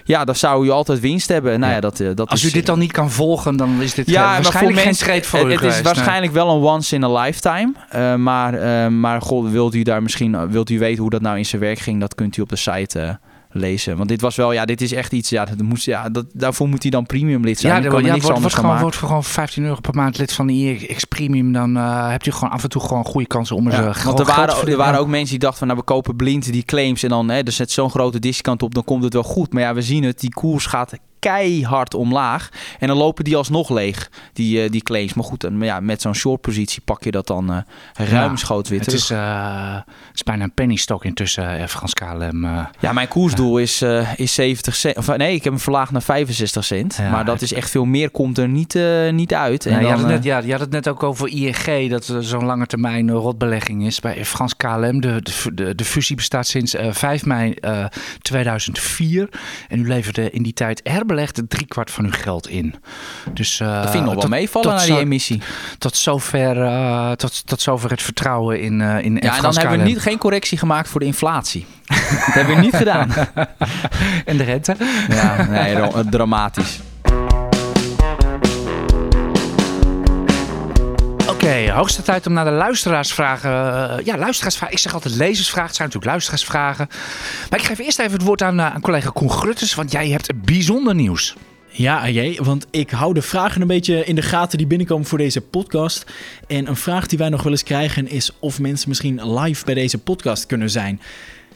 ja, 0.08 0.26
dan 0.26 0.36
zou 0.36 0.65
je 0.65 0.72
altijd 0.72 1.00
winst 1.00 1.28
hebben. 1.28 1.60
Nou 1.60 1.74
ja, 1.74 1.80
dat, 1.80 2.00
eh, 2.00 2.10
dat 2.15 2.30
Als 2.30 2.43
is, 2.43 2.50
u 2.50 2.54
dit 2.54 2.65
dan 2.65 2.80
niet 2.80 2.91
kan 2.91 3.12
volgen, 3.12 3.58
dan 3.58 3.82
is 3.82 3.93
dit 3.93 4.10
ja, 4.10 4.34
geen- 4.34 4.43
waarschijnlijk 4.43 4.80
geen 4.80 4.93
trade 4.93 5.24
voor 5.24 5.39
het, 5.39 5.60
het 5.60 5.70
is 5.70 5.74
nee. 5.74 5.84
waarschijnlijk 5.84 6.34
wel 6.34 6.50
een 6.56 6.62
once 6.62 6.96
in 6.96 7.04
a 7.04 7.22
lifetime. 7.22 7.72
Eh, 7.89 8.15
maar, 8.15 8.54
eh, 8.54 8.88
maar 8.88 9.22
god, 9.22 9.50
wilt 9.52 9.76
u 9.76 9.84
daar 9.84 10.04
misschien, 10.04 10.50
wilt 10.52 10.70
u 10.70 10.80
weten 10.80 11.02
hoe 11.02 11.10
dat 11.10 11.22
nou 11.22 11.38
in 11.38 11.46
zijn 11.46 11.62
werk 11.62 11.80
ging? 11.80 12.00
Dat 12.00 12.15
kunt 12.15 12.38
u 12.38 12.41
op 12.41 12.50
de 12.50 12.56
site 12.56 13.00
eh, 13.00 13.10
lezen. 13.58 13.98
Want 13.98 14.10
dit 14.10 14.22
was 14.22 14.36
wel, 14.36 14.52
ja, 14.52 14.65
dit 14.65 14.82
is 14.82 14.93
echt 14.93 15.12
iets, 15.12 15.30
ja, 15.30 15.46
dat 15.46 15.62
moest, 15.62 15.86
ja 15.86 16.10
dat, 16.10 16.26
daarvoor 16.34 16.67
moet 16.67 16.82
hij 16.82 16.91
dan 16.91 17.06
premium 17.06 17.43
lid 17.43 17.60
zijn. 17.60 17.76
Ja, 17.76 17.84
er 17.84 17.89
kan 17.89 18.04
ja, 18.04 18.12
niks 18.12 18.22
wordt, 18.22 18.36
anders 18.36 18.54
wordt, 18.54 18.67
gewoon, 18.67 18.82
wordt 18.82 18.96
voor 18.96 19.08
gewoon 19.08 19.24
15 19.24 19.63
euro 19.63 19.80
per 19.82 19.96
maand 19.96 20.17
lid 20.17 20.34
van 20.34 20.48
de 20.48 20.54
IEX 20.54 21.04
Premium. 21.06 21.52
Dan 21.52 21.78
eh, 21.78 22.10
hebt 22.10 22.26
u 22.26 22.32
gewoon 22.32 22.50
af 22.50 22.63
en 22.63 22.70
toe 22.70 22.82
gewoon 22.82 23.06
goede 23.06 23.28
kansen 23.28 23.56
om 23.56 23.67
er 23.67 23.72
Ja, 23.72 23.78
eh, 23.78 23.84
want 23.84 23.98
gewoon 23.98 24.20
er 24.20 24.26
waren, 24.26 24.67
er 24.67 24.78
waren 24.78 25.00
ook 25.00 25.08
mensen 25.08 25.30
die 25.30 25.39
dachten 25.39 25.58
van 25.58 25.67
nou 25.67 25.80
we 25.80 25.86
kopen 25.86 26.15
blind 26.15 26.52
die 26.52 26.63
claims 26.63 27.04
en 27.04 27.10
dan 27.10 27.30
hè, 27.30 27.41
er 27.43 27.52
zet 27.52 27.72
zo'n 27.72 27.89
grote 27.89 28.20
discount 28.20 28.63
op, 28.63 28.74
dan 28.74 28.84
komt 28.84 29.04
het 29.04 29.13
wel 29.13 29.24
goed. 29.24 29.54
Maar 29.54 29.62
ja, 29.62 29.74
we 29.74 29.82
zien 29.82 30.04
het, 30.04 30.20
die 30.20 30.34
koers 30.34 30.65
gaat 30.65 30.93
keihard 31.20 31.94
omlaag 31.94 32.50
en 32.80 32.88
dan 32.88 32.98
lopen 32.98 33.24
die 33.24 33.36
alsnog 33.36 33.70
leeg, 33.70 34.10
die, 34.34 34.64
eh, 34.64 34.72
die 34.72 34.82
claims. 34.82 35.14
Maar 35.14 35.26
goed, 35.26 35.42
dan, 35.42 35.62
ja, 35.62 35.80
met 35.80 36.02
zo'n 36.02 36.16
short 36.16 36.42
positie 36.42 36.82
pak 36.82 37.04
je 37.04 37.12
dat 37.12 37.28
dan 37.28 37.54
eh 37.54 38.08
ruimschoots 38.10 38.70
weer 38.70 38.80
Het 38.80 38.88
terug. 38.88 39.04
is, 39.04 39.10
eh, 39.10 39.76
het 39.76 40.16
is 40.16 40.24
bijna 40.24 40.44
een 40.44 40.54
penny 40.54 40.76
stock 40.76 41.06
intussen, 41.06 41.70
Frans 41.70 41.94
KLM. 41.94 42.46
Ja, 42.80 42.94
mijn 42.94 43.08
koersdoel 43.08 43.58
is, 43.58 43.82
is 44.16 44.34
70 44.34 44.76
cent. 44.76 44.98
Of, 44.98 45.18
nee, 45.18 45.36
ik 45.36 45.44
heb 45.44 45.54
hem 45.54 45.62
verlaagd 45.62 45.92
naar 45.92 46.02
65 46.02 46.64
cent. 46.64 46.98
Maar 47.12 47.26
dat 47.26 47.42
is 47.42 47.54
echt 47.54 47.70
veel 47.70 47.86
meer, 47.86 48.10
komt 48.12 48.38
er 48.38 48.48
niet, 48.48 48.80
niet 49.12 49.34
uit. 49.34 49.66
En 49.66 49.72
Nou, 49.72 49.84
je, 49.84 49.90
had 49.90 50.00
het 50.00 50.08
net, 50.08 50.24
ja, 50.24 50.38
je 50.38 50.52
had 50.52 50.60
het 50.60 50.70
net 50.70 50.88
ook 50.88 51.04
over 51.04 51.28
ING, 51.28 51.90
dat 51.90 52.08
er 52.08 52.24
zo'n 52.24 52.46
lange 52.46 52.66
termijn 52.66 53.12
rotbelegging 53.12 53.86
is. 53.86 54.00
Bij 54.00 54.26
Frans 54.26 54.56
KLM, 54.58 55.02
de, 55.02 55.22
de, 55.22 55.52
de, 55.54 55.76
de 55.76 55.86
fusie 55.86 56.16
bestaat 56.16 56.48
sinds 56.48 56.74
eh, 56.76 56.92
5 56.92 57.26
mei 57.26 57.52
eh, 57.52 57.86
2004. 58.22 59.30
En 59.68 59.80
u 59.80 59.88
leverde 59.88 60.30
in 60.32 60.44
die 60.44 60.54
tijd 60.54 60.82
herbelegd 61.08 61.41
driekwart 61.50 61.91
van 61.91 62.06
uw 62.06 62.12
geld 62.12 62.48
in. 62.48 62.76
Dus, 63.34 63.60
eh, 63.60 63.67
dat 63.67 63.82
vind 63.84 63.93
ik 63.93 64.02
nog 64.02 64.12
wel 64.13 64.22
tot- 64.22 64.30
meevallen 64.30 64.76
naar 64.76 64.86
die 64.86 64.98
emissie. 65.00 65.41
Tot 65.78 65.96
zover, 65.96 66.62
eh, 66.63 67.12
tot, 67.12 67.48
tot 67.48 67.62
zover 67.62 67.89
het 67.89 68.02
vertrouwen 68.02 68.62
in, 68.62 68.82
eh 68.82 69.04
in 69.06 69.13
Ja, 69.22 69.36
en 69.36 69.41
dan 69.41 69.58
hebben 69.58 69.78
we 69.80 69.84
niet, 69.86 70.00
geen 70.00 70.17
correctie 70.17 70.58
gemaakt 70.58 70.89
voor 70.89 71.00
de 71.00 71.06
inflatie. 71.06 71.65
dat 71.88 71.98
hebben 72.34 72.56
we 72.56 72.62
niet 72.62 72.76
gedaan. 72.76 73.10
En 74.26 74.38
de 74.38 74.43
rente? 74.43 74.76
Ja, 75.10 75.46
nee, 75.50 75.78
dramatisch. 76.10 76.80
Oké, 81.48 81.72
hoogste 81.72 82.02
tijd 82.02 82.28
om 82.28 82.34
naar 82.34 82.46
de 82.46 82.52
luisteraarsvragen. 82.52 83.52
eh, 83.52 84.06
ja, 84.06 84.18
luisteraarsvragen. 84.18 84.76
Ik 84.76 84.82
zeg 84.82 84.94
altijd 84.94 85.16
lezersvragen. 85.16 85.68
Het 85.68 85.76
zijn 85.76 85.88
natuurlijk 85.88 86.12
luisteraarsvragen. 86.12 86.88
Maar 87.50 87.60
ik 87.60 87.66
geef 87.66 87.80
eerst 87.80 88.00
even 88.00 88.12
het 88.12 88.22
woord 88.22 88.42
aan, 88.42 88.60
eh, 88.60 88.74
aan 88.74 88.82
collega 88.82 89.10
Koen 89.10 89.32
Grutters. 89.32 89.76
Want 89.76 89.92
jij 89.92 90.10
hebt 90.10 90.42
bijzonder 90.46 90.96
nieuws. 90.96 91.36
Ja, 91.70 92.00
AJ, 92.02 92.40
want 92.44 92.68
ik 92.72 92.90
hou 92.90 93.14
de 93.14 93.22
vragen 93.22 93.62
een 93.62 93.68
beetje 93.68 94.06
in 94.06 94.16
de 94.16 94.22
gaten 94.22 94.58
die 94.58 94.68
binnenkomen 94.68 95.06
voor 95.06 95.18
deze 95.18 95.42
podcast. 95.42 96.06
En 96.48 96.68
een 96.68 96.76
vraag 96.76 97.08
die 97.08 97.18
wij 97.18 97.30
nog 97.30 97.44
wel 97.44 97.52
eens 97.52 97.64
krijgen 97.64 98.08
is 98.08 98.32
of 98.40 98.60
mensen 98.60 98.90
misschien 98.90 99.40
live 99.40 99.66
bij 99.66 99.74
deze 99.74 99.98
podcast 99.98 100.46
kunnen 100.46 100.70
zijn. 100.70 101.02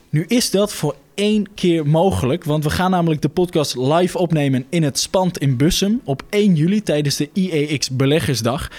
Nu 0.10 0.26
is 0.28 0.52
dat 0.52 0.74
voor 0.74 0.96
één 1.16 1.48
keer 1.56 1.88
mogelijk, 1.88 2.44
want 2.44 2.64
we 2.64 2.70
gaan 2.70 2.92
namelijk 2.92 3.22
de 3.22 3.30
podcast 3.30 3.76
live 3.76 4.18
opnemen 4.18 4.66
in 4.70 4.84
het 4.84 5.00
Spand 5.00 5.38
in 5.38 5.58
Bussum 5.58 6.02
op 6.04 6.24
1 6.30 6.56
juli 6.56 6.84
tijdens 6.84 7.16
de 7.16 7.30
IEX 7.34 7.90
Beleggersdag. 7.90 8.70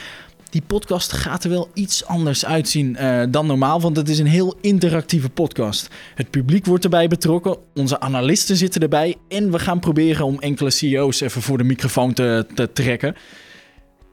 Die 0.53 0.63
podcast 0.67 1.13
gaat 1.13 1.45
er 1.45 1.51
wel 1.51 1.71
iets 1.75 2.05
anders 2.05 2.47
uitzien 2.47 2.97
eh, 2.97 3.23
dan 3.29 3.47
normaal, 3.47 3.81
want 3.81 3.97
het 3.97 4.09
is 4.09 4.19
een 4.19 4.27
heel 4.27 4.57
interactieve 4.61 5.29
podcast. 5.29 5.89
Het 6.15 6.31
publiek 6.31 6.67
wordt 6.67 6.85
erbij 6.85 7.09
betrokken, 7.09 7.57
onze 7.75 8.01
analisten 8.01 8.57
zitten 8.57 8.81
erbij 8.81 9.17
en 9.29 9.51
we 9.51 9.59
gaan 9.59 9.81
proberen 9.81 10.27
om 10.27 10.41
enkele 10.41 10.71
CEO's 10.71 11.21
even 11.21 11.43
voor 11.43 11.59
de 11.59 11.65
microfoon 11.65 12.13
te, 12.13 12.47
te 12.55 12.73
trekken. 12.73 13.17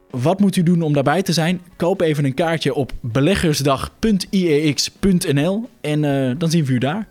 Wat 0.10 0.40
moet 0.40 0.56
u 0.56 0.64
doen 0.64 0.82
om 0.82 0.94
daarbij 0.94 1.22
te 1.22 1.34
zijn? 1.34 1.62
Koop 1.76 2.02
even 2.02 2.26
een 2.26 2.34
kaartje 2.34 2.74
op 2.74 2.92
beleggersdag.iex.nl 3.02 5.70
en 5.82 6.04
eh, 6.04 6.36
dan 6.38 6.50
zien 6.50 6.66
we 6.66 6.74
u 6.74 6.78
daar. 6.78 7.08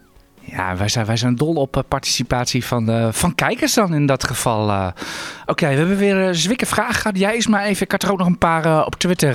Ja, 0.51 0.77
wij 0.77 0.89
zijn, 0.89 1.07
wij 1.07 1.17
zijn 1.17 1.35
dol 1.35 1.55
op 1.55 1.77
uh, 1.77 1.83
participatie 1.89 2.65
van, 2.65 2.91
uh, 2.91 3.09
van 3.11 3.35
kijkers 3.35 3.75
dan 3.75 3.95
in 3.95 4.07
dat 4.07 4.25
geval. 4.25 4.69
Uh, 4.69 4.87
Oké, 4.87 5.51
okay, 5.51 5.73
we 5.73 5.79
hebben 5.79 5.97
weer 5.97 6.17
een 6.17 6.35
zwikke 6.35 6.67
vraag 6.67 7.01
gehad. 7.01 7.19
Jij 7.19 7.37
is 7.37 7.47
maar 7.47 7.65
even, 7.65 7.85
ik 7.85 7.93
had 7.93 8.03
er 8.03 8.11
ook 8.11 8.19
nog 8.19 8.27
een 8.27 8.39
paar 8.39 8.87
op 8.87 8.95
Twitter, 8.95 9.35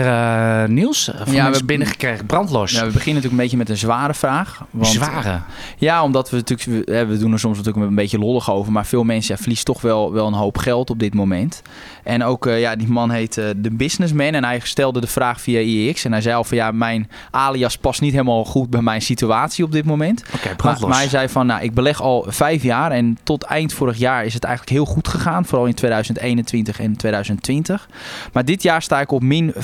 Niels. 0.69 1.11
Van 1.15 1.33
ja, 1.33 1.51
we 1.51 1.65
binnengekregen, 1.65 2.25
brandlos. 2.25 2.71
Ja, 2.71 2.85
we 2.85 2.91
beginnen 2.91 3.13
natuurlijk 3.13 3.31
een 3.31 3.37
beetje 3.37 3.57
met 3.57 3.69
een 3.69 3.77
zware 3.77 4.13
vraag. 4.13 4.63
Want, 4.69 4.87
zware? 4.87 5.39
Ja, 5.77 6.03
omdat 6.03 6.29
we 6.29 6.35
natuurlijk, 6.35 6.85
we, 6.87 7.05
we 7.05 7.17
doen 7.17 7.31
er 7.31 7.39
soms 7.39 7.57
natuurlijk 7.57 7.85
een 7.85 7.95
beetje 7.95 8.19
lollig 8.19 8.51
over. 8.51 8.71
Maar 8.71 8.85
veel 8.85 9.03
mensen 9.03 9.33
ja, 9.33 9.39
verliezen 9.39 9.65
toch 9.65 9.81
wel, 9.81 10.13
wel 10.13 10.27
een 10.27 10.33
hoop 10.33 10.57
geld 10.57 10.89
op 10.89 10.99
dit 10.99 11.13
moment. 11.13 11.61
En 12.03 12.23
ook, 12.23 12.45
ja, 12.45 12.75
die 12.75 12.87
man 12.87 13.11
heet 13.11 13.33
de 13.33 13.71
Businessman. 13.71 14.33
En 14.33 14.43
hij 14.43 14.59
stelde 14.63 15.01
de 15.01 15.07
vraag 15.07 15.41
via 15.41 15.59
IEX. 15.59 16.05
En 16.05 16.11
hij 16.11 16.21
zei 16.21 16.35
al 16.35 16.43
van, 16.43 16.57
ja, 16.57 16.71
mijn 16.71 17.09
alias 17.31 17.77
past 17.77 18.01
niet 18.01 18.11
helemaal 18.11 18.45
goed 18.45 18.69
bij 18.69 18.81
mijn 18.81 19.01
situatie 19.01 19.63
op 19.63 19.71
dit 19.71 19.85
moment. 19.85 20.23
Oké, 20.27 20.35
okay, 20.35 20.55
brandlos 20.55 20.97
hij 20.97 21.09
zei 21.09 21.29
van, 21.29 21.45
nou, 21.45 21.63
ik 21.63 21.73
beleg 21.73 22.01
al 22.01 22.25
vijf 22.27 22.63
jaar 22.63 22.91
en 22.91 23.17
tot 23.23 23.43
eind 23.43 23.73
vorig 23.73 23.97
jaar 23.97 24.25
is 24.25 24.33
het 24.33 24.43
eigenlijk 24.43 24.77
heel 24.77 24.85
goed 24.85 25.07
gegaan. 25.07 25.45
Vooral 25.45 25.65
in 25.65 25.73
2021 25.73 26.79
en 26.79 26.97
2020. 26.97 27.89
Maar 28.33 28.45
dit 28.45 28.63
jaar 28.63 28.81
sta 28.81 29.01
ik 29.01 29.11
op 29.11 29.21
min 29.21 29.53
50%, 29.53 29.59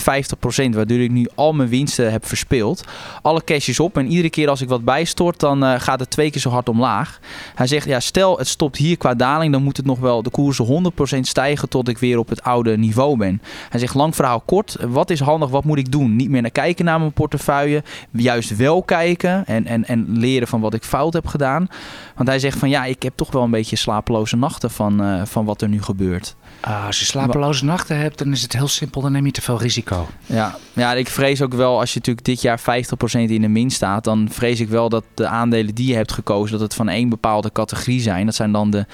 waardoor 0.71 0.99
ik 0.99 1.11
nu 1.11 1.27
al 1.35 1.53
mijn 1.53 1.69
winsten 1.69 2.11
heb 2.11 2.25
verspeeld. 2.25 2.83
Alle 3.21 3.43
cash 3.43 3.67
is 3.67 3.79
op 3.79 3.97
en 3.97 4.07
iedere 4.07 4.29
keer 4.29 4.49
als 4.49 4.61
ik 4.61 4.69
wat 4.69 4.83
bijstort, 4.83 5.39
dan 5.39 5.63
uh, 5.63 5.73
gaat 5.77 5.99
het 5.99 6.09
twee 6.09 6.31
keer 6.31 6.41
zo 6.41 6.49
hard 6.49 6.69
omlaag. 6.69 7.19
Hij 7.55 7.67
zegt, 7.67 7.87
ja, 7.87 7.99
stel 7.99 8.37
het 8.37 8.47
stopt 8.47 8.77
hier 8.77 8.97
qua 8.97 9.15
daling, 9.15 9.51
dan 9.51 9.63
moet 9.63 9.77
het 9.77 9.85
nog 9.85 9.99
wel 9.99 10.23
de 10.23 10.29
koersen 10.29 10.91
100% 11.15 11.19
stijgen 11.19 11.69
tot 11.69 11.87
ik 11.87 11.97
weer 11.97 12.17
op 12.17 12.28
het 12.29 12.43
oude 12.43 12.77
niveau 12.77 13.17
ben. 13.17 13.41
Hij 13.69 13.79
zegt, 13.79 13.95
lang 13.95 14.15
verhaal 14.15 14.41
kort, 14.41 14.77
wat 14.87 15.09
is 15.09 15.19
handig, 15.19 15.49
wat 15.49 15.63
moet 15.63 15.77
ik 15.77 15.91
doen? 15.91 16.15
Niet 16.15 16.29
meer 16.29 16.41
naar 16.41 16.51
kijken 16.51 16.85
naar 16.85 16.99
mijn 16.99 17.13
portefeuille, 17.13 17.83
juist 18.11 18.55
wel 18.55 18.83
kijken 18.83 19.45
en, 19.45 19.65
en, 19.65 19.85
en 19.85 20.05
leren 20.17 20.47
van 20.47 20.61
wat 20.61 20.73
ik 20.73 20.83
fout 20.83 21.13
heb 21.13 21.27
gedaan. 21.27 21.67
Want 22.15 22.27
hij 22.27 22.39
zegt 22.39 22.59
van 22.59 22.69
ja, 22.69 22.85
ik 22.85 23.03
heb 23.03 23.13
toch 23.15 23.31
wel 23.31 23.43
een 23.43 23.51
beetje 23.51 23.75
slapeloze 23.75 24.35
nachten 24.35 24.71
van, 24.71 25.01
uh, 25.01 25.25
van 25.25 25.45
wat 25.45 25.61
er 25.61 25.69
nu 25.69 25.81
gebeurt. 25.81 26.35
Uh, 26.67 26.85
als 26.85 26.99
je 26.99 27.05
slapeloze 27.05 27.65
nachten 27.65 27.97
hebt, 27.97 28.17
dan 28.17 28.31
is 28.31 28.41
het 28.41 28.53
heel 28.53 28.67
simpel, 28.67 29.01
dan 29.01 29.11
neem 29.11 29.25
je 29.25 29.31
te 29.31 29.41
veel 29.41 29.59
risico. 29.59 30.07
Ja, 30.25 30.55
ja 30.73 30.93
ik 30.93 31.07
vrees 31.07 31.41
ook 31.41 31.53
wel, 31.53 31.79
als 31.79 31.93
je 31.93 31.99
natuurlijk 31.99 32.25
dit 32.25 32.41
jaar 32.41 32.59
50% 32.59 32.63
in 33.11 33.41
de 33.41 33.47
min 33.47 33.69
staat, 33.69 34.03
dan 34.03 34.27
vrees 34.31 34.59
ik 34.59 34.69
wel 34.69 34.89
dat 34.89 35.03
de 35.13 35.27
aandelen 35.27 35.75
die 35.75 35.87
je 35.87 35.95
hebt 35.95 36.11
gekozen, 36.11 36.51
dat 36.51 36.61
het 36.61 36.73
van 36.73 36.89
één 36.89 37.09
bepaalde 37.09 37.51
categorie 37.51 38.01
zijn. 38.01 38.25
Dat 38.25 38.35
zijn 38.35 38.51
dan 38.51 38.69
de 38.69 38.85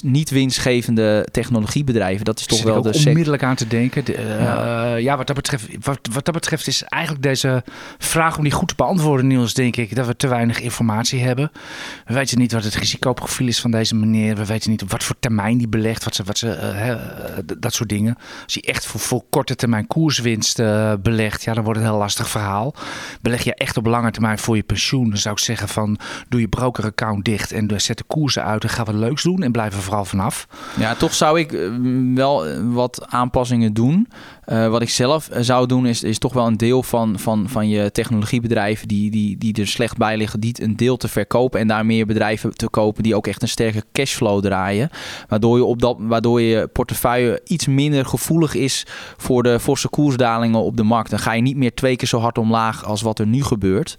niet 0.00 0.30
winstgevende 0.30 1.26
technologiebedrijven. 1.30 2.24
Dat 2.24 2.38
is 2.38 2.46
toch 2.46 2.62
wel 2.62 2.82
de 2.82 3.02
onmiddellijk 3.06 3.42
aan 3.42 3.56
te 3.56 3.66
denken. 3.66 4.04
De, 4.04 4.18
uh, 4.18 4.40
ja. 4.40 4.94
ja, 4.94 5.16
wat 5.16 5.26
dat 5.26 5.36
betreft, 5.36 5.66
wat, 5.80 5.98
wat 6.12 6.24
dat 6.24 6.34
betreft 6.34 6.66
is 6.66 6.82
eigenlijk 6.82 7.22
deze 7.22 7.62
vraag 7.98 8.36
om 8.36 8.42
die 8.42 8.52
goed 8.52 8.68
te 8.68 8.74
beantwoorden, 8.76 9.26
Niels, 9.26 9.54
denk 9.54 9.76
ik, 9.76 9.94
dat 9.94 10.06
we 10.06 10.16
te 10.16 10.28
weinig 10.28 10.60
informatie 10.60 11.20
hebben. 11.20 11.52
We 12.06 12.14
weten 12.14 12.38
niet 12.38 12.52
wat 12.52 12.64
het 12.64 12.74
risicoprofiel 12.74 13.46
is 13.46 13.60
van 13.60 13.70
deze 13.70 13.94
meneer. 13.94 14.36
We 14.36 14.46
weten 14.46 14.70
niet 14.70 14.82
op 14.82 14.90
wat 14.90 15.04
voor 15.04 15.16
termijn 15.20 15.58
die 15.58 15.68
belegt, 15.68 16.04
wat 16.04 16.14
ze, 16.14 16.22
wat 16.22 16.38
ze 16.38 16.46
uh, 16.46 16.81
eh, 16.90 17.38
dat 17.58 17.74
soort 17.74 17.88
dingen. 17.88 18.16
Als 18.44 18.54
je 18.54 18.62
echt 18.62 18.86
voor, 18.86 19.00
voor 19.00 19.22
korte 19.30 19.54
termijn 19.54 19.86
koerswinst 19.86 20.58
uh, 20.58 20.92
belegt, 21.02 21.42
ja, 21.42 21.54
dan 21.54 21.64
wordt 21.64 21.78
het 21.78 21.88
een 21.88 21.94
heel 21.94 22.02
lastig 22.02 22.28
verhaal. 22.28 22.74
Beleg 23.20 23.42
je 23.42 23.54
echt 23.54 23.76
op 23.76 23.86
lange 23.86 24.10
termijn 24.10 24.38
voor 24.38 24.56
je 24.56 24.62
pensioen, 24.62 25.08
dan 25.08 25.18
zou 25.18 25.34
ik 25.34 25.40
zeggen 25.40 25.68
van 25.68 25.98
doe 26.28 26.40
je 26.40 26.48
brokeraccount 26.48 27.24
dicht 27.24 27.52
en 27.52 27.80
zet 27.80 27.98
de 27.98 28.04
koersen 28.04 28.44
uit 28.44 28.62
en 28.62 28.68
ga 28.68 28.84
wat 28.84 28.94
leuks 28.94 29.22
doen 29.22 29.42
en 29.42 29.52
blijf 29.52 29.74
er 29.74 29.82
vooral 29.82 30.04
vanaf. 30.04 30.46
Ja, 30.76 30.94
toch 30.94 31.14
zou 31.14 31.38
ik 31.38 31.52
eh, 31.52 31.68
wel 32.14 32.62
wat 32.72 33.06
aanpassingen 33.08 33.74
doen. 33.74 34.08
Uh, 34.48 34.68
wat 34.68 34.82
ik 34.82 34.90
zelf 34.90 35.28
zou 35.40 35.66
doen, 35.66 35.86
is, 35.86 36.02
is 36.02 36.18
toch 36.18 36.32
wel 36.32 36.46
een 36.46 36.56
deel 36.56 36.82
van, 36.82 37.18
van, 37.18 37.48
van 37.48 37.68
je 37.68 37.90
technologiebedrijven 37.90 38.88
die, 38.88 39.10
die, 39.10 39.38
die 39.38 39.54
er 39.54 39.66
slecht 39.66 39.96
bij 39.96 40.16
liggen, 40.16 40.40
die 40.40 40.62
een 40.62 40.76
deel 40.76 40.96
te 40.96 41.08
verkopen 41.08 41.60
en 41.60 41.66
daar 41.66 41.86
meer 41.86 42.06
bedrijven 42.06 42.54
te 42.56 42.68
kopen 42.68 43.02
die 43.02 43.14
ook 43.14 43.26
echt 43.26 43.42
een 43.42 43.48
sterke 43.48 43.82
cashflow 43.92 44.42
draaien. 44.42 44.90
Waardoor 45.28 45.56
je, 45.56 45.64
op 45.64 45.80
dat, 45.80 45.96
waardoor 45.98 46.40
je 46.40 46.68
portefeuille 46.72 47.40
iets 47.44 47.66
minder 47.66 48.06
gevoelig 48.06 48.54
is 48.54 48.86
voor 49.16 49.42
de 49.42 49.60
forse 49.60 49.88
koersdalingen 49.88 50.60
op 50.60 50.76
de 50.76 50.82
markt. 50.82 51.10
Dan 51.10 51.18
ga 51.18 51.32
je 51.32 51.42
niet 51.42 51.56
meer 51.56 51.74
twee 51.74 51.96
keer 51.96 52.08
zo 52.08 52.18
hard 52.18 52.38
omlaag 52.38 52.84
als 52.84 53.02
wat 53.02 53.18
er 53.18 53.26
nu 53.26 53.42
gebeurt. 53.42 53.96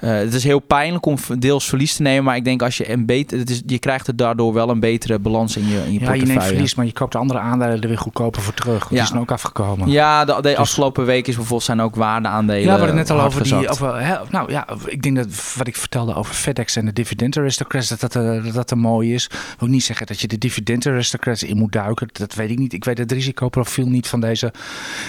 Uh, 0.00 0.10
het 0.10 0.34
is 0.34 0.44
heel 0.44 0.60
pijnlijk 0.60 1.06
om 1.06 1.16
deels 1.38 1.68
verlies 1.68 1.96
te 1.96 2.02
nemen, 2.02 2.24
maar 2.24 2.36
ik 2.36 2.44
denk 2.44 2.62
als 2.62 2.76
je 2.76 2.90
een 2.90 3.06
beter, 3.06 3.38
het 3.38 3.50
is, 3.50 3.62
je 3.66 3.78
krijgt 3.78 4.06
er 4.06 4.16
daardoor 4.16 4.52
wel 4.52 4.68
een 4.68 4.80
betere 4.80 5.18
balans 5.18 5.56
in 5.56 5.68
je, 5.68 5.68
in 5.68 5.92
je 5.92 6.00
ja, 6.00 6.06
portefeuille. 6.06 6.26
Ja, 6.26 6.32
je 6.32 6.38
neemt 6.38 6.48
verlies, 6.52 6.74
maar 6.74 6.86
je 6.86 6.92
koopt 6.92 7.12
de 7.12 7.18
andere 7.18 7.38
aandelen 7.38 7.80
er 7.80 7.88
weer 7.88 7.98
goedkoper 7.98 8.42
voor 8.42 8.54
terug. 8.54 8.88
Dat 8.88 8.98
ja. 8.98 9.02
is 9.02 9.10
dan 9.10 9.20
ook 9.20 9.30
afgekomen. 9.32 9.81
Ja, 9.86 10.24
de, 10.24 10.34
de 10.34 10.42
dus- 10.42 10.56
afgelopen 10.56 11.04
week 11.04 11.26
is 11.26 11.34
bijvoorbeeld 11.34 11.62
zijn 11.62 11.80
ook 11.80 11.94
waardeaandelen. 11.94 12.60
Ja, 12.60 12.72
we 12.72 12.78
hadden 12.78 12.94
net 12.94 13.10
al 13.10 13.20
over 13.20 13.42
die. 13.42 13.68
Over, 13.68 14.20
nou 14.30 14.52
ja, 14.52 14.66
ik 14.86 15.02
denk 15.02 15.16
dat 15.16 15.54
wat 15.56 15.66
ik 15.66 15.76
vertelde 15.76 16.14
over 16.14 16.34
FedEx 16.34 16.76
en 16.76 16.84
de 16.84 16.92
dividend 16.92 17.36
aristocrats, 17.36 17.88
dat 17.88 18.00
dat, 18.00 18.16
uh, 18.16 18.44
dat, 18.44 18.54
dat 18.54 18.70
er 18.70 18.78
mooi 18.78 19.14
is. 19.14 19.24
Ik 19.24 19.56
wil 19.58 19.68
niet 19.68 19.84
zeggen 19.84 20.06
dat 20.06 20.20
je 20.20 20.28
de 20.28 20.38
dividend 20.38 20.86
aristocrats 20.86 21.42
in 21.42 21.56
moet 21.56 21.72
duiken. 21.72 22.08
Dat 22.12 22.34
weet 22.34 22.50
ik 22.50 22.58
niet. 22.58 22.72
Ik 22.72 22.84
weet 22.84 22.98
het 22.98 23.12
risicoprofiel 23.12 23.86
niet 23.86 24.08
van 24.08 24.20
deze, 24.20 24.52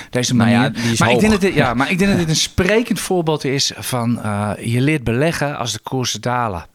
deze 0.09 0.35
nou 0.35 0.49
manier. 0.49 0.71
Ja, 0.75 0.93
maar, 0.97 1.11
ik 1.11 1.19
denk 1.19 1.31
dat 1.31 1.41
dit, 1.41 1.53
ja, 1.53 1.73
maar 1.73 1.91
ik 1.91 1.97
denk 1.97 2.09
dat 2.09 2.19
dit 2.19 2.29
een 2.29 2.35
sprekend 2.35 2.99
voorbeeld 2.99 3.43
is 3.43 3.71
van 3.77 4.19
uh, 4.25 4.51
je 4.59 4.81
leert 4.81 5.03
beleggen 5.03 5.57
als 5.57 5.71
de 5.71 5.79
koersen 5.79 6.21
dalen. 6.21 6.65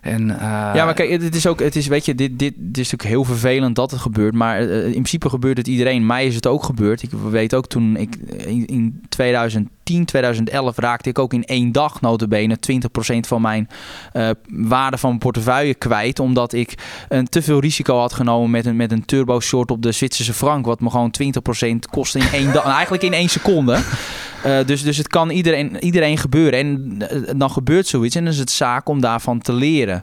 En, 0.00 0.28
uh, 0.28 0.70
ja, 0.74 0.84
maar 0.84 0.94
kijk, 0.94 1.22
het 1.22 1.34
is 1.34 1.46
ook, 1.46 1.60
het 1.60 1.76
is, 1.76 1.86
weet 1.86 2.04
je, 2.04 2.14
dit, 2.14 2.38
dit, 2.38 2.54
dit 2.56 2.78
is 2.78 2.90
natuurlijk 2.90 3.10
heel 3.10 3.24
vervelend 3.24 3.76
dat 3.76 3.90
het 3.90 4.00
gebeurt, 4.00 4.34
maar 4.34 4.62
uh, 4.62 4.84
in 4.84 4.90
principe 4.90 5.28
gebeurt 5.28 5.56
het 5.56 5.66
iedereen. 5.66 6.06
Mij 6.06 6.26
is 6.26 6.34
het 6.34 6.46
ook 6.46 6.64
gebeurd. 6.64 7.02
Ik 7.02 7.10
weet 7.30 7.54
ook 7.54 7.66
toen 7.66 7.96
ik 7.96 8.16
in, 8.36 8.66
in 8.66 9.02
2010, 9.08 10.04
2011 10.04 10.76
raakte 10.76 11.08
ik 11.08 11.18
ook 11.18 11.32
in 11.32 11.44
één 11.44 11.72
dag 11.72 12.00
notabene 12.00 12.58
20% 12.72 12.76
van 13.20 13.40
mijn 13.40 13.68
uh, 14.12 14.30
waarde 14.48 14.98
van 14.98 15.08
mijn 15.08 15.20
portefeuille 15.20 15.74
kwijt, 15.74 16.18
omdat 16.18 16.52
ik 16.52 16.74
een 17.08 17.28
te 17.28 17.42
veel 17.42 17.60
risico 17.60 17.98
had 17.98 18.12
genomen 18.12 18.50
met 18.50 18.66
een, 18.66 18.76
met 18.76 18.92
een 18.92 19.04
turbo 19.04 19.40
short 19.40 19.70
op 19.70 19.82
de 19.82 19.92
Zwitserse 19.92 20.34
frank, 20.34 20.66
wat 20.66 20.80
me 20.80 20.90
gewoon 20.90 21.14
20% 21.22 21.74
kostte 21.90 22.18
in 22.18 22.28
één 22.32 22.52
dag, 22.52 22.64
eigenlijk 22.80 23.02
in 23.02 23.12
één 23.12 23.28
seconde. 23.28 23.78
Uh, 24.46 24.58
dus, 24.66 24.82
dus 24.82 24.96
het 24.96 25.08
kan 25.08 25.30
iedereen, 25.30 25.84
iedereen 25.84 26.18
gebeuren. 26.18 26.58
En 26.58 27.38
dan 27.38 27.50
gebeurt 27.50 27.86
zoiets 27.86 28.14
en 28.14 28.24
dan 28.24 28.32
is 28.32 28.38
het 28.38 28.50
zaak 28.50 28.88
om 28.88 29.00
daarvan 29.00 29.40
te 29.40 29.52
leren. 29.52 30.02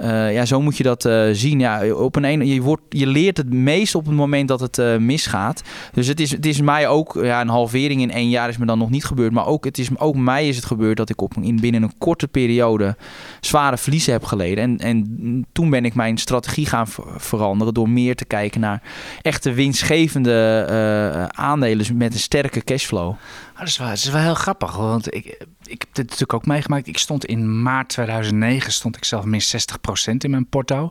Uh, 0.00 0.32
ja, 0.32 0.44
zo 0.44 0.60
moet 0.60 0.76
je 0.76 0.82
dat 0.82 1.04
uh, 1.04 1.28
zien. 1.32 1.60
Ja, 1.60 1.94
op 1.94 2.16
een, 2.16 2.24
een, 2.24 2.46
je, 2.46 2.60
wordt, 2.60 2.82
je 2.88 3.06
leert 3.06 3.36
het 3.36 3.52
meest 3.52 3.94
op 3.94 4.06
het 4.06 4.14
moment 4.14 4.48
dat 4.48 4.60
het 4.60 4.78
uh, 4.78 4.96
misgaat. 4.96 5.62
Dus 5.92 6.06
het 6.06 6.20
is, 6.20 6.30
het 6.30 6.46
is 6.46 6.60
mij 6.60 6.88
ook, 6.88 7.18
ja, 7.22 7.40
een 7.40 7.48
halvering 7.48 8.00
in 8.00 8.10
één 8.10 8.28
jaar 8.28 8.48
is 8.48 8.56
me 8.56 8.66
dan 8.66 8.78
nog 8.78 8.90
niet 8.90 9.04
gebeurd. 9.04 9.32
Maar 9.32 9.46
ook, 9.46 9.64
het 9.64 9.78
is, 9.78 9.88
ook 9.96 10.16
mij 10.16 10.48
is 10.48 10.56
het 10.56 10.64
gebeurd 10.64 10.96
dat 10.96 11.10
ik 11.10 11.20
op, 11.20 11.34
in 11.40 11.60
binnen 11.60 11.82
een 11.82 11.98
korte 11.98 12.28
periode 12.28 12.96
zware 13.40 13.78
verliezen 13.78 14.12
heb 14.12 14.24
geleden. 14.24 14.64
En, 14.64 14.78
en 14.78 15.46
toen 15.52 15.70
ben 15.70 15.84
ik 15.84 15.94
mijn 15.94 16.18
strategie 16.18 16.66
gaan 16.66 16.86
veranderen 17.16 17.74
door 17.74 17.88
meer 17.88 18.14
te 18.14 18.24
kijken 18.24 18.60
naar 18.60 18.82
echte 19.22 19.52
winstgevende 19.52 21.30
aandelen 21.30 21.96
met 21.96 22.12
een 22.12 22.18
sterke 22.18 22.64
cashflow. 22.64 23.14
Dat, 23.62 23.70
is 23.70 23.78
wel, 23.78 23.90
is 23.90 24.04
wel 24.04 24.22
heel 24.22 24.34
grappig, 24.34 24.76
want 24.76 25.14
ik, 25.14 25.24
ik 25.64 25.80
heb 25.80 25.88
dit 25.92 26.04
natuurlijk 26.04 26.32
ook 26.32 26.46
meegemaakt. 26.46 26.86
Ik 26.86 26.98
stond 26.98 27.24
in 27.24 27.62
maart 27.62 27.88
2009 27.88 28.72
stond 28.72 28.96
ik 28.96 29.04
zelf 29.04 29.24
min 29.24 29.40
60% 29.42 30.16
in 30.18 30.30
mijn 30.30 30.48
porto. 30.48 30.90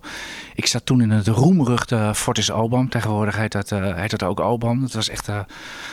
Ik 0.56 0.66
zat 0.66 0.86
toen 0.86 1.02
in 1.02 1.10
het 1.10 1.28
roemruchte 1.28 2.12
Fortis 2.16 2.52
Obam. 2.52 2.90
Tegenwoordig 2.90 3.38
heet 3.38 3.52
dat, 3.52 3.72
uh, 3.72 3.96
heet 3.96 4.10
dat 4.10 4.24
ook 4.24 4.40
Obam. 4.40 4.82
Dat 4.82 4.92
was 4.92 5.10
echt, 5.10 5.30
uh, 5.30 5.40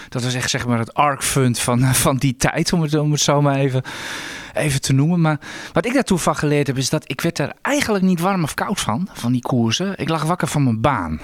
dat 0.09 0.23
was 0.23 0.35
echt 0.35 0.51
zeg 0.51 0.67
maar 0.67 0.79
het 0.79 0.95
ARK 0.95 1.23
fund 1.23 1.59
van, 1.59 1.81
uh, 1.81 1.93
van 1.93 2.17
die 2.17 2.37
tijd, 2.37 2.73
om 2.73 2.83
het, 2.83 2.95
om 2.95 3.13
het 3.13 3.21
zo 3.21 3.43
maar 3.43 3.57
even, 3.57 3.83
even 4.55 4.81
te 4.81 4.93
noemen. 4.93 5.21
Maar 5.21 5.41
wat 5.73 5.87
ik 5.87 5.95
daartoe 5.95 6.19
van 6.19 6.37
geleerd 6.37 6.67
heb, 6.67 6.77
is 6.77 6.91
dat 6.91 7.11
ik 7.11 7.21
werd 7.21 7.39
er 7.39 7.53
eigenlijk 7.63 8.05
niet 8.05 8.21
warm 8.21 8.43
of 8.43 8.55
koud 8.55 8.81
van, 8.81 9.09
van 9.13 9.33
die 9.33 9.43
koersen. 9.43 9.99
Ik 9.99 10.09
lag 10.09 10.23
wakker 10.23 10.49
van 10.49 10.63
mijn 10.65 10.81
baan. 10.81 11.21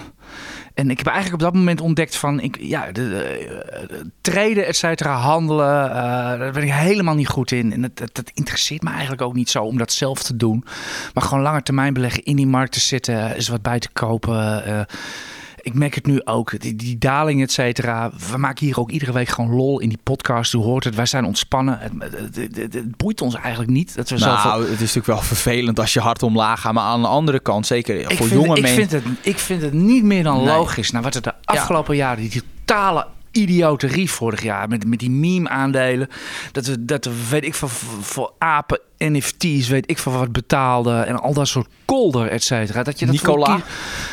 En 0.74 0.90
ik 0.90 0.98
heb 0.98 1.06
eigenlijk 1.06 1.42
op 1.42 1.50
dat 1.50 1.58
moment 1.58 1.80
ontdekt 1.80 2.16
van, 2.16 2.40
ik, 2.40 2.56
ja, 2.60 2.86
de, 2.86 2.92
de, 2.92 4.10
treden, 4.20 4.66
et 4.66 4.76
cetera, 4.76 5.14
handelen, 5.14 5.88
uh, 5.88 5.94
daar 6.38 6.52
ben 6.52 6.62
ik 6.62 6.72
helemaal 6.72 7.14
niet 7.14 7.28
goed 7.28 7.50
in. 7.50 7.72
En 7.72 7.80
dat, 7.80 8.14
dat, 8.14 8.30
interesseert 8.34 8.82
me 8.82 8.90
eigenlijk 8.90 9.22
ook 9.22 9.34
niet 9.34 9.50
zo 9.50 9.62
om 9.62 9.78
dat 9.78 9.92
zelf 9.92 10.22
te 10.22 10.36
doen. 10.36 10.64
Maar 11.14 11.24
gewoon 11.24 11.42
langer 11.42 11.62
termijn 11.62 11.94
beleggen, 11.94 12.22
in 12.22 12.36
die 12.36 12.46
markt 12.46 12.72
te 12.72 12.80
zitten, 12.80 13.36
is 13.36 13.48
wat 13.48 13.62
bij 13.62 13.78
te 13.78 13.88
kopen. 13.92 14.86
Ik 15.64 15.74
merk 15.74 15.94
het 15.94 16.06
nu 16.06 16.24
ook, 16.24 16.60
die, 16.60 16.76
die 16.76 16.98
daling, 16.98 17.42
et 17.42 17.52
cetera. 17.52 18.10
We 18.30 18.36
maken 18.36 18.66
hier 18.66 18.80
ook 18.80 18.90
iedere 18.90 19.12
week 19.12 19.28
gewoon 19.28 19.54
lol 19.54 19.80
in 19.80 19.88
die 19.88 19.98
podcast. 20.02 20.54
U 20.54 20.58
hoort 20.58 20.84
het, 20.84 20.94
wij 20.94 21.06
zijn 21.06 21.24
ontspannen. 21.24 21.78
Het, 21.78 22.36
het, 22.36 22.56
het, 22.74 22.96
boeit 22.96 23.20
ons 23.20 23.34
eigenlijk 23.34 23.70
niet. 23.70 23.94
Dat 23.94 24.08
we 24.08 24.18
nou, 24.18 24.40
zoveel... 24.40 24.60
het 24.60 24.70
is 24.70 24.78
natuurlijk 24.78 25.06
wel 25.06 25.20
vervelend 25.20 25.80
als 25.80 25.92
je 25.92 26.00
hard 26.00 26.22
omlaag 26.22 26.60
gaat. 26.60 26.72
Maar 26.72 26.84
aan 26.84 27.02
de 27.02 27.08
andere 27.08 27.40
kant, 27.40 27.66
zeker 27.66 28.14
voor 28.14 28.28
jonge 28.28 28.60
mensen... 28.60 28.82
Ik 28.82 28.88
vind, 28.88 28.90
het, 28.90 29.04
ik 29.22 29.38
vind 29.38 29.62
het 29.62 29.72
niet 29.72 30.04
meer 30.04 30.22
dan 30.22 30.42
logisch. 30.42 30.90
Nou, 30.90 31.04
wat 31.04 31.14
er 31.14 31.22
de 31.22 31.34
afgelopen 31.44 31.96
jaren, 31.96 32.28
die 32.28 32.42
totale 32.64 33.06
idioterie 33.30 34.10
vorig 34.10 34.42
jaar 34.42 34.68
met, 34.68 34.86
met 34.86 34.98
die 34.98 35.10
meme-aandelen. 35.10 36.08
Dat 36.52 36.66
we, 36.66 36.84
dat 36.84 37.04
we, 37.04 37.28
weet 37.30 37.44
ik, 37.44 37.54
voor, 37.54 37.68
voor 38.00 38.32
apen 38.38 38.80
NFT's, 38.98 39.68
weet 39.68 39.90
ik 39.90 39.98
van 39.98 40.12
wat 40.12 40.32
betaalde 40.32 40.92
en 41.00 41.20
al 41.20 41.32
dat 41.34 41.48
soort 41.48 41.66
kolder, 41.84 42.28
et 42.28 42.42
cetera. 42.44 42.82
Dat 42.82 42.98
je 42.98 43.06
dat 43.06 43.14
Nicola. 43.14 43.54
die- 43.54 43.64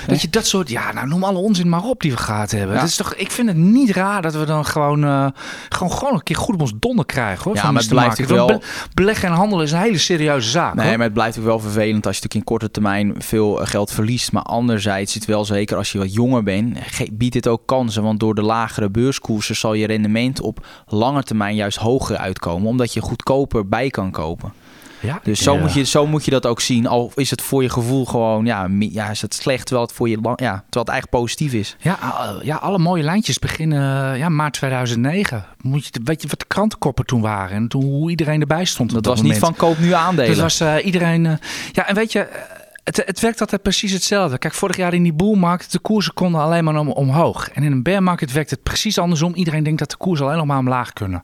dat 0.08 0.22
je 0.22 0.30
dat 0.30 0.46
soort, 0.46 0.70
ja, 0.70 0.92
nou 0.92 1.08
noem 1.08 1.24
alle 1.24 1.38
onzin 1.38 1.70
maar 1.70 1.84
op 1.84 2.02
die 2.02 2.12
we 2.12 2.18
gehad 2.18 2.52
hebben. 2.52 2.76
Dat 2.76 2.88
is 2.88 2.96
toch, 2.96 3.14
ik 3.16 3.32
vind 3.32 3.48
het 3.48 3.58
niet 3.58 3.90
raar 3.90 4.22
dat 4.22 4.34
we 4.36 4.46
dan 4.46 4.66
gewoon, 4.66 5.04
eh, 5.04 5.28
gewoon, 5.70 5.92
gewoon 5.92 6.14
een 6.14 6.24
keer 6.24 6.36
goed 6.36 6.54
op 6.56 6.62
ons 6.62 6.74
donder 6.80 7.06
krijgen, 7.06 7.44
hoor. 7.44 7.56
Ja, 7.56 7.62
van 7.62 7.74
maar 7.74 7.82
het 7.82 7.92
blijft 7.92 8.18
be- 8.28 8.62
beleggen 8.94 9.30
en 9.30 9.36
handelen 9.36 9.66
is 9.66 9.72
een 9.72 9.80
hele 9.80 9.98
serieuze 9.98 10.50
zaak. 10.50 10.74
Nee, 10.74 10.88
hoor. 10.88 10.96
maar 10.96 11.06
het 11.06 11.14
blijft 11.14 11.38
ook 11.38 11.44
wel 11.46 11.60
vervelend 11.60 12.06
als 12.08 12.16
je 12.18 12.22
natuurlijk 12.22 12.34
in 12.36 12.44
korte 12.44 12.72
termijn 12.72 13.16
veel 13.18 13.62
eh, 13.62 13.68
geld 13.68 13.92
verliest. 13.92 14.32
Maar 14.32 14.44
anderzijds 14.44 15.14
het 15.14 15.26
wel 15.26 15.46
zeker 15.46 15.78
als 15.78 15.92
je 15.92 15.98
wat 15.98 16.14
jonger 16.14 16.44
bent, 16.44 16.78
ge- 16.82 17.10
biedt 17.12 17.34
dit 17.34 17.48
ook 17.48 17.62
kansen. 17.66 18.04
Want 18.04 18.20
door 18.20 18.36
de 18.36 18.42
lagere 18.42 18.90
beurskoersen 18.90 19.56
zal 19.56 19.74
je 19.74 19.88
rendement 19.88 20.42
op 20.42 20.66
lange 20.88 21.24
termijn 21.24 21.56
juist 21.56 21.78
hoger 21.78 22.18
uitkomen. 22.18 22.68
Omdat 22.70 22.94
je 22.94 23.02
goedkoper 23.02 23.68
bij 23.68 23.90
kan 23.90 24.12
kopen. 24.12 24.54
Ja, 25.02 25.20
Dus 25.24 25.44
zo, 25.44 25.54
ja. 25.54 25.60
moet 25.60 25.74
je, 25.74 25.84
zo 25.84 26.08
moet 26.08 26.26
je 26.26 26.32
dat 26.32 26.46
ook 26.46 26.62
zien. 26.62 26.88
Al 26.88 27.12
is 27.16 27.30
het 27.30 27.42
voor 27.42 27.62
je 27.64 27.70
gevoel 27.70 28.06
gewoon, 28.06 28.46
ja, 28.46 28.68
ja 28.80 29.10
is 29.10 29.22
het 29.22 29.34
slecht 29.34 29.66
terwijl 29.66 29.88
het 29.88 29.96
voor 29.96 30.10
je, 30.10 30.18
lang- 30.22 30.40
ja, 30.40 30.54
terwijl 30.54 30.86
het 30.86 30.90
eigenlijk 30.90 31.24
positief 31.24 31.54
is. 31.54 31.76
Ja, 31.80 32.00
uh, 32.02 32.44
ja, 32.44 32.56
alle 32.56 32.78
mooie 32.78 33.04
lijntjes 33.04 33.40
beginnen 33.40 34.14
uh, 34.14 34.20
ja, 34.20 34.30
maart 34.30 34.54
2009. 34.54 35.46
Moet 35.62 35.86
je, 35.86 35.92
weet 36.04 36.22
je 36.22 36.28
wat 36.28 36.40
de 36.40 36.46
krantenkoppen 36.48 37.06
toen 37.06 37.22
waren 37.22 37.56
en 37.56 37.68
toen, 37.68 37.84
hoe 37.84 38.10
iedereen 38.10 38.42
erbij 38.42 38.66
stond? 38.66 38.92
Dat 38.92 39.04
dat 39.04 39.14
was 39.18 39.24
niet 39.24 39.38
van 39.38 39.56
koop 39.56 39.78
nu 39.78 39.94
aandelen. 39.94 40.30
Dat 40.32 40.40
was 40.40 40.62
uh, 40.62 40.86
iedereen. 40.86 41.26
Uh, 41.26 41.34
ja, 41.72 41.88
en 41.88 41.96
weet 41.96 42.12
je, 42.12 42.20
uh, 42.20 42.61
het, 42.84 43.04
het 43.06 43.20
werkt 43.20 43.42
altijd 43.42 43.62
precies 43.62 43.92
hetzelfde. 43.92 44.38
Kijk, 44.38 44.54
vorig 44.54 44.78
jaar 44.78 44.94
in 44.94 45.04
die 45.04 45.14
boelmarkt, 45.14 45.72
de 45.72 45.80
koersen 45.80 46.14
konden 46.14 46.42
alleen 46.42 46.64
maar 46.64 46.76
om, 46.76 46.90
omhoog. 46.90 47.50
En 47.50 47.64
in 47.64 47.72
een 47.72 47.84
bearmarket 47.84 48.32
werkt 48.32 48.50
het 48.50 48.64
precies 48.64 48.98
andersom. 48.98 49.34
Iedereen 49.34 49.64
denkt 49.64 49.80
dat 49.80 49.90
de 49.90 49.98
koersen 49.98 50.26
alleen 50.26 50.38
nog 50.38 50.46
maar 50.46 50.58
omlaag 50.58 50.94
kunnen. 50.94 51.24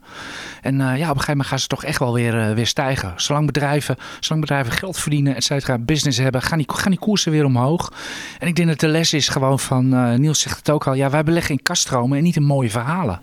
En 0.62 0.74
uh, 0.74 0.80
ja, 0.80 0.92
op 0.92 0.98
een 0.98 1.06
gegeven 1.06 1.30
moment 1.30 1.48
gaan 1.48 1.58
ze 1.58 1.66
toch 1.66 1.84
echt 1.84 1.98
wel 1.98 2.12
weer, 2.12 2.48
uh, 2.48 2.54
weer 2.54 2.66
stijgen. 2.66 3.12
Zolang 3.16 3.46
bedrijven, 3.46 3.96
zolang 4.20 4.40
bedrijven 4.40 4.72
geld 4.72 4.98
verdienen, 4.98 5.34
et 5.34 5.44
cetera, 5.44 5.78
business 5.78 6.18
hebben, 6.18 6.42
gaan 6.42 6.58
die, 6.58 6.72
gaan 6.72 6.90
die 6.90 7.00
koersen 7.00 7.32
weer 7.32 7.44
omhoog. 7.44 7.92
En 8.38 8.46
ik 8.46 8.56
denk 8.56 8.68
dat 8.68 8.80
de 8.80 8.88
les 8.88 9.12
is 9.12 9.28
gewoon 9.28 9.58
van, 9.58 9.94
uh, 9.94 10.14
Niels 10.14 10.40
zegt 10.40 10.56
het 10.56 10.70
ook 10.70 10.86
al, 10.86 10.94
ja, 10.94 11.10
wij 11.10 11.24
beleggen 11.24 11.54
in 11.54 11.62
kaststromen 11.62 12.18
en 12.18 12.24
niet 12.24 12.36
in 12.36 12.44
mooie 12.44 12.70
verhalen. 12.70 13.20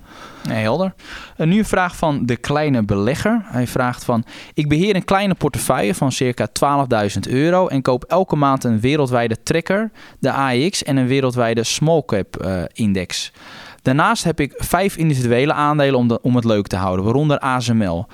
Nee, 0.48 0.62
helder. 0.62 0.94
En 1.38 1.50
nu 1.50 1.58
een 1.58 1.66
vraag 1.66 1.96
van 1.96 2.26
de 2.26 2.36
kleine 2.36 2.84
belegger. 2.84 3.42
Hij 3.46 3.68
vraagt 3.68 4.04
van... 4.04 4.24
Ik 4.54 4.70
beheer 4.70 4.96
een 4.96 5.06
kleine 5.06 5.34
portefeuille 5.34 5.96
van 5.96 6.12
circa 6.12 6.48
12.000 7.14 7.20
euro... 7.30 7.68
en 7.68 7.82
koop 7.82 8.04
elke 8.04 8.36
maand 8.36 8.64
een 8.64 8.80
wereldwijde 8.80 9.44
tracker, 9.44 9.92
de 10.20 10.32
AEX... 10.32 10.84
en 10.84 10.98
een 10.98 11.08
wereldwijde 11.08 11.64
small 11.64 12.04
cap 12.06 12.44
uh, 12.46 12.64
index. 12.74 13.32
Daarnaast 13.86 14.24
heb 14.24 14.40
ik 14.40 14.54
vijf 14.58 14.98
individuele 14.98 15.54
aandelen 15.54 16.00
om, 16.00 16.08
de, 16.08 16.22
om 16.22 16.36
het 16.36 16.46
leuk 16.46 16.68
te 16.68 16.76
houden, 16.76 17.06
waaronder 17.06 17.40
ASML. 17.40 18.08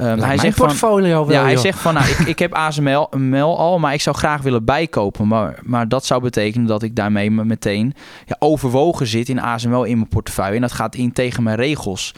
Um, 0.00 0.18
hij 0.18 0.38
zegt 0.38 0.56
portfolio 0.56 1.16
van, 1.18 1.26
wel, 1.26 1.36
Ja, 1.36 1.42
hij 1.42 1.56
zegt 1.56 1.78
van, 1.78 1.94
nou, 1.94 2.06
ik, 2.08 2.18
ik 2.18 2.38
heb 2.38 2.52
ASML 2.52 3.08
ML 3.16 3.58
al, 3.58 3.78
maar 3.78 3.94
ik 3.94 4.00
zou 4.00 4.16
graag 4.16 4.42
willen 4.42 4.64
bijkopen. 4.64 5.28
Maar, 5.28 5.58
maar 5.62 5.88
dat 5.88 6.04
zou 6.04 6.22
betekenen 6.22 6.66
dat 6.66 6.82
ik 6.82 6.96
daarmee 6.96 7.30
meteen 7.30 7.94
ja, 8.26 8.36
overwogen 8.38 9.06
zit 9.06 9.28
in 9.28 9.40
ASML 9.40 9.84
in 9.84 9.96
mijn 9.96 10.08
portefeuille. 10.08 10.54
En 10.54 10.60
dat 10.60 10.72
gaat 10.72 10.94
in 10.94 11.12
tegen 11.12 11.42
mijn 11.42 11.56
regels. 11.56 12.14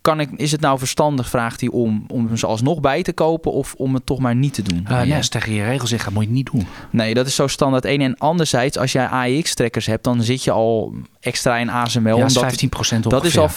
Kan 0.00 0.20
ik, 0.20 0.30
is 0.36 0.52
het 0.52 0.60
nou 0.60 0.78
verstandig, 0.78 1.28
vraagt 1.28 1.60
hij, 1.60 1.70
om, 1.70 2.04
om 2.08 2.36
ze 2.36 2.46
alsnog 2.46 2.80
bij 2.80 3.02
te 3.02 3.12
kopen 3.12 3.52
of 3.52 3.74
om 3.76 3.94
het 3.94 4.06
toch 4.06 4.18
maar 4.18 4.34
niet 4.34 4.54
te 4.54 4.62
doen? 4.62 4.86
Uh, 4.90 5.00
nee, 5.00 5.14
als 5.14 5.28
tegen 5.28 5.52
je 5.52 5.64
regels 5.64 5.92
gaat, 5.92 6.12
moet 6.12 6.22
je 6.22 6.28
het 6.28 6.36
niet 6.36 6.50
doen. 6.52 6.66
Nee, 6.90 7.14
dat 7.14 7.26
is 7.26 7.34
zo 7.34 7.46
standaard 7.46 7.84
één. 7.84 8.00
En 8.00 8.16
anderzijds, 8.18 8.78
als 8.78 8.92
jij 8.92 9.06
AEX-trekkers 9.06 9.86
hebt, 9.86 10.04
dan 10.04 10.22
zit 10.22 10.44
je 10.44 10.50
al 10.50 10.94
extra 11.20 11.56
in 11.56 11.70
ASML. 11.70 12.08
Ja, 12.08 12.14
omdat 12.14 12.38
15 12.38 12.68
procent 12.68 13.10
Dat 13.10 13.24
is 13.24 13.38
al 13.38 13.48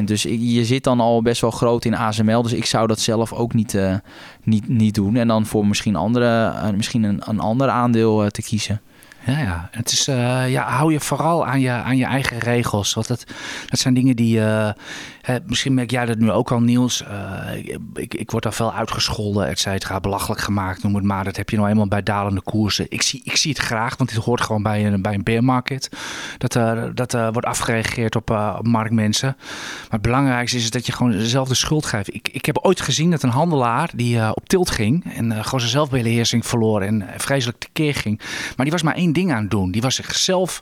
15% 0.00 0.04
Dus 0.04 0.22
je 0.22 0.64
zit 0.64 0.84
dan 0.84 1.00
al 1.00 1.22
best 1.22 1.40
wel 1.40 1.50
groot 1.50 1.84
in 1.84 1.96
ASML. 1.96 2.42
Dus 2.42 2.52
ik 2.52 2.66
zou 2.66 2.86
dat 2.86 3.00
zelf 3.00 3.32
ook 3.32 3.54
niet, 3.54 3.74
uh, 3.74 3.94
niet, 4.42 4.68
niet 4.68 4.94
doen. 4.94 5.16
En 5.16 5.28
dan 5.28 5.46
voor 5.46 5.66
misschien, 5.66 5.96
andere, 5.96 6.52
uh, 6.54 6.70
misschien 6.70 7.02
een, 7.02 7.22
een 7.24 7.40
ander 7.40 7.68
aandeel 7.68 8.30
te 8.30 8.42
kiezen. 8.42 8.80
Ja, 9.26 9.38
ja. 9.38 9.68
Het 9.70 9.92
is, 9.92 10.08
uh, 10.08 10.50
ja, 10.50 10.68
hou 10.68 10.92
je 10.92 11.00
vooral 11.00 11.46
aan 11.46 11.60
je, 11.60 11.70
aan 11.70 11.96
je 11.96 12.04
eigen 12.04 12.38
regels. 12.38 12.94
Want 12.94 13.06
dat, 13.06 13.24
dat 13.66 13.78
zijn 13.78 13.94
dingen 13.94 14.16
die. 14.16 14.38
Uh, 14.38 14.70
hè, 15.20 15.36
misschien 15.46 15.74
merk 15.74 15.90
jij 15.90 16.06
dat 16.06 16.18
nu 16.18 16.30
ook 16.30 16.52
al, 16.52 16.60
Niels. 16.60 17.02
Uh, 17.02 17.78
ik, 17.94 18.14
ik 18.14 18.30
word 18.30 18.42
daar 18.42 18.52
veel 18.52 18.74
uitgescholden, 18.74 19.48
et 19.48 19.58
cetera. 19.58 20.00
Belachelijk 20.00 20.40
gemaakt, 20.40 20.82
noem 20.82 20.94
het 20.94 21.04
maar. 21.04 21.24
Dat 21.24 21.36
heb 21.36 21.50
je 21.50 21.56
nou 21.56 21.68
eenmaal 21.68 21.88
bij 21.88 22.02
dalende 22.02 22.40
koersen. 22.40 22.86
Ik 22.88 23.02
zie, 23.02 23.20
ik 23.24 23.36
zie 23.36 23.50
het 23.50 23.60
graag, 23.60 23.96
want 23.96 24.10
dit 24.10 24.24
hoort 24.24 24.40
gewoon 24.40 24.62
bij 24.62 24.86
een, 24.86 25.02
bij 25.02 25.14
een 25.14 25.22
bear 25.22 25.44
market. 25.44 25.88
Dat, 26.38 26.52
dat 26.96 27.12
wordt 27.12 27.46
afgereageerd 27.46 28.16
op, 28.16 28.58
marktmensen. 28.62 29.36
Maar 29.38 29.88
het 29.90 30.02
belangrijkste 30.02 30.56
is 30.56 30.70
dat 30.70 30.86
je 30.86 30.92
gewoon 30.92 31.12
dezelfde 31.12 31.54
schuld 31.54 31.86
geeft. 31.86 32.14
Ik, 32.14 32.28
ik 32.32 32.46
heb 32.46 32.58
ooit 32.58 32.80
gezien 32.80 33.10
dat 33.10 33.22
een 33.22 33.30
handelaar 33.30 33.90
die 33.94 34.34
op 34.34 34.48
tilt 34.48 34.70
ging. 34.70 35.14
en 35.14 35.32
gewoon 35.44 35.60
zijn 35.60 35.72
zelfbeheersing 35.72 36.46
verloor 36.46 36.82
en 36.82 37.06
vreselijk 37.16 37.58
tekeer 37.58 37.94
ging. 37.94 38.18
Maar 38.56 38.64
die 38.64 38.70
was 38.70 38.82
maar 38.82 38.94
één 38.94 39.12
ding 39.14 39.32
aan 39.32 39.42
het 39.42 39.50
doen. 39.50 39.70
Die 39.70 39.82
was 39.82 39.94
zichzelf 39.94 40.60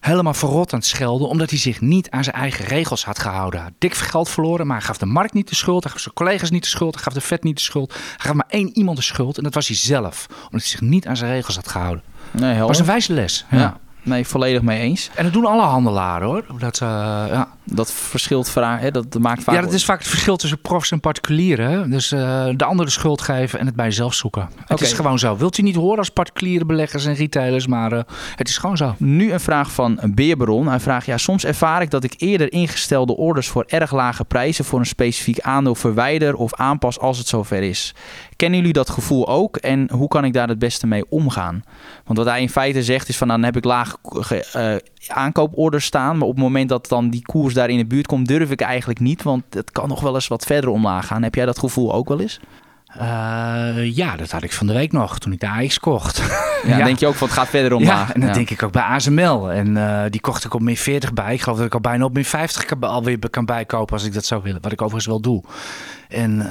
helemaal 0.00 0.34
verrot 0.34 0.72
aan 0.72 0.78
het 0.78 0.88
schelden, 0.88 1.28
omdat 1.28 1.50
hij 1.50 1.58
zich 1.58 1.80
niet 1.80 2.10
aan 2.10 2.24
zijn 2.24 2.36
eigen 2.36 2.64
regels 2.64 3.04
had 3.04 3.18
gehouden. 3.18 3.60
Hij 3.60 3.68
had 3.68 3.78
dik 3.80 3.94
geld 3.94 4.28
verloren, 4.28 4.66
maar 4.66 4.76
hij 4.76 4.86
gaf 4.86 4.98
de 4.98 5.06
markt 5.06 5.32
niet 5.32 5.48
de 5.48 5.54
schuld, 5.54 5.82
hij 5.82 5.92
gaf 5.92 6.00
zijn 6.00 6.14
collega's 6.14 6.50
niet 6.50 6.62
de 6.62 6.68
schuld, 6.68 6.94
hij 6.94 7.02
gaf 7.02 7.12
de 7.12 7.20
vet 7.20 7.42
niet 7.42 7.56
de 7.56 7.62
schuld. 7.62 7.92
Hij 7.92 8.00
gaf 8.16 8.34
maar 8.34 8.46
één 8.48 8.76
iemand 8.76 8.96
de 8.96 9.02
schuld 9.02 9.36
en 9.36 9.42
dat 9.42 9.54
was 9.54 9.66
hij 9.66 9.76
zelf, 9.76 10.26
omdat 10.28 10.50
hij 10.50 10.60
zich 10.60 10.80
niet 10.80 11.06
aan 11.06 11.16
zijn 11.16 11.30
regels 11.30 11.56
had 11.56 11.68
gehouden. 11.68 12.04
Nee, 12.30 12.58
dat 12.58 12.68
was 12.68 12.78
een 12.78 12.86
wijze 12.86 13.12
les. 13.12 13.44
Ja. 13.50 13.58
ja. 13.58 13.80
Nee, 14.06 14.26
volledig 14.26 14.62
mee 14.62 14.80
eens. 14.80 15.10
En 15.14 15.24
dat 15.24 15.32
doen 15.32 15.44
alle 15.44 15.62
handelaren 15.62 16.26
hoor. 16.28 16.44
Dat, 16.58 16.80
uh, 16.82 16.88
ja. 17.30 17.48
dat 17.64 17.92
verschilt 17.92 18.48
vaak, 18.48 18.80
hè? 18.80 18.90
Dat, 18.90 19.18
maakt 19.18 19.42
vaak. 19.42 19.54
Ja, 19.54 19.60
dat 19.60 19.72
is 19.72 19.84
vaak 19.84 19.98
het 19.98 20.08
verschil 20.08 20.36
tussen 20.36 20.60
profs 20.60 20.90
en 20.90 21.00
particulieren. 21.00 21.90
Dus 21.90 22.12
uh, 22.12 22.48
de 22.56 22.64
ander 22.64 22.86
de 22.86 22.92
schuld 22.92 23.20
geven 23.20 23.58
en 23.58 23.66
het 23.66 23.74
bij 23.74 23.84
jezelf 23.84 24.14
zoeken. 24.14 24.42
Okay. 24.42 24.64
Het 24.66 24.80
is 24.80 24.92
gewoon 24.92 25.18
zo. 25.18 25.36
Wilt 25.36 25.58
u 25.58 25.62
niet 25.62 25.74
horen 25.76 25.98
als 25.98 26.10
particuliere 26.10 26.64
beleggers 26.64 27.04
en 27.04 27.14
retailers, 27.14 27.66
maar 27.66 27.92
uh, 27.92 28.00
het 28.34 28.48
is 28.48 28.58
gewoon 28.58 28.76
zo. 28.76 28.94
Nu 28.98 29.32
een 29.32 29.40
vraag 29.40 29.72
van 29.72 30.00
Beerbaron. 30.02 30.68
Hij 30.68 30.80
vraagt: 30.80 31.06
ja, 31.06 31.16
soms 31.16 31.44
ervaar 31.44 31.82
ik 31.82 31.90
dat 31.90 32.04
ik 32.04 32.14
eerder 32.16 32.52
ingestelde 32.52 33.16
orders 33.16 33.48
voor 33.48 33.64
erg 33.66 33.92
lage 33.92 34.24
prijzen 34.24 34.64
voor 34.64 34.78
een 34.78 34.86
specifiek 34.86 35.40
aandeel 35.40 35.74
verwijder 35.74 36.34
of 36.34 36.54
aanpas 36.54 36.98
als 36.98 37.18
het 37.18 37.28
zover 37.28 37.62
is. 37.62 37.94
Kennen 38.36 38.58
jullie 38.58 38.74
dat 38.74 38.90
gevoel 38.90 39.28
ook 39.28 39.56
en 39.56 39.90
hoe 39.90 40.08
kan 40.08 40.24
ik 40.24 40.32
daar 40.32 40.48
het 40.48 40.58
beste 40.58 40.86
mee 40.86 41.04
omgaan? 41.08 41.64
Want 42.04 42.18
wat 42.18 42.26
hij 42.26 42.40
in 42.40 42.50
feite 42.50 42.82
zegt 42.82 43.08
is 43.08 43.16
van 43.16 43.26
nou, 43.26 43.40
dan 43.40 43.48
heb 43.48 43.56
ik 43.56 43.64
lage 43.64 43.96
uh, 44.56 45.16
aankooporders 45.16 45.84
staan, 45.84 46.18
maar 46.18 46.28
op 46.28 46.34
het 46.34 46.42
moment 46.42 46.68
dat 46.68 46.88
dan 46.88 47.10
die 47.10 47.22
koers 47.22 47.54
daar 47.54 47.70
in 47.70 47.78
de 47.78 47.86
buurt 47.86 48.06
komt, 48.06 48.28
durf 48.28 48.50
ik 48.50 48.60
eigenlijk 48.60 49.00
niet, 49.00 49.22
want 49.22 49.42
het 49.50 49.70
kan 49.70 49.88
nog 49.88 50.00
wel 50.00 50.14
eens 50.14 50.28
wat 50.28 50.44
verder 50.44 50.70
omlaag 50.70 51.06
gaan. 51.06 51.22
Heb 51.22 51.34
jij 51.34 51.46
dat 51.46 51.58
gevoel 51.58 51.92
ook 51.92 52.08
wel 52.08 52.20
eens? 52.20 52.40
Uh, 53.00 53.96
ja, 53.96 54.16
dat 54.16 54.30
had 54.30 54.42
ik 54.42 54.52
van 54.52 54.66
de 54.66 54.72
week 54.72 54.92
nog 54.92 55.18
toen 55.18 55.32
ik 55.32 55.40
de 55.40 55.48
AX 55.48 55.78
kocht. 55.78 56.22
Ja, 56.64 56.78
ja. 56.78 56.84
denk 56.84 56.98
je 56.98 57.06
ook 57.06 57.14
van 57.14 57.26
het 57.26 57.36
gaat 57.36 57.48
verder 57.48 57.72
omlaag. 57.72 58.08
Ja, 58.08 58.14
en 58.14 58.20
dat 58.20 58.28
ja. 58.28 58.34
denk 58.34 58.50
ik 58.50 58.62
ook 58.62 58.72
bij 58.72 58.82
ASML. 58.82 59.50
En 59.52 59.76
uh, 59.76 60.02
die 60.10 60.20
kocht 60.20 60.44
ik 60.44 60.54
op 60.54 60.60
min 60.60 60.76
40 60.76 61.12
bij. 61.12 61.34
Ik 61.34 61.40
geloof 61.40 61.58
dat 61.58 61.66
ik 61.66 61.74
al 61.74 61.80
bijna 61.80 62.04
op 62.04 62.12
min 62.12 62.24
50 62.24 62.64
kan, 62.64 62.82
alweer 62.82 63.30
kan 63.30 63.44
bijkopen 63.44 63.94
als 63.94 64.04
ik 64.04 64.14
dat 64.14 64.24
zou 64.24 64.42
willen. 64.42 64.62
Wat 64.62 64.72
ik 64.72 64.82
overigens 64.82 65.06
wel 65.06 65.20
doe. 65.20 65.42
En 66.08 66.36
uh, 66.36 66.46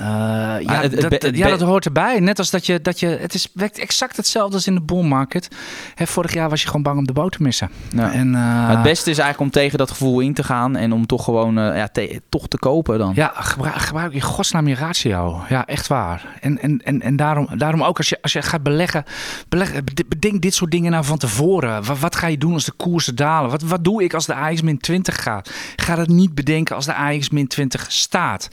ja, 0.59 0.81
het, 0.81 1.01
dat, 1.01 1.21
het, 1.21 1.37
ja, 1.37 1.49
dat 1.49 1.61
hoort 1.61 1.85
erbij. 1.85 2.19
Net 2.19 2.39
als 2.39 2.49
dat 2.49 2.65
je, 2.65 2.81
dat 2.81 2.99
je 2.99 3.07
het 3.07 3.33
is, 3.33 3.47
werkt 3.53 3.79
exact 3.79 4.17
hetzelfde 4.17 4.55
als 4.55 4.67
in 4.67 4.75
de 4.75 4.81
bull 4.81 5.03
market. 5.03 5.47
Hè, 5.95 6.07
vorig 6.07 6.33
jaar 6.33 6.49
was 6.49 6.61
je 6.61 6.67
gewoon 6.67 6.83
bang 6.83 6.97
om 6.97 7.07
de 7.07 7.13
boot 7.13 7.31
te 7.31 7.41
missen. 7.41 7.69
Ja. 7.89 8.11
En, 8.11 8.33
uh, 8.33 8.69
het 8.69 8.81
beste 8.81 9.09
is 9.09 9.17
eigenlijk 9.17 9.39
om 9.39 9.61
tegen 9.61 9.77
dat 9.77 9.89
gevoel 9.89 10.19
in 10.19 10.33
te 10.33 10.43
gaan 10.43 10.75
en 10.75 10.91
om 10.91 11.05
toch 11.05 11.23
gewoon 11.23 11.59
uh, 11.59 11.77
ja, 11.77 11.87
te, 11.87 12.21
toch 12.29 12.47
te 12.47 12.57
kopen 12.57 12.97
dan. 12.97 13.11
Ja, 13.15 13.31
gebruik, 13.35 13.75
gebruik 13.75 14.13
in 14.13 14.21
godsnaam 14.21 14.67
je 14.67 14.75
ratio. 14.75 15.41
Ja, 15.49 15.65
echt 15.65 15.87
waar. 15.87 16.25
En, 16.41 16.61
en, 16.61 16.81
en, 16.83 17.01
en 17.01 17.15
daarom, 17.15 17.47
daarom 17.57 17.83
ook 17.83 17.97
als 17.97 18.09
je, 18.09 18.17
als 18.21 18.33
je 18.33 18.41
gaat 18.41 18.63
beleggen, 18.63 19.03
beleggen, 19.49 19.83
bedenk 20.07 20.41
dit 20.41 20.53
soort 20.53 20.71
dingen 20.71 20.91
nou 20.91 21.05
van 21.05 21.17
tevoren. 21.17 21.83
Wat, 21.83 21.99
wat 21.99 22.15
ga 22.15 22.27
je 22.27 22.37
doen 22.37 22.53
als 22.53 22.65
de 22.65 22.71
koersen 22.71 23.15
dalen? 23.15 23.49
Wat, 23.49 23.61
wat 23.61 23.83
doe 23.83 24.03
ik 24.03 24.13
als 24.13 24.25
de 24.25 24.35
AX 24.35 24.61
min 24.61 24.77
20 24.77 25.23
gaat? 25.23 25.51
Ga 25.75 25.95
dat 25.95 26.07
niet 26.07 26.35
bedenken 26.35 26.75
als 26.75 26.85
de 26.85 26.95
AX 26.95 27.29
min 27.29 27.47
20 27.47 27.85
staat. 27.87 28.47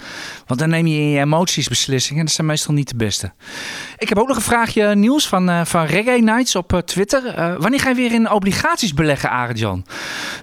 Want 0.47 0.61
dan 0.61 0.69
neem 0.69 0.87
je 0.87 0.92
in 1.01 1.09
je 1.09 1.21
emoties 1.21 1.69
beslissingen 1.69 2.21
en 2.21 2.27
dat 2.27 2.35
zijn 2.35 2.47
meestal 2.47 2.75
niet 2.75 2.89
de 2.89 2.97
beste. 2.97 3.33
Ik 3.99 4.09
heb 4.09 4.19
ook 4.19 4.29
nog 4.29 4.37
een 4.37 4.43
vraagje 4.43 4.95
nieuws 4.95 5.29
van, 5.29 5.51
uh, 5.51 5.65
van 5.65 5.85
Reggae 5.85 6.23
Nights 6.23 6.57
op 6.57 6.73
uh, 6.73 6.79
Twitter. 6.79 7.39
Uh, 7.39 7.55
wanneer 7.59 7.81
ga 7.81 7.89
je 7.89 7.95
weer 7.95 8.13
in 8.13 8.31
obligaties 8.31 8.95
beleggen, 8.95 9.31
Arjan? 9.31 9.85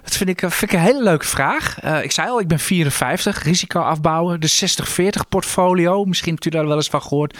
Dat 0.02 0.16
vind 0.16 0.30
ik, 0.30 0.38
vind 0.38 0.62
ik 0.62 0.72
een 0.72 0.84
hele 0.84 1.02
leuke 1.02 1.26
vraag. 1.26 1.80
ik 2.02 2.12
zei 2.12 2.28
al, 2.28 2.40
ik 2.40 2.48
ben 2.48 2.58
54, 2.58 3.42
risico 3.42 3.80
afbouwen. 3.80 4.40
De 4.40 4.50
60-40 5.00 5.28
portfolio, 5.28 6.04
misschien 6.04 6.32
hebt 6.32 6.44
u 6.44 6.50
daar 6.50 6.66
wel 6.66 6.76
eens 6.76 6.88
van 6.88 7.02
gehoord. 7.02 7.38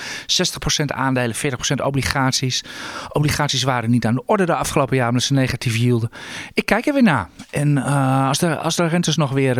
60% 0.81 0.85
aandelen, 0.87 1.37
40% 1.37 1.85
obligaties. 1.85 2.65
Obligaties 3.09 3.63
waren 3.63 3.91
niet 3.91 4.07
aan 4.07 4.15
de 4.15 4.23
orde 4.27 4.47
de 4.47 4.55
afgelopen 4.55 4.97
jaren 4.97 5.11
omdat 5.11 5.27
ze 5.27 5.33
negatief 5.33 5.77
hielden. 5.77 6.11
Ik 6.55 6.67
kijk 6.67 6.87
er 6.87 6.93
weer 6.93 7.03
naar. 7.03 7.29
En 7.51 7.79
als, 8.29 8.39
de, 8.39 8.57
als 8.57 8.77
de 8.77 8.87
rentes 8.87 9.17
nog 9.17 9.31
weer 9.31 9.55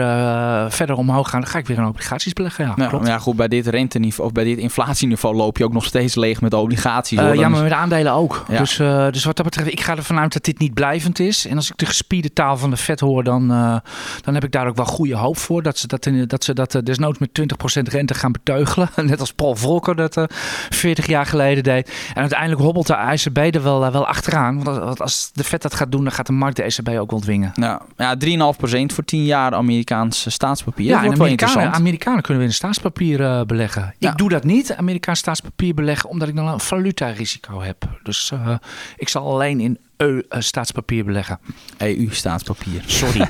verder 0.73 0.97
omhoog 0.97 1.31
gaan, 1.31 1.41
dan 1.41 1.51
ga 1.51 1.59
ik 1.59 1.67
weer 1.67 1.77
in 1.77 1.85
obligaties 1.85 2.33
beleggen. 2.33 2.75
Ja, 2.77 2.89
klopt. 2.89 3.07
ja 3.07 3.19
goed, 3.19 3.37
bij 3.41 3.49
dit 3.49 3.67
renteniveau 3.67 4.29
of 4.29 4.35
bij 4.35 4.45
dit 4.45 4.59
inflatieniveau 4.59 5.37
loop 5.37 5.59
je 5.59 5.65
ook 5.65 5.73
nog 5.73 5.85
steeds 5.85 6.15
leeg 6.15 6.41
met 6.41 6.55
obligaties. 6.55 7.19
Uh, 7.19 7.25
hoor. 7.25 7.37
ja, 7.37 7.49
maar 7.49 7.63
met 7.63 7.73
aandelen 7.73 8.13
ook. 8.13 8.45
Ja. 8.49 8.59
Dus, 8.59 8.79
eh, 8.79 9.11
dus 9.11 9.25
wat 9.25 9.37
dat 9.37 9.45
betreft, 9.45 9.73
ik 9.73 9.81
ga 9.81 9.97
ervan 9.97 10.19
uit 10.19 10.33
dat 10.33 10.45
dit 10.45 10.59
niet 10.59 10.75
blijvend 10.75 11.19
is. 11.19 11.47
En 11.47 11.57
als 11.57 11.71
ik 11.71 11.77
de 11.77 11.87
gespierde 11.87 12.33
taal 12.33 12.57
van 12.57 12.71
de 12.71 12.77
vet 12.77 13.01
hoor, 13.01 13.25
dan, 13.25 13.51
eh, 13.51 13.77
dan 14.21 14.35
heb 14.35 14.45
ik 14.45 14.53
daar 14.53 14.67
ook 14.69 14.77
wel 14.77 14.85
goede 14.85 15.17
hoop 15.17 15.37
voor. 15.39 15.63
Dat 15.63 15.79
ze 15.79 15.87
dat, 15.87 16.07
in- 16.07 16.25
dat, 16.27 16.45
ze 16.45 16.55
dat 16.55 16.75
eh, 16.75 16.83
desnoods 16.83 17.19
met 17.19 17.35
20% 17.35 17.89
rente 17.89 18.15
gaan 18.15 18.33
beteugelen. 18.33 18.89
Net 19.07 19.21
als 19.21 19.33
Paul 19.33 19.57
Volcker 19.57 19.97
dat 19.97 20.17
eh 20.17 20.25
40 20.71 21.07
jaar 21.07 21.27
geleden 21.27 21.63
deed. 21.63 21.91
En 22.15 22.21
uiteindelijk 22.21 22.61
hobbelt 22.61 22.87
de 22.87 22.95
ECB 22.95 23.55
er 23.55 23.63
wel, 23.63 23.85
eh, 23.85 23.93
wel 23.93 24.07
achteraan. 24.07 24.63
Want 24.65 25.01
als- 25.01 25.31
de 25.33 25.45
vet 25.45 25.63
dat 25.63 25.75
gaat 25.75 25.93
doen, 25.93 26.03
dan 26.05 26.13
gaat 26.13 26.27
de 26.27 26.33
markt 26.33 26.57
de 26.57 26.63
ECB 26.65 26.89
ook 26.99 27.11
wel 27.11 27.21
dwingen. 27.21 27.53
ja, 27.55 27.81
ja, 27.97 28.17
3,5% 28.17 28.93
voor 28.93 29.05
10 29.05 29.25
jaar 29.25 29.55
Amerikaans 29.55 30.25
staatspapier. 30.29 30.87
Ja, 30.87 31.05
en 31.05 31.13
Amerikanen. 31.13 31.73
Amerikanen 31.73 32.23
kunnen 32.23 32.43
we 32.43 32.49
in 32.49 32.55
staatspapier 32.55 33.21
eh, 33.39 33.47
beleggen. 33.47 33.95
Ja. 33.99 34.11
Ik 34.11 34.17
doe 34.17 34.29
dat 34.29 34.45
niet, 34.45 34.75
Amerikaans 34.75 35.19
staatspapier 35.19 35.75
beleggen, 35.75 36.09
omdat 36.09 36.29
ik 36.29 36.37
dan 36.37 36.49
een 36.49 36.61
valutarisico 36.61 37.61
heb. 37.61 37.99
Dus 38.03 38.31
eh, 38.31 38.55
ik 38.97 39.09
zal 39.09 39.33
alleen 39.33 39.61
in 39.61 39.79
EU-staatspapier 40.01 41.05
beleggen. 41.05 41.39
EU-staatspapier. 41.79 42.83
Sorry. 42.87 43.29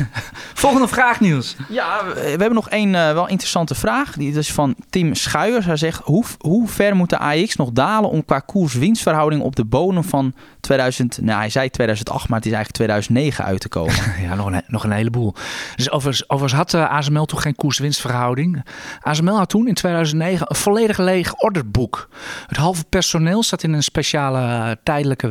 Volgende 0.54 0.88
vraag, 0.88 1.20
Niels. 1.20 1.56
Ja, 1.68 2.04
we 2.04 2.14
we 2.14 2.46
hebben 2.46 2.54
nog 2.54 2.68
één 2.68 2.94
eh, 2.94 3.12
wel 3.12 3.28
interessante 3.28 3.74
vraag. 3.74 4.12
Die 4.12 4.32
is 4.32 4.52
van 4.52 4.74
Tim 4.90 5.14
Schuijers. 5.14 5.66
Hij 5.66 5.76
zegt, 5.76 6.00
hoe, 6.04 6.24
hoe 6.38 6.68
ver 6.68 6.96
moet 6.96 7.10
de 7.10 7.18
AX 7.18 7.56
nog 7.56 7.70
dalen 7.70 8.10
om 8.10 8.24
qua 8.24 8.38
koers-winstverhouding 8.38 9.42
op 9.42 9.56
de 9.56 9.64
bodem 9.64 10.04
van 10.04 10.34
2000... 10.60 11.18
Nou, 11.22 11.38
hij 11.38 11.50
zei 11.50 11.70
2008, 11.70 12.28
maar 12.28 12.38
het 12.38 12.46
is 12.46 12.52
eigenlijk 12.52 12.90
2009 12.90 13.44
uit 13.44 13.60
te 13.60 13.68
komen. 13.68 13.94
Ja, 14.20 14.34
nog 14.34 14.46
een, 14.46 14.62
nog 14.66 14.84
een 14.84 14.92
heleboel. 14.92 15.34
Dus 15.76 15.90
overigens, 15.90 16.30
overigens 16.30 16.60
had 16.60 16.74
eh, 16.74 16.90
ASML 16.90 17.24
toen 17.24 17.40
geen 17.40 17.54
koers-winstverhouding. 17.54 18.64
ASML 19.00 19.36
had 19.36 19.48
toen 19.48 19.68
in 19.68 19.74
2009 19.74 20.46
een 20.48 20.56
volledig 20.56 20.98
leeg 20.98 21.34
orderboek. 21.34 22.08
Het 22.46 22.56
halve 22.56 22.84
personeel 22.88 23.42
zat 23.42 23.62
in 23.62 23.72
een 23.72 23.82
speciale 23.82 24.40
eh, 24.40 24.70
tijdelijke 24.82 25.30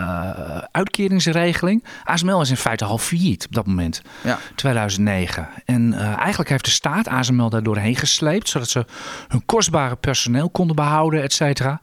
eh, 0.00 0.58
uitkeringsregeling. 0.70 1.84
ASML 2.04 2.40
is 2.40 2.50
in 2.50 2.56
feite 2.56 2.84
half 2.84 3.04
failliet 3.04 3.46
op 3.46 3.54
dat 3.54 3.66
moment. 3.66 4.02
Ja. 4.22 4.38
2009. 4.54 5.48
En 5.64 5.92
eh, 5.92 6.16
eigenlijk 6.16 6.50
heeft 6.50 6.64
de 6.64 6.70
staat 6.70 7.08
ASML 7.08 7.48
daar 7.48 7.62
doorheen 7.62 7.96
gesleept, 7.96 8.48
zodat 8.48 8.68
ze 8.68 8.84
hun 9.28 9.46
kostbare 9.46 9.96
personeel 9.96 10.50
konden 10.50 10.76
behouden, 10.76 11.22
et 11.22 11.32
cetera. 11.32 11.80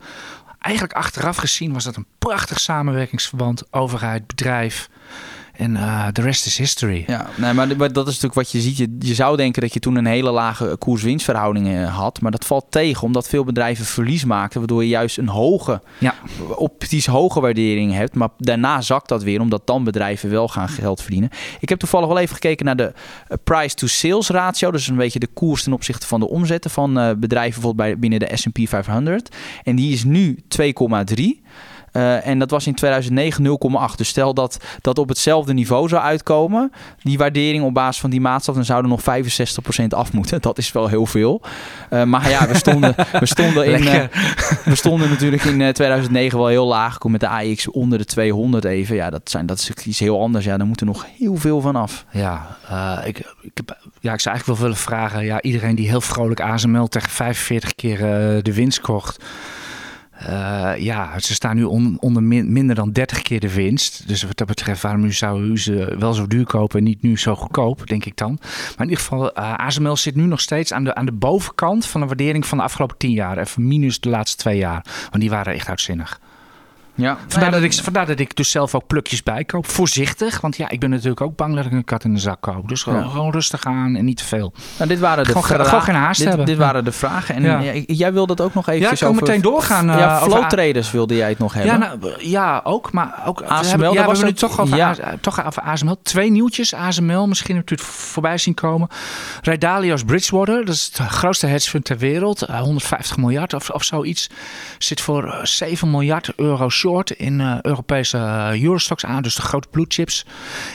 Eigenlijk 0.60 0.94
achteraf 0.94 1.38
gezien 1.38 1.74
was 1.74 1.84
dat 1.84 1.96
een 1.96 2.06
prachtig 2.20 2.60
samenwerkingsverband, 2.60 3.64
overheid, 3.72 4.28
bedrijf. 4.28 4.90
En 5.54 5.76
eh, 5.76 6.08
de 6.12 6.22
rest 6.22 6.46
is 6.46 6.58
history. 6.58 7.04
Ja, 7.08 7.28
nee, 7.38 7.54
maar, 7.54 7.68
maar 7.78 7.94
dat 7.94 8.08
is 8.08 8.14
natuurlijk 8.14 8.34
wat 8.34 8.52
je 8.52 8.62
ziet. 8.62 8.78
Je, 8.78 8.96
je 9.00 9.14
zou 9.14 9.38
denken 9.38 9.62
dat 9.62 9.74
je 9.74 9.80
toen 9.80 9.96
een 9.96 10.06
hele 10.06 10.32
lage 10.32 10.76
koers-winstverhouding 10.80 11.68
eh, 11.68 11.98
had. 11.98 12.22
Maar 12.22 12.32
dat 12.32 12.46
valt 12.46 12.66
tegen, 12.70 13.04
omdat 13.04 13.28
veel 13.30 13.44
bedrijven 13.44 13.86
verlies 13.86 14.26
maakten. 14.26 14.60
Waardoor 14.60 14.84
je 14.84 14.90
juist 14.90 15.18
een 15.18 15.28
hoge, 15.28 15.82
Ja. 15.98 16.16
optisch 16.56 17.06
hoge 17.06 17.40
waardering 17.40 17.94
hebt. 17.94 18.16
Maar 18.16 18.30
daarna 18.38 18.82
zakt 18.82 19.08
dat 19.10 19.24
weer, 19.24 19.42
omdat 19.42 19.68
dan 19.68 19.84
bedrijven 19.84 20.30
wel 20.30 20.48
gaan 20.48 20.70
geld 20.70 21.02
verdienen. 21.02 21.30
Ik 21.60 21.70
heb 21.70 21.80
toevallig 21.80 22.08
wel 22.08 22.18
even 22.20 22.34
gekeken 22.34 22.66
naar 22.66 22.76
de 22.76 22.94
eh, 23.28 23.38
price-to-sales 23.44 24.30
ratio. 24.30 24.72
Dus 24.72 24.88
een 24.88 24.96
beetje 24.96 25.20
de 25.20 25.28
koers 25.34 25.64
ten 25.64 25.74
opzichte 25.74 26.08
van 26.08 26.20
de 26.20 26.30
omzetten 26.30 26.72
van 26.72 26.94
bedrijven 27.20 27.62
bijvoorbeeld 27.62 27.76
bij, 27.76 28.00
binnen 28.00 28.20
de 28.20 28.30
S&P 28.38 28.60
500. 28.68 29.36
En 29.64 29.76
die 29.76 29.94
is 29.94 30.04
nu 30.04 30.40
2,3. 30.48 31.42
Eh, 31.94 32.28
en 32.28 32.40
dat 32.40 32.50
was 32.50 32.68
in 32.68 32.76
2009 32.76 33.44
0,8. 33.44 33.98
Dus 33.98 34.08
stel 34.08 34.34
dat 34.34 34.58
dat 34.82 34.98
op 34.98 35.10
hetzelfde 35.10 35.54
niveau 35.54 35.88
zou 35.88 36.02
uitkomen, 36.02 36.72
die 37.02 37.18
waardering 37.18 37.64
op 37.64 37.74
basis 37.74 38.02
van 38.02 38.10
die 38.10 38.22
maatstaf, 38.22 38.56
dan 38.56 38.66
zouden 38.66 38.92
nog 38.92 39.02
65% 39.02 39.94
af 39.94 40.14
moeten. 40.14 40.42
Dat 40.42 40.58
is 40.58 40.72
wel 40.72 40.88
heel 40.88 41.06
veel. 41.06 41.42
Eh, 41.90 42.04
maar 42.04 42.30
ja, 42.30 42.48
we 42.48 42.56
stonden, 42.56 42.96
we 43.20 43.26
stonden, 43.26 43.66
in, 43.66 43.88
eh, 43.88 44.04
we 44.66 44.76
stonden 44.76 45.10
natuurlijk 45.10 45.44
in 45.44 45.62
eh, 45.62 45.70
2009 45.70 46.38
wel 46.38 46.48
heel 46.48 46.68
laag. 46.68 46.98
Kom 46.98 47.12
met 47.12 47.20
de 47.20 47.28
AX 47.28 47.72
onder 47.72 47.98
de 47.98 48.06
200 48.06 48.66
even. 48.66 48.96
Ja, 48.96 49.10
dat, 49.10 49.30
zijn, 49.30 49.46
dat 49.46 49.60
is 49.60 49.70
iets 49.86 50.00
heel 50.00 50.22
anders. 50.22 50.46
Ja, 50.46 50.58
daar 50.58 50.68
moet 50.68 50.80
er 50.80 50.86
nog 50.86 51.06
heel 51.18 51.36
veel 51.36 51.62
van 51.62 51.76
af. 51.76 52.06
Ja, 52.12 52.58
ik, 53.06 53.18
ik, 53.42 53.52
heb, 53.54 53.78
ja, 54.00 54.14
ik 54.14 54.20
zou 54.20 54.36
eigenlijk 54.36 54.46
wel 54.46 54.58
willen 54.58 54.78
vragen. 54.78 55.26
Ja, 55.26 55.42
iedereen 55.42 55.76
die 55.76 55.90
heel 55.90 56.02
vrolijk 56.02 56.42
ASML 56.42 56.88
tegen 56.88 57.10
45 57.10 57.76
keer 57.76 57.98
de 58.44 58.54
winst 58.54 58.82
kocht. 58.82 59.24
Eh, 60.18 60.72
ja, 60.78 61.20
ze 61.20 61.34
staan 61.34 61.56
nu 61.56 61.64
on- 61.64 61.98
onder 62.00 62.24
min- 62.24 62.52
minder 62.54 62.76
dan 62.76 62.92
30 62.92 63.22
keer 63.22 63.40
de 63.40 63.54
winst. 63.54 64.08
Dus 64.08 64.24
wat 64.24 64.38
dat 64.38 64.48
betreft, 64.48 64.82
waarom 64.82 65.12
zou 65.12 65.44
u 65.44 65.60
ze 65.60 65.96
wel 66.00 66.14
zo 66.14 66.28
duur 66.28 66.46
kopen 66.46 66.78
en 66.80 66.84
niet 66.86 67.02
nu 67.02 67.18
zo 67.18 67.36
goedkoop, 67.36 67.88
denk 67.88 68.06
ik 68.06 68.18
dan. 68.18 68.38
Maar 68.42 68.74
in 68.78 68.84
ieder 68.90 68.98
geval, 68.98 69.34
eh, 69.34 69.54
ASML 69.54 69.96
zit 69.96 70.16
nu 70.16 70.24
nog 70.26 70.42
steeds 70.42 70.74
aan 70.74 70.84
de, 70.84 70.96
aan 70.96 71.06
de 71.06 71.12
bovenkant 71.12 71.86
van 71.86 72.02
de 72.02 72.08
waardering 72.08 72.46
van 72.46 72.58
de 72.58 72.64
afgelopen 72.64 72.98
10 72.98 73.12
jaar. 73.12 73.38
Even 73.38 73.68
minus 73.68 74.00
de 74.00 74.10
laatste 74.10 74.38
twee 74.38 74.58
jaar. 74.58 74.86
Want 75.10 75.20
die 75.20 75.30
waren 75.30 75.54
echt 75.54 75.70
uitzinnig. 75.70 76.20
Ja, 76.96 77.18
Vandaar, 77.28 77.52
dat 77.52 77.62
ik, 77.62 77.74
vandaar 77.74 78.06
dat 78.06 78.20
ik 78.20 78.36
dus 78.36 78.52
zelf 78.52 78.76
ook 78.76 78.88
plukjes 78.88 79.24
bijkoop. 79.24 79.68
Voorzichtig, 79.68 80.42
want 80.42 80.58
ja, 80.58 80.70
ik 80.70 80.80
ben 80.80 80.90
natuurlijk 80.90 81.22
ook 81.22 81.36
bang 81.36 81.56
dat 81.56 81.66
ik 81.66 81.72
een 81.72 81.84
kat 81.84 82.04
in 82.04 82.14
de 82.14 82.20
zak 82.20 82.42
koop. 82.42 82.68
Dus 82.68 82.84
gewoon, 82.84 83.04
Ja. 83.04 83.10
gewoon 83.10 83.32
rustig 83.32 83.64
aan 83.66 83.96
en 83.96 84.06
niet 84.06 84.18
te 84.18 84.24
veel. 84.26 84.54
Nou, 84.78 84.90
dit 84.90 85.00
waren 85.00 85.24
de 85.24 85.28
Gewoon 85.30 85.44
ge- 85.44 85.54
vra- 85.54 85.64
gewoon 85.64 85.82
geen 85.82 85.96
haast 85.96 86.20
dit, 86.20 86.28
hebben. 86.28 86.46
Dit 86.46 86.56
Ja. 86.58 86.62
waren 86.62 86.84
de 86.84 86.92
vragen. 86.92 87.36
En 87.36 87.44
Ja. 87.44 87.74
jij 87.88 88.14
wilde 88.14 88.36
dat 88.36 88.46
ook 88.46 88.54
nog 88.54 88.68
even 88.68 88.82
Ja, 88.82 88.92
ik 88.92 88.98
kan 89.00 89.16
meteen 89.16 89.42
doorgaan, 89.42 89.90
eh, 89.90 89.98
ja, 89.98 90.20
over 90.20 90.32
flow 90.32 90.50
traders 90.50 90.92
wilde 90.92 91.16
jij 91.16 91.30
het 91.30 91.40
nog 91.40 91.54
hebben. 91.54 91.72
Ja, 91.72 91.78
nou, 91.78 92.14
ja, 92.20 92.62
ook. 92.64 92.92
Maar 92.92 93.24
ook 93.26 93.40
we 93.40 93.46
ASML, 93.46 93.70
hebben, 93.70 93.88
ja, 93.88 93.94
daar 93.94 94.04
we 94.04 94.10
hebben 94.12 94.26
nu 94.26 94.30
ook- 94.32 94.38
toch 94.38 94.60
over, 94.60 94.78
ja. 94.78 94.90
A- 94.90 95.16
toch 95.22 95.46
over 95.46 95.62
ASML. 95.62 95.98
Twee 96.04 96.32
nieuwtjes. 96.32 96.74
ASML, 96.74 97.28
misschien 97.28 97.56
hebt 97.56 97.72
u 97.72 97.76
het 97.76 97.84
voorbij 97.84 98.38
zien 98.38 98.54
komen. 98.54 98.88
Ray 99.42 99.58
Dalio's 99.58 100.04
Bridgewater, 100.04 100.66
dat 100.66 100.76
is 100.76 100.92
het 100.94 101.08
grootste 101.08 101.48
hedge 101.48 101.70
fund 101.70 101.86
ter 101.86 101.98
wereld. 101.98 102.42
Eh, 102.42 102.60
150 102.60 103.18
miljard 103.18 103.54
of, 103.54 103.70
of 103.70 103.84
zoiets. 103.84 104.30
Zit 104.78 105.02
voor 105.02 105.28
eh, 105.28 105.44
7 105.44 105.92
miljard 105.92 106.34
euro 106.36 106.70
short 106.84 107.12
in 107.12 107.42
eh, 107.42 107.58
Europese 107.62 108.18
eh, 108.18 108.64
Eurostox 108.64 109.06
aan. 109.06 109.22
Dus 109.24 109.36
de 109.36 109.42
grote 109.42 109.68
blue 109.72 109.86
chips. 109.88 110.26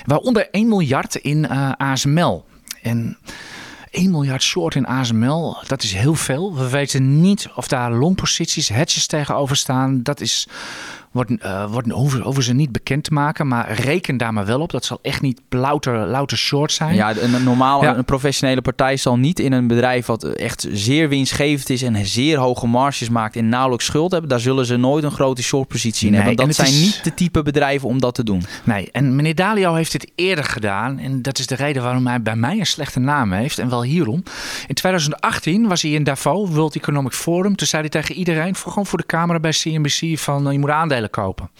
Waaronder 0.04 0.50
1 0.50 0.68
miljard 0.68 1.14
in 1.14 1.48
eh, 1.48 1.72
ASML. 1.76 2.44
En 2.82 3.18
1 3.90 4.10
miljard 4.10 4.42
short 4.42 4.74
in 4.74 4.86
ASML, 4.86 5.56
dat 5.66 5.82
is 5.82 5.92
heel 5.92 6.14
veel. 6.14 6.56
We 6.56 6.68
weten 6.68 7.20
niet 7.20 7.48
of 7.54 7.68
daar 7.68 7.92
longposities, 7.92 8.68
hedges 8.68 9.06
tegenover 9.06 9.56
staan. 9.56 10.02
Dat 10.02 10.20
is, 10.20 10.48
wordt, 11.12 11.30
eh, 11.40 11.70
wordt, 11.70 11.90
hoeven, 11.90 12.20
hoeven 12.20 12.42
ze 12.42 12.52
niet 12.54 12.72
bekend 12.72 13.04
te 13.04 13.12
maken. 13.12 13.46
Maar 13.48 13.72
reken 13.72 14.16
daar 14.16 14.32
maar 14.32 14.46
wel 14.46 14.60
op. 14.60 14.70
Dat 14.70 14.84
zal 14.84 14.98
echt 15.02 15.20
niet 15.22 15.40
louter, 15.48 16.06
louter 16.06 16.36
short 16.38 16.72
zijn. 16.72 16.94
Ja, 16.94 17.16
een 17.16 17.44
normale, 17.44 17.84
Ja. 17.84 17.96
een 17.96 18.04
professionele 18.04 18.60
partij 18.62 18.96
zal 18.96 19.16
niet 19.18 19.38
in 19.38 19.52
een 19.52 19.66
bedrijf 19.66 20.06
wat 20.06 20.24
echt 20.24 20.66
zeer 20.72 21.08
winstgevend 21.08 21.70
is 21.70 21.82
en 21.82 22.06
zeer 22.06 22.38
hoge 22.38 22.66
marges 22.66 23.08
maakt 23.08 23.36
en 23.36 23.48
nauwelijks 23.48 23.84
schuld 23.84 24.10
hebben. 24.10 24.30
Daar 24.30 24.40
zullen 24.40 24.66
ze 24.66 24.76
nooit 24.76 25.04
een 25.04 25.10
grote 25.10 25.42
shortpositie 25.42 26.06
in 26.06 26.12
Nee, 26.12 26.20
hebben. 26.22 26.38
en 26.38 26.44
Want 26.46 26.56
dat 26.58 26.66
zijn 26.66 26.78
is- 26.80 26.84
niet 26.86 27.04
de 27.04 27.14
type 27.14 27.42
bedrijven 27.42 27.88
om 27.88 28.00
dat 28.00 28.14
te 28.14 28.24
doen. 28.24 28.42
Nee, 28.64 28.88
en 28.92 29.16
meneer 29.16 29.34
Dalio 29.34 29.74
heeft 29.74 29.92
dit 29.92 30.10
eerder 30.14 30.44
gedaan. 30.44 30.98
En 30.98 31.22
dat 31.22 31.38
is 31.38 31.46
de 31.46 31.54
reden 31.54 31.82
waarom 31.82 32.06
hij 32.06 32.22
bij 32.22 32.36
mij 32.36 32.58
een 32.58 32.66
slechte 32.66 33.00
naam 33.00 33.32
heeft. 33.32 33.58
En 33.58 33.68
wel 33.68 33.82
hierom. 33.82 34.22
In 34.66 34.74
2018 34.74 35.68
was 35.68 35.82
hij 35.82 35.90
in 35.90 36.04
Davos, 36.04 36.50
World 36.50 36.76
Economic 36.76 37.12
Forum. 37.12 37.56
Toen 37.56 37.66
zei 37.66 37.80
hij 37.82 37.90
tegen 37.90 38.14
iedereen, 38.14 38.54
voor, 38.54 38.70
gewoon 38.72 38.86
voor 38.86 38.98
de 38.98 39.06
camera 39.06 39.40
bij 39.40 39.50
CNBC, 39.52 40.18
van 40.18 40.46
eh, 40.46 40.52
je 40.52 40.58
moet 40.58 40.70
aandelen 40.70 40.97
kopen. 41.06 41.50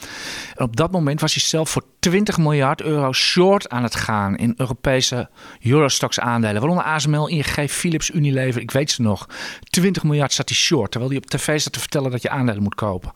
En 0.55 0.65
op 0.65 0.77
dat 0.77 0.91
moment 0.91 1.21
was 1.21 1.35
hij 1.35 1.43
zelf 1.43 1.71
voor 1.71 1.85
20 1.99 2.39
miljard 2.39 2.83
euro 2.83 3.13
short 3.13 3.69
aan 3.69 3.83
het 3.83 3.95
gaan 3.95 4.37
in 4.37 4.55
Europese 4.57 5.31
Eurostox 5.63 6.21
aandelen. 6.21 6.61
Waaronder 6.61 6.85
ASML, 6.85 7.29
ING, 7.29 7.71
Philips, 7.71 8.11
Unilever, 8.11 8.61
ik 8.61 8.71
weet 8.71 8.91
ze 8.91 9.03
nog. 9.03 9.29
20 9.71 10.03
miljard 10.03 10.33
zat 10.33 10.49
hij 10.49 10.59
short, 10.59 10.91
terwijl 10.91 11.13
hij 11.13 11.21
op 11.23 11.31
tv 11.31 11.61
zat 11.61 11.73
te 11.73 11.81
vertellen 11.81 12.11
dat 12.11 12.23
je 12.23 12.31
aandelen 12.31 12.63
moet 12.63 12.75
kopen. 12.75 13.13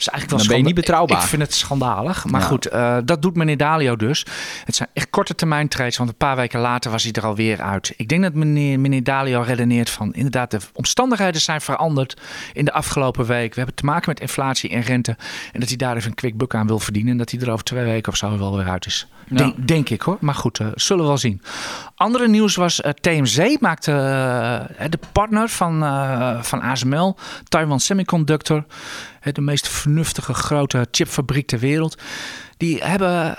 Dus 0.00 0.08
eigenlijk 0.08 0.30
wel 0.30 0.38
Dan 0.38 0.48
ben 0.48 0.56
je 0.56 0.74
niet 0.74 0.84
betrouwbaar. 0.86 1.22
Ik 1.22 1.28
vind 1.28 1.42
het 1.42 1.54
schandalig. 1.54 2.24
Maar 2.24 2.40
Ja. 2.40 2.46
goed, 2.46 2.66
eh, 2.66 2.96
dat 3.04 3.22
doet 3.22 3.36
meneer 3.36 3.56
Dalio 3.56 3.96
dus. 3.96 4.26
Het 4.64 4.74
zijn 4.76 4.88
echt 4.92 5.10
korte 5.10 5.34
termijn 5.34 5.68
trades, 5.68 5.96
want 5.96 6.10
een 6.10 6.16
paar 6.16 6.36
weken 6.36 6.60
later 6.60 6.90
was 6.90 7.02
hij 7.02 7.12
er 7.12 7.24
alweer 7.24 7.60
uit. 7.60 7.94
Ik 7.96 8.08
denk 8.08 8.22
dat 8.22 8.34
meneer, 8.34 8.80
meneer 8.80 9.02
Dalio 9.04 9.40
redeneert 9.40 9.90
van 9.90 10.14
inderdaad, 10.14 10.50
de 10.50 10.58
omstandigheden 10.72 11.40
zijn 11.40 11.60
veranderd 11.60 12.20
in 12.52 12.64
de 12.64 12.72
afgelopen 12.72 13.26
week. 13.26 13.50
We 13.50 13.56
hebben 13.56 13.74
te 13.74 13.84
maken 13.84 14.08
met 14.08 14.20
inflatie 14.20 14.70
en 14.70 14.80
rente. 14.82 15.16
En 15.52 15.60
dat 15.60 15.68
hij 15.68 15.76
daar 15.78 15.96
even 15.96 16.08
een 16.08 16.14
quick 16.14 16.36
buck 16.36 16.54
aan 16.54 16.66
wil 16.66 16.78
verdienen. 16.78 17.12
En 17.12 17.18
dat 17.18 17.30
hij 17.30 17.40
er 17.40 17.50
over 17.50 17.64
twee 17.64 17.84
weken 17.84 18.12
of 18.12 18.18
zo 18.18 18.38
wel 18.38 18.56
weer 18.56 18.68
uit 18.68 18.86
is. 18.86 19.06
Ja. 19.28 19.36
Denk, 19.36 19.68
denk 19.68 19.88
ik 19.88 20.02
hoor. 20.02 20.16
Maar 20.20 20.34
goed, 20.34 20.58
eh, 20.58 20.66
zullen 20.74 21.02
we 21.02 21.08
wel 21.08 21.18
zien. 21.18 21.42
Andere 21.94 22.28
nieuws 22.28 22.54
was 22.56 22.80
eh, 22.80 22.90
TMZ 22.92 23.56
maakte 23.60 23.90
de 24.90 24.98
partner 25.12 25.48
van, 25.48 25.78
van 26.44 26.60
ASML, 26.60 27.16
Taiwan 27.48 27.80
Semiconductor, 27.80 28.64
de 29.32 29.40
meest 29.40 29.68
vernuftige 29.90 30.34
grote 30.34 30.86
chipfabriek 30.90 31.46
ter 31.46 31.58
wereld. 31.58 32.02
Die 32.56 32.84
hebben. 32.84 33.36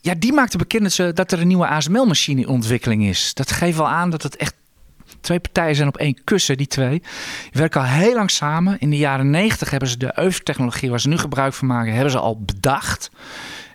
Ja, 0.00 0.14
die 0.14 0.32
maakte 0.32 0.58
bekend 0.58 1.16
dat, 1.16 1.32
er 1.32 1.40
een 1.40 1.46
nieuwe 1.46 1.66
ASML-machine 1.66 2.40
in 2.40 2.48
ontwikkeling 2.48 3.04
is. 3.04 3.34
Dat 3.34 3.50
geeft 3.50 3.76
wel 3.76 3.88
aan 3.88 4.10
dat 4.10 4.22
het 4.22 4.36
echt 4.36 4.54
twee 5.20 5.40
partijen 5.40 5.74
zijn 5.74 5.88
op 5.88 5.96
één 5.96 6.24
kussen, 6.24 6.56
die 6.56 6.66
twee. 6.66 6.98
Die 6.98 7.50
werken 7.52 7.80
al 7.80 7.86
heel 7.86 8.14
lang 8.14 8.30
samen. 8.30 8.76
In 8.78 8.90
de 8.90 8.96
jaren 8.96 9.30
90 9.30 9.70
hebben 9.70 9.88
ze 9.88 9.96
de 9.96 10.12
EUV-technologie 10.14 10.90
waar 10.90 11.00
ze 11.00 11.08
nu 11.08 11.18
gebruik 11.18 11.52
van 11.52 11.68
maken, 11.68 11.92
hebben 11.92 12.10
ze 12.10 12.18
al 12.18 12.40
bedacht. 12.40 13.10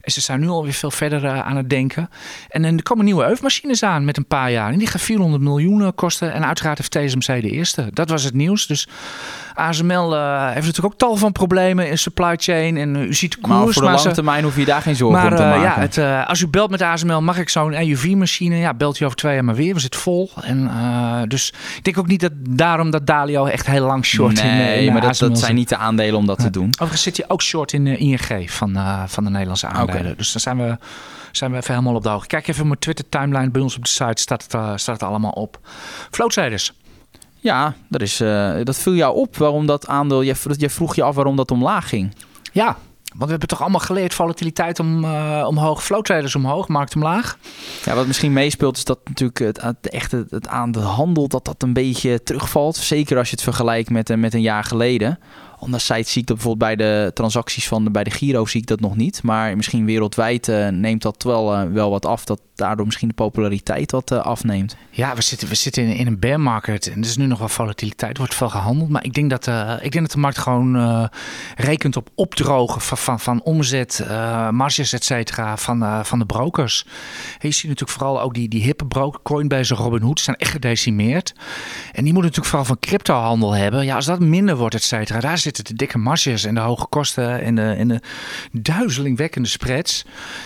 En 0.07 0.13
ze 0.13 0.21
zijn 0.21 0.39
nu 0.39 0.47
alweer 0.47 0.73
veel 0.73 0.91
verder 0.91 1.25
eh, 1.25 1.39
aan 1.39 1.55
het 1.55 1.69
denken. 1.69 2.09
En 2.49 2.63
er 2.63 2.83
komen 2.83 3.05
nieuwe 3.05 3.25
eufmachines 3.25 3.83
aan 3.83 4.05
met 4.05 4.17
een 4.17 4.25
paar 4.25 4.51
jaar. 4.51 4.71
En 4.71 4.77
die 4.77 4.87
gaan 4.87 4.99
400 4.99 5.43
miljoen 5.43 5.95
kosten. 5.95 6.33
En 6.33 6.45
uiteraard 6.45 6.77
heeft 6.77 6.91
TSMC 6.91 7.41
de 7.41 7.49
eerste. 7.49 7.89
Dat 7.93 8.09
was 8.09 8.23
het 8.23 8.33
nieuws. 8.33 8.67
Dus 8.67 8.87
ASML 9.53 10.13
uh, 10.13 10.45
heeft 10.45 10.65
natuurlijk 10.65 10.85
ook 10.85 10.97
tal 10.97 11.15
van 11.15 11.31
problemen 11.31 11.89
in 11.89 11.97
supply 11.97 12.35
chain. 12.35 12.77
En 12.77 12.95
u 12.95 13.13
ziet 13.13 13.31
de 13.31 13.37
koers. 13.37 13.55
Maar 13.55 13.73
voor 13.73 13.81
de 13.81 13.89
lange 13.89 14.11
termijn 14.11 14.43
hoef 14.43 14.55
je 14.55 14.65
daar 14.65 14.81
geen 14.81 14.95
zorgen 14.95 15.21
maar, 15.21 15.31
om 15.31 15.37
te 15.37 15.43
maken. 15.43 15.61
Ja, 15.61 15.79
het, 15.79 16.27
als 16.27 16.41
u 16.41 16.47
belt 16.47 16.69
met 16.69 16.81
ASML, 16.81 17.21
mag 17.21 17.37
ik 17.37 17.49
zo'n 17.49 17.73
EUV-machine? 17.73 18.55
Ja, 18.55 18.73
belt 18.73 18.99
u 18.99 19.05
over 19.05 19.17
twee 19.17 19.33
jaar 19.33 19.43
maar 19.43 19.55
weer. 19.55 19.73
We 19.73 19.79
zitten 19.79 19.99
vol. 19.99 20.29
En, 20.41 20.71
dus 21.27 21.53
ik 21.77 21.83
denk 21.83 21.97
ook 21.97 22.07
niet 22.07 22.21
dat 22.21 22.31
daarom 22.49 22.91
dat 22.91 23.07
Dalio 23.07 23.45
echt 23.45 23.67
heel 23.67 23.85
lang 23.85 24.05
short 24.05 24.43
nee, 24.43 24.77
in, 24.77 24.85
in 24.85 24.93
maar 24.93 25.01
dat, 25.01 25.17
dat 25.17 25.39
zijn 25.39 25.55
niet 25.55 25.69
de 25.69 25.77
aandelen 25.77 26.19
om 26.19 26.25
dat 26.25 26.39
te 26.39 26.49
doen. 26.49 26.67
Overigens 26.69 27.01
zit 27.01 27.17
hij 27.17 27.25
ook 27.27 27.41
short 27.41 27.73
in 27.73 27.85
uh, 27.85 27.99
ING 27.99 28.51
van, 28.51 28.77
uh, 28.77 29.03
van 29.07 29.23
de 29.23 29.29
Nederlandse 29.29 29.67
aandelen. 29.67 29.96
Dus 30.03 30.31
dan 30.31 30.41
zijn 30.41 30.57
we, 30.57 30.77
zijn 31.31 31.51
we 31.51 31.57
even 31.57 31.73
helemaal 31.73 31.95
op 31.95 32.03
de 32.03 32.09
hoogte. 32.09 32.27
Kijk 32.27 32.47
even 32.47 32.67
mijn 32.67 32.79
Twitter 32.79 33.09
timeline 33.09 33.49
bij 33.49 33.61
ons 33.61 33.75
op 33.75 33.83
de 33.83 33.89
site. 33.89 34.21
Staat 34.21 34.43
het, 34.43 34.53
uh, 34.53 34.71
staat 34.75 34.99
het 34.99 35.09
allemaal 35.09 35.31
op. 35.31 35.59
Floatsiders. 36.11 36.73
Ja, 37.39 37.73
dat, 37.89 38.01
is, 38.01 38.17
dat 38.63 38.77
viel 38.77 38.93
jou 38.93 39.15
op 39.15 39.37
waarom 39.37 39.65
dat 39.65 39.87
aandeel... 39.87 40.21
Je, 40.21 40.35
je 40.57 40.69
vroeg 40.69 40.95
je 40.95 41.03
af 41.03 41.15
waarom 41.15 41.35
dat 41.35 41.51
omlaag 41.51 41.89
ging. 41.89 42.15
Ja, 42.51 42.77
want 43.17 43.23
we 43.23 43.29
hebben 43.29 43.47
toch 43.47 43.61
allemaal 43.61 43.79
geleerd 43.79 44.13
volatiliteit 44.13 44.79
om, 44.79 45.03
uh, 45.03 45.45
omhoog, 45.47 45.83
flow 45.83 46.01
traders 46.01 46.35
omhoog, 46.35 46.67
markt 46.67 46.95
omlaag. 46.95 47.37
Ja, 47.85 47.95
wat 47.95 48.07
misschien 48.07 48.33
meespeelt 48.33 48.77
is 48.77 48.83
dat 48.83 48.99
natuurlijk 49.03 49.39
het, 49.39 49.61
het, 49.61 49.89
echt 49.89 50.11
het, 50.11 50.31
het 50.31 50.47
aan 50.47 50.71
de 50.71 50.79
handel 50.79 51.27
dat 51.27 51.45
dat 51.45 51.63
een 51.63 51.73
beetje 51.73 52.23
terugvalt. 52.23 52.75
Zeker 52.75 53.17
als 53.17 53.29
je 53.29 53.35
het 53.35 53.43
vergelijkt 53.43 53.89
met, 53.89 54.15
met 54.15 54.33
een 54.33 54.41
jaar 54.41 54.63
geleden. 54.63 55.19
Anderzijds 55.59 56.11
zie 56.11 56.21
ik 56.21 56.27
dat 56.27 56.35
bijvoorbeeld 56.35 56.77
bij 56.77 56.87
de 56.87 57.11
transacties 57.13 57.67
van 57.67 57.83
de, 57.83 57.91
bij 57.91 58.03
de 58.03 58.09
Giro 58.09 58.45
zie 58.45 58.61
ik 58.61 58.67
dat 58.67 58.79
nog 58.79 58.95
niet. 58.95 59.23
Maar 59.23 59.55
misschien 59.55 59.85
wereldwijd 59.85 60.47
uh, 60.47 60.67
neemt 60.67 61.01
dat 61.01 61.23
wel, 61.23 61.53
uh, 61.53 61.71
wel 61.71 61.89
wat 61.89 62.05
af. 62.05 62.25
Dat 62.25 62.39
daardoor 62.57 62.85
misschien 62.85 63.07
de 63.07 63.13
populariteit 63.13 63.91
wat 63.91 64.11
uh, 64.11 64.19
afneemt. 64.19 64.75
Ja, 64.89 65.15
we 65.15 65.21
zitten, 65.21 65.47
we 65.47 65.55
zitten 65.55 65.83
in, 65.83 65.95
in 65.95 66.07
een 66.07 66.19
bear 66.19 66.39
market. 66.39 66.87
En 66.87 67.01
er 67.01 67.07
is 67.07 67.17
nu 67.17 67.25
nog 67.25 67.39
wel 67.39 67.49
volatiliteit. 67.49 68.17
wordt 68.17 68.35
veel 68.35 68.49
gehandeld. 68.49 68.89
Maar 68.89 69.03
ik 69.03 69.13
denk 69.13 69.29
dat, 69.29 69.47
ik 69.81 69.91
denk 69.91 70.05
dat 70.05 70.11
de 70.11 70.17
markt 70.17 70.37
gewoon 70.37 71.09
rekent 71.55 71.95
op 71.97 72.09
opdrogen 72.15 72.81
van, 72.81 72.97
van, 72.97 73.19
van 73.19 73.41
omzet, 73.41 74.05
marges, 74.51 74.93
et 74.93 75.03
cetera, 75.03 75.57
van, 75.57 76.05
van 76.05 76.19
de 76.19 76.25
brokers. 76.25 76.85
Je 77.39 77.51
ziet 77.51 77.69
natuurlijk 77.69 77.99
vooral 77.99 78.21
ook 78.21 78.33
die, 78.33 78.49
die 78.49 78.63
hippe 78.63 78.85
broker, 78.85 79.19
Coinbase 79.23 79.75
en 79.75 79.81
Robinhood, 79.81 80.19
zijn 80.19 80.35
echt 80.35 80.51
gedecimeerd. 80.51 81.33
En 81.91 82.03
die 82.03 82.13
moeten 82.13 82.21
natuurlijk 82.21 82.47
vooral 82.47 82.65
van 82.65 82.79
cryptohandel 82.79 83.51
hebben. 83.51 83.85
Ja, 83.85 83.95
als 83.95 84.05
dat 84.05 84.19
minder 84.19 84.55
wordt, 84.55 84.75
et 84.75 84.83
cetera, 84.83 85.19
daar 85.19 85.37
zitten 85.37 85.63
de 85.63 85.73
dikke 85.73 85.97
marges 85.97 86.43
en 86.43 86.55
de 86.55 86.61
hoge 86.61 86.87
kosten 86.87 87.41
en 87.41 87.55
de, 87.55 87.61
en 87.61 87.87
de 87.87 88.01
duizelingwekkende 88.51 89.47
spreads. 89.47 90.05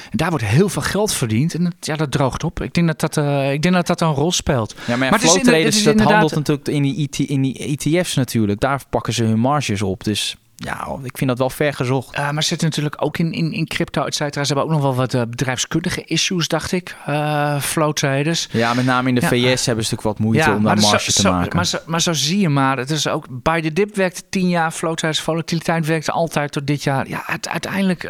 En 0.09 0.17
daar 0.17 0.29
wordt 0.29 0.45
heel 0.45 0.69
veel 0.69 0.81
geld 0.81 1.13
verdiend 1.13 1.53
en 1.53 1.73
ja, 1.79 1.95
dat 2.01 2.11
droogt 2.11 2.43
op. 2.43 2.61
Ik 2.61 2.73
denk 2.73 2.87
dat 2.87 2.99
dat, 2.99 3.17
uh, 3.17 3.51
ik 3.51 3.61
denk 3.61 3.73
dat, 3.75 3.87
dat 3.87 4.01
een 4.01 4.13
rol 4.13 4.31
speelt. 4.31 4.75
Ja, 4.85 4.95
maar, 4.95 5.11
ja, 5.11 5.19
flow 5.19 5.43
traders, 5.43 5.83
dat 5.83 5.99
handelt 5.99 6.35
natuurlijk 6.35 6.67
in 6.67 6.81
die, 6.81 6.95
IT, 6.95 7.19
in 7.19 7.41
die 7.41 7.57
ETF's 7.57 8.15
natuurlijk. 8.15 8.59
Daar 8.59 8.81
pakken 8.89 9.13
ze 9.13 9.23
hun 9.23 9.39
marges 9.39 9.81
op, 9.81 10.03
dus... 10.03 10.35
Ja, 10.55 10.97
ik 11.03 11.17
vind 11.17 11.29
dat 11.29 11.37
wel 11.37 11.49
ver 11.49 11.73
gezocht. 11.73 12.17
Uh, 12.17 12.31
maar 12.31 12.43
zitten 12.43 12.67
natuurlijk 12.67 12.95
ook 12.97 13.17
in, 13.17 13.31
in, 13.31 13.51
in 13.51 13.67
crypto, 13.67 14.03
et 14.03 14.15
cetera. 14.15 14.43
Ze 14.43 14.53
hebben 14.53 14.65
ook 14.65 14.71
nog 14.71 14.81
wel 14.81 14.95
wat 14.95 15.13
uh, 15.13 15.21
bedrijfskundige 15.29 16.03
issues, 16.03 16.47
dacht 16.47 16.71
ik. 16.71 16.95
Uh, 17.09 17.59
flow 17.59 17.93
traders. 17.93 18.47
Ja, 18.51 18.73
met 18.73 18.85
name 18.85 19.09
in 19.09 19.15
de 19.15 19.21
ja, 19.21 19.27
VS 19.27 19.65
hebben 19.65 19.85
ze 19.85 19.91
natuurlijk 19.93 20.01
wat 20.01 20.19
moeite 20.19 20.49
ja, 20.49 20.55
om 20.55 20.63
daar 20.63 20.79
marge 20.79 21.11
zo, 21.11 21.21
te 21.21 21.29
maken. 21.29 21.55
Maar 21.55 21.65
zo, 21.65 21.77
maar 21.85 22.01
zo 22.01 22.13
zie 22.13 22.39
je 22.39 22.49
maar. 22.49 22.77
Het 22.77 22.89
is 22.89 23.07
ook 23.07 23.25
bij 23.29 23.61
de 23.61 23.73
dip 23.73 23.95
werkte 23.95 24.21
tien 24.29 24.49
jaar. 24.49 24.71
Flow 24.71 24.95
traders 24.95 25.21
volatiliteit 25.21 25.85
werkte 25.85 26.11
altijd 26.11 26.51
tot 26.51 26.67
dit 26.67 26.83
jaar. 26.83 27.07
Ja, 27.07 27.23
uiteindelijk... 27.41 28.03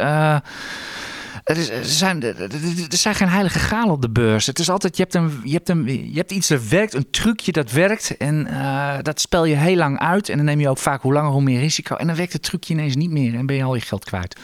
Er, 1.44 1.56
is, 1.56 1.70
er, 1.70 1.84
zijn, 1.84 2.22
er 2.22 2.86
zijn 2.88 3.14
geen 3.14 3.28
heilige 3.28 3.58
graal 3.58 3.88
op 3.88 4.02
de 4.02 4.10
beurs. 4.10 4.46
Het 4.46 4.58
is 4.58 4.70
altijd, 4.70 4.96
je 4.96 5.02
hebt, 5.02 5.14
een, 5.14 5.40
je, 5.44 5.52
hebt 5.52 5.68
een, 5.68 6.10
je 6.12 6.16
hebt 6.16 6.32
iets 6.32 6.48
dat 6.48 6.68
werkt, 6.68 6.94
een 6.94 7.10
trucje 7.10 7.52
dat 7.52 7.70
werkt. 7.70 8.16
En 8.16 8.46
uh, 8.50 8.94
dat 9.02 9.20
spel 9.20 9.44
je 9.44 9.54
heel 9.54 9.76
lang 9.76 9.98
uit. 9.98 10.28
En 10.28 10.36
dan 10.36 10.46
neem 10.46 10.60
je 10.60 10.68
ook 10.68 10.78
vaak 10.78 11.02
hoe 11.02 11.12
langer 11.12 11.30
hoe 11.30 11.42
meer 11.42 11.60
risico. 11.60 11.96
En 11.96 12.06
dan 12.06 12.16
werkt 12.16 12.32
het 12.32 12.42
trucje 12.42 12.74
ineens 12.74 12.96
niet 12.96 13.10
meer. 13.10 13.34
En 13.34 13.46
ben 13.46 13.56
je 13.56 13.64
al 13.64 13.74
je 13.74 13.80
geld 13.80 14.04
kwijt. 14.04 14.36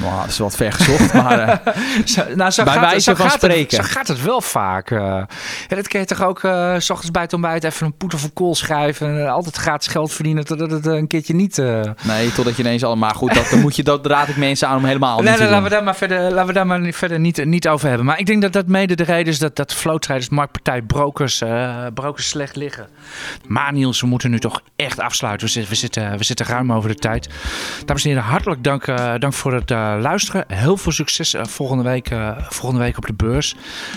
Wow, 0.00 0.20
dat 0.20 0.28
is 0.28 0.38
wat 0.38 0.56
ver 0.56 0.72
gezocht. 0.72 1.12
maar 1.12 1.66
uh, 1.66 1.74
zo, 2.14 2.24
nou, 2.34 2.50
zo 2.50 2.64
bij 2.64 2.72
gaat, 2.72 2.82
wijze 2.82 3.00
zo 3.00 3.14
van 3.14 3.30
gaat 3.30 3.34
spreken. 3.38 3.76
Het, 3.76 3.86
zo 3.86 3.92
gaat 3.92 4.08
het 4.08 4.22
wel 4.22 4.40
vaak. 4.40 4.90
Uh, 4.90 4.98
ja, 5.68 5.76
dat 5.76 5.88
kun 5.88 6.00
je 6.00 6.06
toch 6.06 6.22
ook 6.22 6.42
uh, 6.42 6.74
s 6.78 6.90
ochtends 6.90 7.10
bij 7.10 7.22
het 7.22 7.32
ontbijt 7.32 7.64
even 7.64 7.86
een 7.86 7.96
poet 7.96 8.14
of 8.14 8.22
een 8.22 8.32
kool 8.32 8.54
schrijven. 8.54 9.08
En 9.08 9.28
altijd 9.28 9.56
gratis 9.56 9.88
geld 9.88 10.12
verdienen 10.12 10.44
totdat 10.44 10.70
het 10.70 10.86
een 10.86 11.06
keertje 11.06 11.34
niet... 11.34 11.56
Nee, 12.02 12.32
totdat 12.32 12.56
je 12.56 12.62
ineens 12.62 12.84
allemaal... 12.84 13.12
Goed, 13.14 13.34
dat, 13.34 13.48
dan 13.50 13.60
moet 13.60 13.76
je, 13.76 13.82
dat 13.82 14.06
raad 14.06 14.28
ik 14.28 14.36
mensen 14.36 14.68
aan 14.68 14.76
om 14.76 14.84
helemaal 14.84 15.20
nee, 15.20 15.30
niet 15.30 15.38
nee, 15.38 15.38
te 15.38 15.44
laten 15.44 15.54
doen. 15.54 15.64
we 15.64 15.74
daar 15.74 15.84
maar 15.84 15.96
verder, 15.96 16.33
laten 16.34 16.46
we 16.46 16.52
daar 16.52 16.66
maar 16.66 16.92
verder 16.92 17.20
niet, 17.20 17.44
niet 17.44 17.68
over 17.68 17.88
hebben. 17.88 18.06
Maar 18.06 18.18
ik 18.18 18.26
denk 18.26 18.42
dat 18.42 18.52
dat 18.52 18.66
mede 18.66 18.94
de 18.94 19.02
reden 19.02 19.32
is 19.32 19.38
dat, 19.38 19.56
dat 19.56 19.74
flowtraders, 19.74 20.28
marktpartij, 20.28 20.82
brokers, 20.82 21.42
uh, 21.42 21.86
brokers 21.94 22.28
slecht 22.28 22.56
liggen. 22.56 22.88
Maar 23.46 23.72
Niels, 23.72 24.00
we 24.00 24.06
moeten 24.06 24.30
nu 24.30 24.38
toch 24.38 24.62
echt 24.76 25.00
afsluiten. 25.00 25.46
We 25.46 25.52
zitten, 25.52 25.72
we 25.72 25.78
zitten, 25.78 26.18
we 26.18 26.24
zitten 26.24 26.46
ruim 26.46 26.72
over 26.72 26.88
de 26.88 26.94
tijd. 26.94 27.28
Dames 27.84 28.04
en 28.04 28.10
heren, 28.10 28.24
hartelijk 28.24 28.64
dank, 28.64 28.86
uh, 28.86 29.14
dank 29.18 29.32
voor 29.32 29.52
het 29.52 29.70
uh, 29.70 29.96
luisteren. 30.00 30.44
Heel 30.48 30.76
veel 30.76 30.92
succes 30.92 31.34
volgende, 31.40 31.82
week, 31.82 32.10
volgende 32.48 32.84
week 32.84 32.96
op 32.96 33.06
de 33.06 33.14
beurs. 33.14 33.54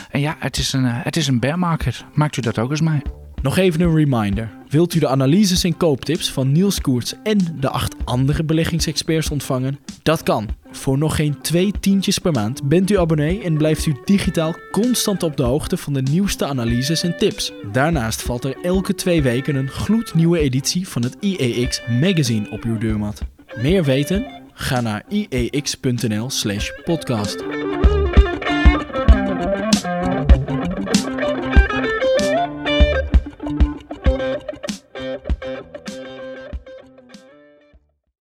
En 0.10 0.20
ja, 0.20 0.36
het 0.40 0.58
is 0.58 0.74
een, 0.74 0.86
het 0.86 1.16
is 1.16 1.28
een 1.28 1.40
bear 1.40 1.60
market. 1.60 2.06
Maakt 2.14 2.38
u 2.38 2.42
dat 2.42 2.60
ook 2.60 2.70
eens 2.70 2.82
mee? 2.82 3.02
Nog 3.42 3.58
even 3.58 3.82
een 3.82 3.96
reminder. 3.96 4.50
Wilt 4.70 4.94
u 4.94 5.00
de 5.00 5.08
analyses 5.08 5.64
en 5.64 5.78
kooptips 5.78 6.32
van 6.32 6.52
Niels 6.52 6.82
Koerts 6.82 7.14
en 7.24 7.58
de 7.60 7.70
acht 7.70 7.96
andere 8.04 8.44
beleggingsexperts 8.44 9.30
ontvangen? 9.30 9.80
Dat 10.04 10.24
kan. 10.24 10.50
Voor 10.78 10.98
nog 10.98 11.16
geen 11.16 11.42
twee 11.42 11.72
tientjes 11.80 12.20
per 12.20 12.32
maand 12.32 12.64
bent 12.64 12.92
u 12.92 12.98
abonnee 12.98 13.44
en 13.44 13.58
blijft 13.58 13.86
u 13.86 13.96
digitaal 14.06 14.56
constant 14.72 15.24
op 15.24 15.38
de 15.38 15.44
hoogte 15.44 15.78
van 15.78 15.94
de 15.94 16.02
nieuwste 16.02 16.46
analyses 16.46 17.04
en 17.04 17.18
tips. 17.18 17.52
Daarnaast 17.72 18.22
valt 18.22 18.44
er 18.44 18.58
elke 18.62 18.96
twee 18.96 19.22
weken 19.22 19.56
een 19.56 19.70
gloednieuwe 19.70 20.40
editie 20.40 20.88
van 20.88 21.04
het 21.04 21.18
IEX 21.20 21.82
magazine 22.02 22.50
op 22.50 22.64
uw 22.64 22.78
deurmat. 22.78 23.22
Meer 23.62 23.84
weten? 23.84 24.26
Ga 24.54 24.82
naar 24.82 25.04
iex.nl/podcast. 25.10 27.67